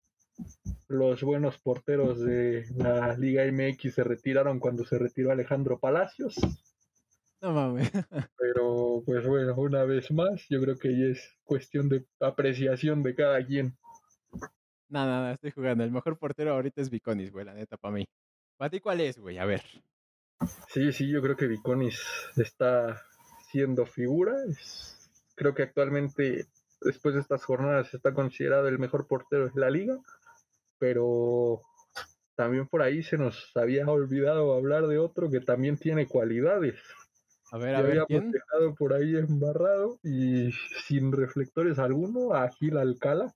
los 0.89 1.23
buenos 1.23 1.59
porteros 1.59 2.21
de 2.21 2.67
la 2.77 3.17
Liga 3.17 3.45
MX 3.51 3.95
se 3.95 4.05
retiraron 4.05 4.61
cuando 4.61 4.85
se 4.85 4.99
retiró 4.99 5.33
Alejandro 5.33 5.79
Palacios. 5.79 6.37
No 7.41 7.53
mames. 7.53 7.91
Pero 8.39 9.03
pues 9.05 9.27
bueno, 9.27 9.55
una 9.57 9.85
vez 9.85 10.11
más, 10.11 10.47
yo 10.49 10.61
creo 10.61 10.77
que 10.77 10.89
ya 10.89 11.07
es 11.07 11.37
cuestión 11.45 11.89
de 11.89 12.07
apreciación 12.21 13.03
de 13.03 13.15
cada 13.15 13.45
quien. 13.45 13.77
No, 14.89 15.05
no, 15.05 15.23
no, 15.23 15.31
estoy 15.31 15.51
jugando. 15.51 15.85
El 15.85 15.91
mejor 15.91 16.19
portero 16.19 16.53
ahorita 16.53 16.81
es 16.81 16.91
Viconis, 16.91 17.33
güey, 17.33 17.45
la 17.45 17.55
neta, 17.55 17.77
para 17.77 17.95
mí. 17.95 18.05
¿Para 18.57 18.71
ti 18.71 18.81
cuál 18.81 19.01
es, 19.01 19.19
güey? 19.19 19.39
A 19.39 19.45
ver. 19.45 19.63
Sí, 20.69 20.93
sí, 20.93 21.09
yo 21.09 21.21
creo 21.23 21.37
que 21.37 21.47
Viconis 21.47 22.01
está 22.37 23.03
siendo 23.51 23.85
figura. 23.87 24.35
Creo 25.35 25.55
que 25.55 25.65
actualmente, 25.65 26.47
después 26.81 27.15
de 27.15 27.21
estas 27.21 27.45
jornadas, 27.45 27.93
está 27.93 28.15
considerado 28.15 28.69
el 28.69 28.79
mejor 28.79 29.07
portero 29.07 29.49
de 29.49 29.61
la 29.61 29.71
liga. 29.71 29.99
Pero 30.79 31.63
también 32.37 32.69
por 32.69 32.83
ahí 32.83 33.03
se 33.03 33.19
nos 33.19 33.51
había 33.57 33.87
olvidado 33.87 34.55
hablar 34.55 34.87
de 34.87 34.99
otro 34.99 35.31
que 35.31 35.41
también 35.41 35.77
tiene 35.79 36.07
cualidades. 36.07 36.79
A 37.57 37.59
ver, 37.59 37.75
a 37.75 37.81
ver, 37.83 38.05
habíamos 38.05 38.07
¿quién? 38.09 38.31
dejado 38.31 38.75
por 38.75 38.93
ahí 38.93 39.17
embarrado 39.17 39.99
y 40.03 40.51
sin 40.87 41.11
reflectores 41.13 41.79
alguno 41.79 42.35
a 42.35 42.49
Gil 42.51 42.77
Alcala, 42.77 43.33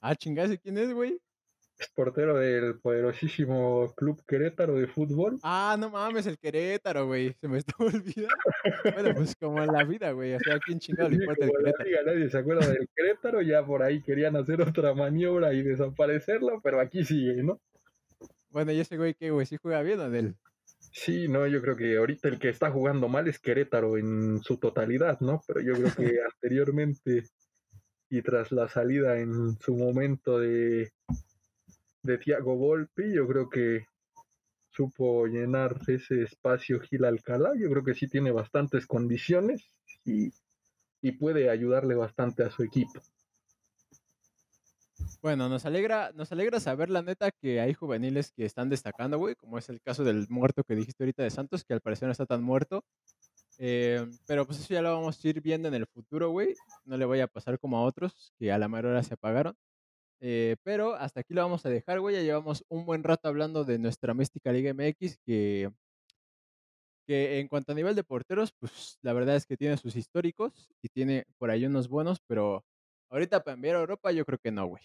Ah, 0.00 0.14
chingase, 0.16 0.58
¿quién 0.58 0.78
es, 0.78 0.92
güey? 0.92 1.18
es 1.78 1.88
portero 1.96 2.36
del 2.38 2.78
poderosísimo 2.80 3.92
Club 3.96 4.22
Querétaro 4.26 4.74
de 4.74 4.86
fútbol. 4.86 5.38
Ah, 5.42 5.76
no 5.78 5.90
mames, 5.90 6.26
el 6.26 6.38
Querétaro, 6.38 7.06
güey. 7.06 7.34
Se 7.40 7.48
me 7.48 7.58
está 7.64 7.74
olvidando. 7.78 8.28
Bueno, 8.94 9.14
pues 9.16 9.34
como 9.34 9.60
en 9.62 9.72
la 9.72 9.84
vida, 9.84 10.12
güey. 10.12 10.34
O 10.34 10.38
sea, 10.40 10.56
¿a 10.56 10.60
quién 10.60 10.78
chingado 10.78 11.08
le 11.08 11.16
Sí, 11.16 11.22
importa 11.22 11.44
el 11.44 11.50
Querétaro? 11.50 11.84
liga 11.84 12.02
nadie 12.06 12.30
se 12.30 12.38
acuerda 12.38 12.68
del 12.68 12.88
Querétaro, 12.94 13.42
ya 13.42 13.66
por 13.66 13.82
ahí 13.82 14.00
querían 14.02 14.36
hacer 14.36 14.60
otra 14.62 14.94
maniobra 14.94 15.52
y 15.54 15.62
desaparecerlo, 15.62 16.60
pero 16.62 16.80
aquí 16.80 17.04
sigue, 17.04 17.42
¿no? 17.42 17.60
Bueno, 18.50 18.70
¿y 18.72 18.80
ese 18.80 18.96
güey 18.96 19.14
qué, 19.14 19.30
güey? 19.30 19.46
¿Sí 19.46 19.56
juega 19.60 19.82
bien 19.82 20.00
o? 20.00 20.36
Sí, 20.92 21.26
no, 21.28 21.46
yo 21.46 21.60
creo 21.62 21.76
que 21.76 21.96
ahorita 21.96 22.28
el 22.28 22.38
que 22.38 22.50
está 22.50 22.70
jugando 22.70 23.08
mal 23.08 23.26
es 23.28 23.38
Querétaro 23.38 23.96
en 23.98 24.40
su 24.42 24.58
totalidad, 24.58 25.18
¿no? 25.20 25.40
Pero 25.46 25.60
yo 25.60 25.72
creo 25.74 25.94
que 25.94 26.18
anteriormente 26.34 27.24
y 28.10 28.22
tras 28.22 28.52
la 28.52 28.68
salida 28.68 29.18
en 29.18 29.58
su 29.60 29.76
momento 29.76 30.38
de, 30.38 30.92
de 32.04 32.16
Thiago 32.18 32.54
Volpi, 32.56 33.12
yo 33.12 33.26
creo 33.26 33.48
que 33.48 33.86
supo 34.70 35.26
llenar 35.26 35.80
ese 35.88 36.22
espacio 36.22 36.80
Gil 36.80 37.04
Alcalá. 37.04 37.52
Yo 37.58 37.70
creo 37.70 37.84
que 37.84 37.94
sí 37.94 38.08
tiene 38.08 38.32
bastantes 38.32 38.86
condiciones 38.86 39.74
y, 40.04 40.32
y 41.02 41.12
puede 41.12 41.50
ayudarle 41.50 41.94
bastante 41.94 42.44
a 42.44 42.50
su 42.50 42.62
equipo. 42.64 43.00
Bueno, 45.22 45.48
nos 45.48 45.64
alegra, 45.66 46.10
nos 46.14 46.32
alegra 46.32 46.58
saber, 46.58 46.90
la 46.90 47.02
neta, 47.02 47.30
que 47.30 47.60
hay 47.60 47.74
juveniles 47.74 48.32
que 48.32 48.44
están 48.44 48.68
destacando, 48.68 49.18
güey, 49.18 49.36
como 49.36 49.56
es 49.56 49.68
el 49.68 49.80
caso 49.80 50.02
del 50.02 50.26
muerto 50.28 50.64
que 50.64 50.74
dijiste 50.74 51.04
ahorita 51.04 51.22
de 51.22 51.30
Santos, 51.30 51.64
que 51.64 51.74
al 51.74 51.80
parecer 51.80 52.06
no 52.06 52.12
está 52.12 52.26
tan 52.26 52.42
muerto. 52.42 52.84
Eh, 53.58 54.04
pero 54.26 54.46
pues 54.46 54.58
eso 54.58 54.74
ya 54.74 54.82
lo 54.82 54.92
vamos 54.92 55.24
a 55.24 55.28
ir 55.28 55.40
viendo 55.40 55.68
en 55.68 55.74
el 55.74 55.86
futuro, 55.86 56.30
güey. 56.30 56.54
No 56.84 56.96
le 56.96 57.04
vaya 57.04 57.24
a 57.24 57.28
pasar 57.28 57.58
como 57.60 57.78
a 57.78 57.82
otros 57.84 58.32
que 58.38 58.50
a 58.50 58.58
la 58.58 58.68
mera 58.68 58.88
hora 58.88 59.02
se 59.02 59.14
apagaron. 59.14 59.56
Eh, 60.20 60.56
pero 60.62 60.94
hasta 60.94 61.20
aquí 61.20 61.34
lo 61.34 61.42
vamos 61.42 61.64
a 61.66 61.68
dejar, 61.68 62.00
güey. 62.00 62.16
Ya 62.16 62.22
llevamos 62.22 62.64
un 62.68 62.84
buen 62.86 63.04
rato 63.04 63.28
hablando 63.28 63.64
de 63.64 63.78
nuestra 63.78 64.14
mística 64.14 64.52
Liga 64.52 64.72
MX, 64.74 65.18
que, 65.24 65.70
que 67.06 67.40
en 67.40 67.48
cuanto 67.48 67.72
a 67.72 67.74
nivel 67.74 67.94
de 67.94 68.04
porteros, 68.04 68.52
pues 68.58 68.98
la 69.02 69.12
verdad 69.12 69.36
es 69.36 69.46
que 69.46 69.56
tiene 69.56 69.76
sus 69.76 69.96
históricos 69.96 70.70
y 70.82 70.88
tiene 70.88 71.26
por 71.38 71.50
ahí 71.50 71.66
unos 71.66 71.88
buenos, 71.88 72.20
pero 72.26 72.64
ahorita 73.12 73.44
para 73.44 73.54
enviar 73.54 73.76
a 73.76 73.80
Europa 73.80 74.10
yo 74.10 74.24
creo 74.24 74.38
que 74.38 74.50
no, 74.50 74.66
güey. 74.66 74.82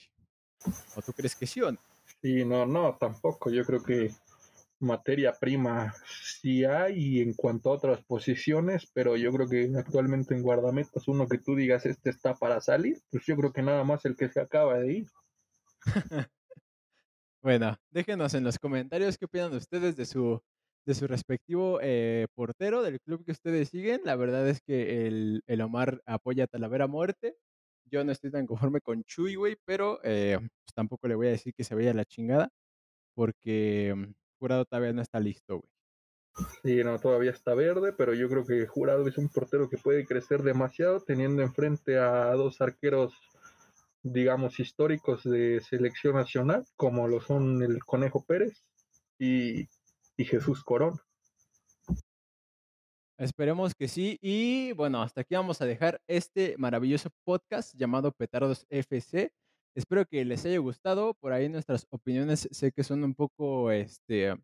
¿O 0.95 1.01
tú 1.01 1.13
crees 1.13 1.35
que 1.35 1.47
sí 1.47 1.61
o 1.61 1.71
no? 1.71 1.79
Sí, 2.21 2.45
no, 2.45 2.65
no, 2.65 2.97
tampoco. 2.99 3.49
Yo 3.49 3.65
creo 3.65 3.83
que 3.83 4.11
materia 4.79 5.33
prima 5.33 5.93
sí 6.05 6.63
hay 6.63 7.21
en 7.21 7.33
cuanto 7.33 7.69
a 7.69 7.73
otras 7.73 8.03
posiciones, 8.03 8.89
pero 8.93 9.15
yo 9.15 9.31
creo 9.31 9.47
que 9.47 9.71
actualmente 9.75 10.35
en 10.35 10.43
guardametas 10.43 11.07
uno 11.07 11.27
que 11.27 11.39
tú 11.39 11.55
digas 11.55 11.85
este 11.85 12.09
está 12.09 12.35
para 12.35 12.61
salir, 12.61 13.01
pues 13.09 13.25
yo 13.25 13.35
creo 13.35 13.51
que 13.51 13.63
nada 13.63 13.83
más 13.83 14.05
el 14.05 14.15
que 14.15 14.29
se 14.29 14.39
acaba 14.39 14.77
de 14.79 14.93
ir. 14.93 15.07
Bueno, 17.43 17.77
déjenos 17.91 18.33
en 18.33 18.43
los 18.43 18.59
comentarios 18.59 19.17
qué 19.17 19.23
opinan 19.23 19.53
ustedes 19.53 19.95
de 19.95 20.05
su, 20.05 20.41
de 20.85 20.93
su 20.93 21.07
respectivo 21.07 21.79
eh, 21.81 22.27
portero 22.35 22.81
del 22.81 22.99
club 22.99 23.23
que 23.23 23.31
ustedes 23.31 23.69
siguen. 23.69 24.01
La 24.03 24.17
verdad 24.17 24.45
es 24.49 24.59
que 24.59 25.07
el, 25.07 25.43
el 25.45 25.61
Omar 25.61 26.01
apoya 26.05 26.43
a 26.45 26.47
Talavera 26.47 26.87
muerte. 26.87 27.37
Yo 27.89 28.03
no 28.03 28.11
estoy 28.11 28.31
tan 28.31 28.45
conforme 28.45 28.81
con 28.81 29.03
Chuy, 29.03 29.35
güey, 29.35 29.57
pero 29.65 29.99
eh, 30.03 30.37
pues 30.39 30.73
tampoco 30.73 31.07
le 31.07 31.15
voy 31.15 31.27
a 31.27 31.31
decir 31.31 31.53
que 31.53 31.63
se 31.63 31.75
vaya 31.75 31.91
a 31.91 31.93
la 31.93 32.05
chingada, 32.05 32.49
porque 33.13 33.93
mm, 33.95 34.13
Jurado 34.39 34.65
todavía 34.65 34.93
no 34.93 35.01
está 35.01 35.19
listo, 35.19 35.59
güey. 35.59 35.71
Sí, 36.63 36.83
no, 36.83 36.99
todavía 36.99 37.31
está 37.31 37.55
verde, 37.55 37.93
pero 37.93 38.13
yo 38.13 38.29
creo 38.29 38.45
que 38.45 38.67
Jurado 38.67 39.07
es 39.07 39.17
un 39.17 39.29
portero 39.29 39.69
que 39.69 39.77
puede 39.77 40.05
crecer 40.05 40.43
demasiado 40.43 40.99
teniendo 41.01 41.41
enfrente 41.41 41.97
a 41.97 42.31
dos 42.33 42.61
arqueros, 42.61 43.15
digamos, 44.03 44.59
históricos 44.59 45.23
de 45.23 45.61
selección 45.61 46.15
nacional, 46.15 46.65
como 46.75 47.07
lo 47.07 47.21
son 47.21 47.63
el 47.63 47.83
Conejo 47.83 48.23
Pérez 48.23 48.63
y, 49.17 49.67
y 50.15 50.25
Jesús 50.25 50.63
Corón. 50.63 50.99
Esperemos 53.17 53.73
que 53.73 53.87
sí. 53.87 54.19
Y 54.21 54.73
bueno, 54.73 55.01
hasta 55.01 55.21
aquí 55.21 55.33
vamos 55.33 55.59
a 55.61 55.65
dejar 55.65 55.99
este 56.07 56.55
maravilloso 56.57 57.09
podcast 57.23 57.73
llamado 57.75 58.11
Petardos 58.11 58.67
FC. 58.69 59.33
Espero 59.75 60.05
que 60.05 60.23
les 60.23 60.45
haya 60.45 60.59
gustado. 60.59 61.15
Por 61.15 61.33
ahí 61.33 61.49
nuestras 61.49 61.87
opiniones 61.89 62.47
sé 62.51 62.71
que 62.71 62.83
son 62.83 63.03
un 63.03 63.15
poco, 63.15 63.71
este, 63.71 64.35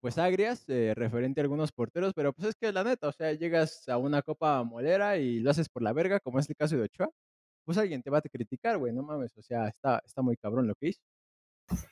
pues 0.00 0.16
agrias 0.16 0.64
eh, 0.68 0.94
referente 0.96 1.40
a 1.40 1.44
algunos 1.44 1.70
porteros, 1.70 2.14
pero 2.14 2.32
pues 2.32 2.48
es 2.48 2.54
que 2.56 2.72
la 2.72 2.82
neta, 2.82 3.08
o 3.08 3.12
sea, 3.12 3.32
llegas 3.34 3.86
a 3.88 3.98
una 3.98 4.22
copa 4.22 4.62
molera 4.64 5.18
y 5.18 5.40
lo 5.40 5.50
haces 5.50 5.68
por 5.68 5.82
la 5.82 5.92
verga, 5.92 6.18
como 6.20 6.38
es 6.38 6.48
el 6.48 6.56
caso 6.56 6.76
de 6.76 6.82
Ochoa, 6.84 7.10
pues 7.64 7.76
alguien 7.78 8.02
te 8.02 8.10
va 8.10 8.18
a 8.18 8.22
criticar, 8.22 8.78
güey, 8.78 8.92
no 8.94 9.02
mames, 9.02 9.36
o 9.36 9.42
sea, 9.42 9.68
está, 9.68 10.02
está 10.04 10.22
muy 10.22 10.36
cabrón 10.36 10.66
lo 10.66 10.74
que 10.74 10.88
hizo. 10.88 11.02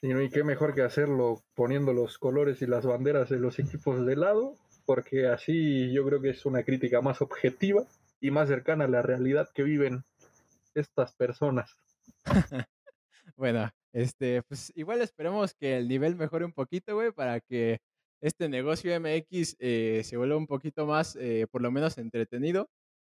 No, 0.03 0.21
y 0.21 0.31
qué 0.31 0.45
mejor 0.45 0.75
que 0.75 0.83
hacerlo 0.83 1.43
poniendo 1.55 1.93
los 1.93 2.19
colores 2.19 2.61
y 2.63 2.67
las 2.67 2.85
banderas 2.85 3.29
de 3.29 3.39
los 3.39 3.59
equipos 3.59 4.05
de 4.05 4.17
lado, 4.17 4.59
porque 4.91 5.29
así 5.29 5.93
yo 5.93 6.05
creo 6.05 6.21
que 6.21 6.31
es 6.31 6.45
una 6.47 6.65
crítica 6.65 7.01
más 7.01 7.23
objetiva 7.23 7.85
y 8.21 8.33
más 8.33 8.49
cercana 8.49 8.87
a 8.87 8.89
la 8.89 9.03
realidad 9.03 9.49
que 9.55 9.63
viven 9.63 10.03
estas 10.75 11.15
personas. 11.15 11.77
Bueno, 13.37 13.71
este, 13.95 14.43
pues 14.43 14.71
igual 14.75 15.01
esperemos 15.01 15.55
que 15.55 15.79
el 15.79 15.89
nivel 15.89 16.17
mejore 16.17 16.45
un 16.45 16.53
poquito, 16.53 16.95
güey, 16.95 17.11
para 17.13 17.41
que 17.41 17.79
este 18.21 18.49
negocio 18.49 18.93
MX 19.01 19.57
eh, 19.61 20.03
se 20.05 20.17
vuelva 20.17 20.37
un 20.37 20.49
poquito 20.49 20.85
más, 20.85 21.17
eh, 21.17 21.47
por 21.51 21.63
lo 21.63 21.71
menos, 21.71 21.97
entretenido. 21.97 22.69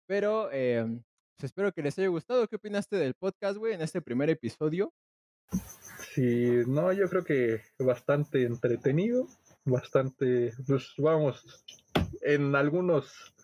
Pero 0.06 0.50
em, 0.50 1.02
pues 1.36 1.44
espero 1.44 1.70
que 1.70 1.82
les 1.82 1.96
haya 1.98 2.08
gustado. 2.08 2.48
¿Qué 2.48 2.56
opinaste 2.56 2.96
del 2.96 3.14
podcast, 3.14 3.58
güey, 3.58 3.74
en 3.74 3.82
este 3.82 4.00
primer 4.00 4.30
episodio? 4.30 4.92
Sí, 6.14 6.62
no, 6.66 6.92
yo 6.92 7.08
creo 7.08 7.22
que 7.22 7.60
bastante 7.78 8.42
entretenido, 8.44 9.28
bastante, 9.66 10.52
pues 10.66 10.94
vamos, 10.96 11.64
en 12.22 12.54
algunos 12.54 13.34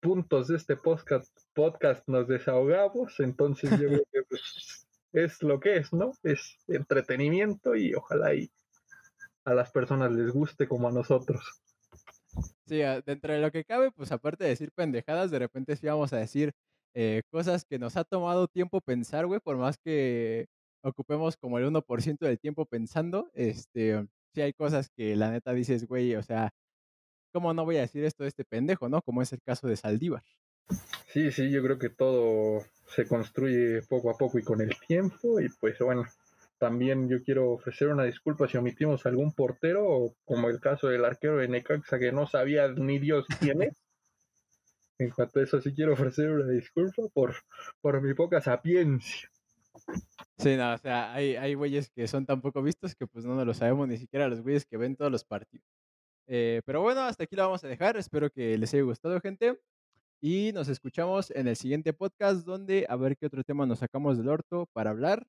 puntos 0.00 0.48
de 0.48 0.56
este 0.56 0.76
podcast, 0.76 1.34
podcast 1.54 2.06
nos 2.08 2.28
desahogamos, 2.28 3.18
entonces 3.20 3.70
yo 3.70 3.88
creo 3.88 4.04
que 4.12 4.22
pues, 4.28 4.86
es 5.12 5.42
lo 5.42 5.58
que 5.60 5.78
es, 5.78 5.92
¿no? 5.92 6.12
Es 6.22 6.58
entretenimiento 6.66 7.74
y 7.74 7.94
ojalá 7.94 8.34
y 8.34 8.50
a 9.44 9.54
las 9.54 9.70
personas 9.70 10.12
les 10.12 10.30
guste 10.30 10.68
como 10.68 10.88
a 10.88 10.92
nosotros. 10.92 11.62
Sí, 12.66 12.80
dentro 13.06 13.32
de 13.32 13.40
lo 13.40 13.50
que 13.50 13.64
cabe, 13.64 13.90
pues 13.92 14.12
aparte 14.12 14.44
de 14.44 14.50
decir 14.50 14.70
pendejadas, 14.72 15.30
de 15.30 15.38
repente 15.38 15.76
sí 15.76 15.86
vamos 15.86 16.12
a 16.12 16.18
decir 16.18 16.52
eh, 16.94 17.22
cosas 17.30 17.64
que 17.64 17.78
nos 17.78 17.96
ha 17.96 18.04
tomado 18.04 18.48
tiempo 18.48 18.80
pensar, 18.80 19.26
güey, 19.26 19.40
por 19.40 19.56
más 19.56 19.78
que 19.78 20.46
ocupemos 20.82 21.36
como 21.36 21.58
el 21.58 21.64
1% 21.66 22.18
del 22.18 22.38
tiempo 22.38 22.66
pensando, 22.66 23.30
este, 23.34 24.06
sí 24.38 24.42
hay 24.42 24.52
cosas 24.52 24.88
que 24.90 25.16
la 25.16 25.32
neta 25.32 25.52
dices, 25.52 25.88
güey, 25.88 26.14
o 26.14 26.22
sea, 26.22 26.52
¿cómo 27.32 27.52
no 27.54 27.64
voy 27.64 27.78
a 27.78 27.80
decir 27.80 28.04
esto 28.04 28.22
de 28.22 28.28
este 28.28 28.44
pendejo, 28.44 28.88
no? 28.88 29.02
Como 29.02 29.20
es 29.20 29.32
el 29.32 29.42
caso 29.42 29.66
de 29.66 29.76
Saldívar. 29.76 30.22
Sí, 31.08 31.32
sí, 31.32 31.50
yo 31.50 31.60
creo 31.60 31.78
que 31.78 31.88
todo 31.88 32.62
se 32.86 33.08
construye 33.08 33.82
poco 33.88 34.10
a 34.10 34.16
poco 34.16 34.38
y 34.38 34.44
con 34.44 34.60
el 34.60 34.76
tiempo 34.86 35.40
y 35.40 35.48
pues 35.60 35.76
bueno, 35.80 36.04
también 36.58 37.08
yo 37.08 37.20
quiero 37.24 37.50
ofrecer 37.50 37.88
una 37.88 38.04
disculpa 38.04 38.46
si 38.46 38.58
omitimos 38.58 39.06
algún 39.06 39.32
portero, 39.32 40.14
como 40.24 40.48
el 40.48 40.60
caso 40.60 40.86
del 40.86 41.04
arquero 41.04 41.38
de 41.38 41.48
Necaxa 41.48 41.98
que 41.98 42.12
no 42.12 42.28
sabía 42.28 42.68
ni 42.68 43.00
Dios 43.00 43.26
quién 43.40 43.62
es. 43.62 43.74
En 45.00 45.10
cuanto 45.10 45.40
a 45.40 45.42
eso, 45.42 45.60
sí 45.60 45.74
quiero 45.74 45.94
ofrecer 45.94 46.30
una 46.30 46.52
disculpa 46.52 47.02
por, 47.12 47.34
por 47.80 48.00
mi 48.02 48.14
poca 48.14 48.40
sapiencia. 48.40 49.30
Sí, 50.38 50.56
no, 50.56 50.74
o 50.74 50.78
sea, 50.78 51.12
hay, 51.12 51.36
hay 51.36 51.54
güeyes 51.54 51.90
que 51.90 52.06
son 52.06 52.24
tan 52.26 52.40
poco 52.40 52.62
vistos 52.62 52.94
que 52.94 53.06
pues 53.06 53.24
no 53.24 53.34
nos 53.34 53.46
lo 53.46 53.54
sabemos 53.54 53.88
ni 53.88 53.96
siquiera 53.96 54.28
los 54.28 54.40
güeyes 54.40 54.66
que 54.66 54.76
ven 54.76 54.96
todos 54.96 55.10
los 55.10 55.24
partidos. 55.24 55.66
Eh, 56.28 56.62
pero 56.64 56.82
bueno, 56.82 57.00
hasta 57.00 57.24
aquí 57.24 57.34
lo 57.34 57.42
vamos 57.42 57.64
a 57.64 57.68
dejar. 57.68 57.96
Espero 57.96 58.30
que 58.30 58.56
les 58.56 58.72
haya 58.74 58.82
gustado, 58.82 59.20
gente. 59.20 59.58
Y 60.20 60.52
nos 60.52 60.68
escuchamos 60.68 61.30
en 61.30 61.48
el 61.48 61.56
siguiente 61.56 61.92
podcast 61.92 62.44
donde 62.44 62.86
a 62.88 62.96
ver 62.96 63.16
qué 63.16 63.26
otro 63.26 63.42
tema 63.44 63.66
nos 63.66 63.78
sacamos 63.78 64.18
del 64.18 64.28
orto 64.28 64.68
para 64.72 64.90
hablar. 64.90 65.26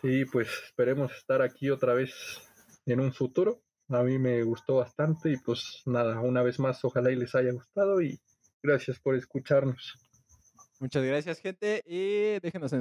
Sí, 0.00 0.24
pues 0.24 0.48
esperemos 0.64 1.12
estar 1.12 1.42
aquí 1.42 1.70
otra 1.70 1.94
vez 1.94 2.12
en 2.86 3.00
un 3.00 3.12
futuro. 3.12 3.62
A 3.88 4.02
mí 4.02 4.18
me 4.18 4.42
gustó 4.42 4.76
bastante 4.76 5.32
y 5.32 5.36
pues 5.36 5.82
nada, 5.84 6.20
una 6.20 6.42
vez 6.42 6.58
más 6.58 6.84
ojalá 6.84 7.10
y 7.10 7.16
les 7.16 7.34
haya 7.34 7.52
gustado 7.52 8.00
y 8.00 8.18
gracias 8.62 8.98
por 9.00 9.16
escucharnos. 9.16 9.94
Muchas 10.80 11.04
gracias, 11.04 11.40
gente, 11.40 11.82
y 11.86 12.40
déjenos 12.40 12.72
en 12.72 12.78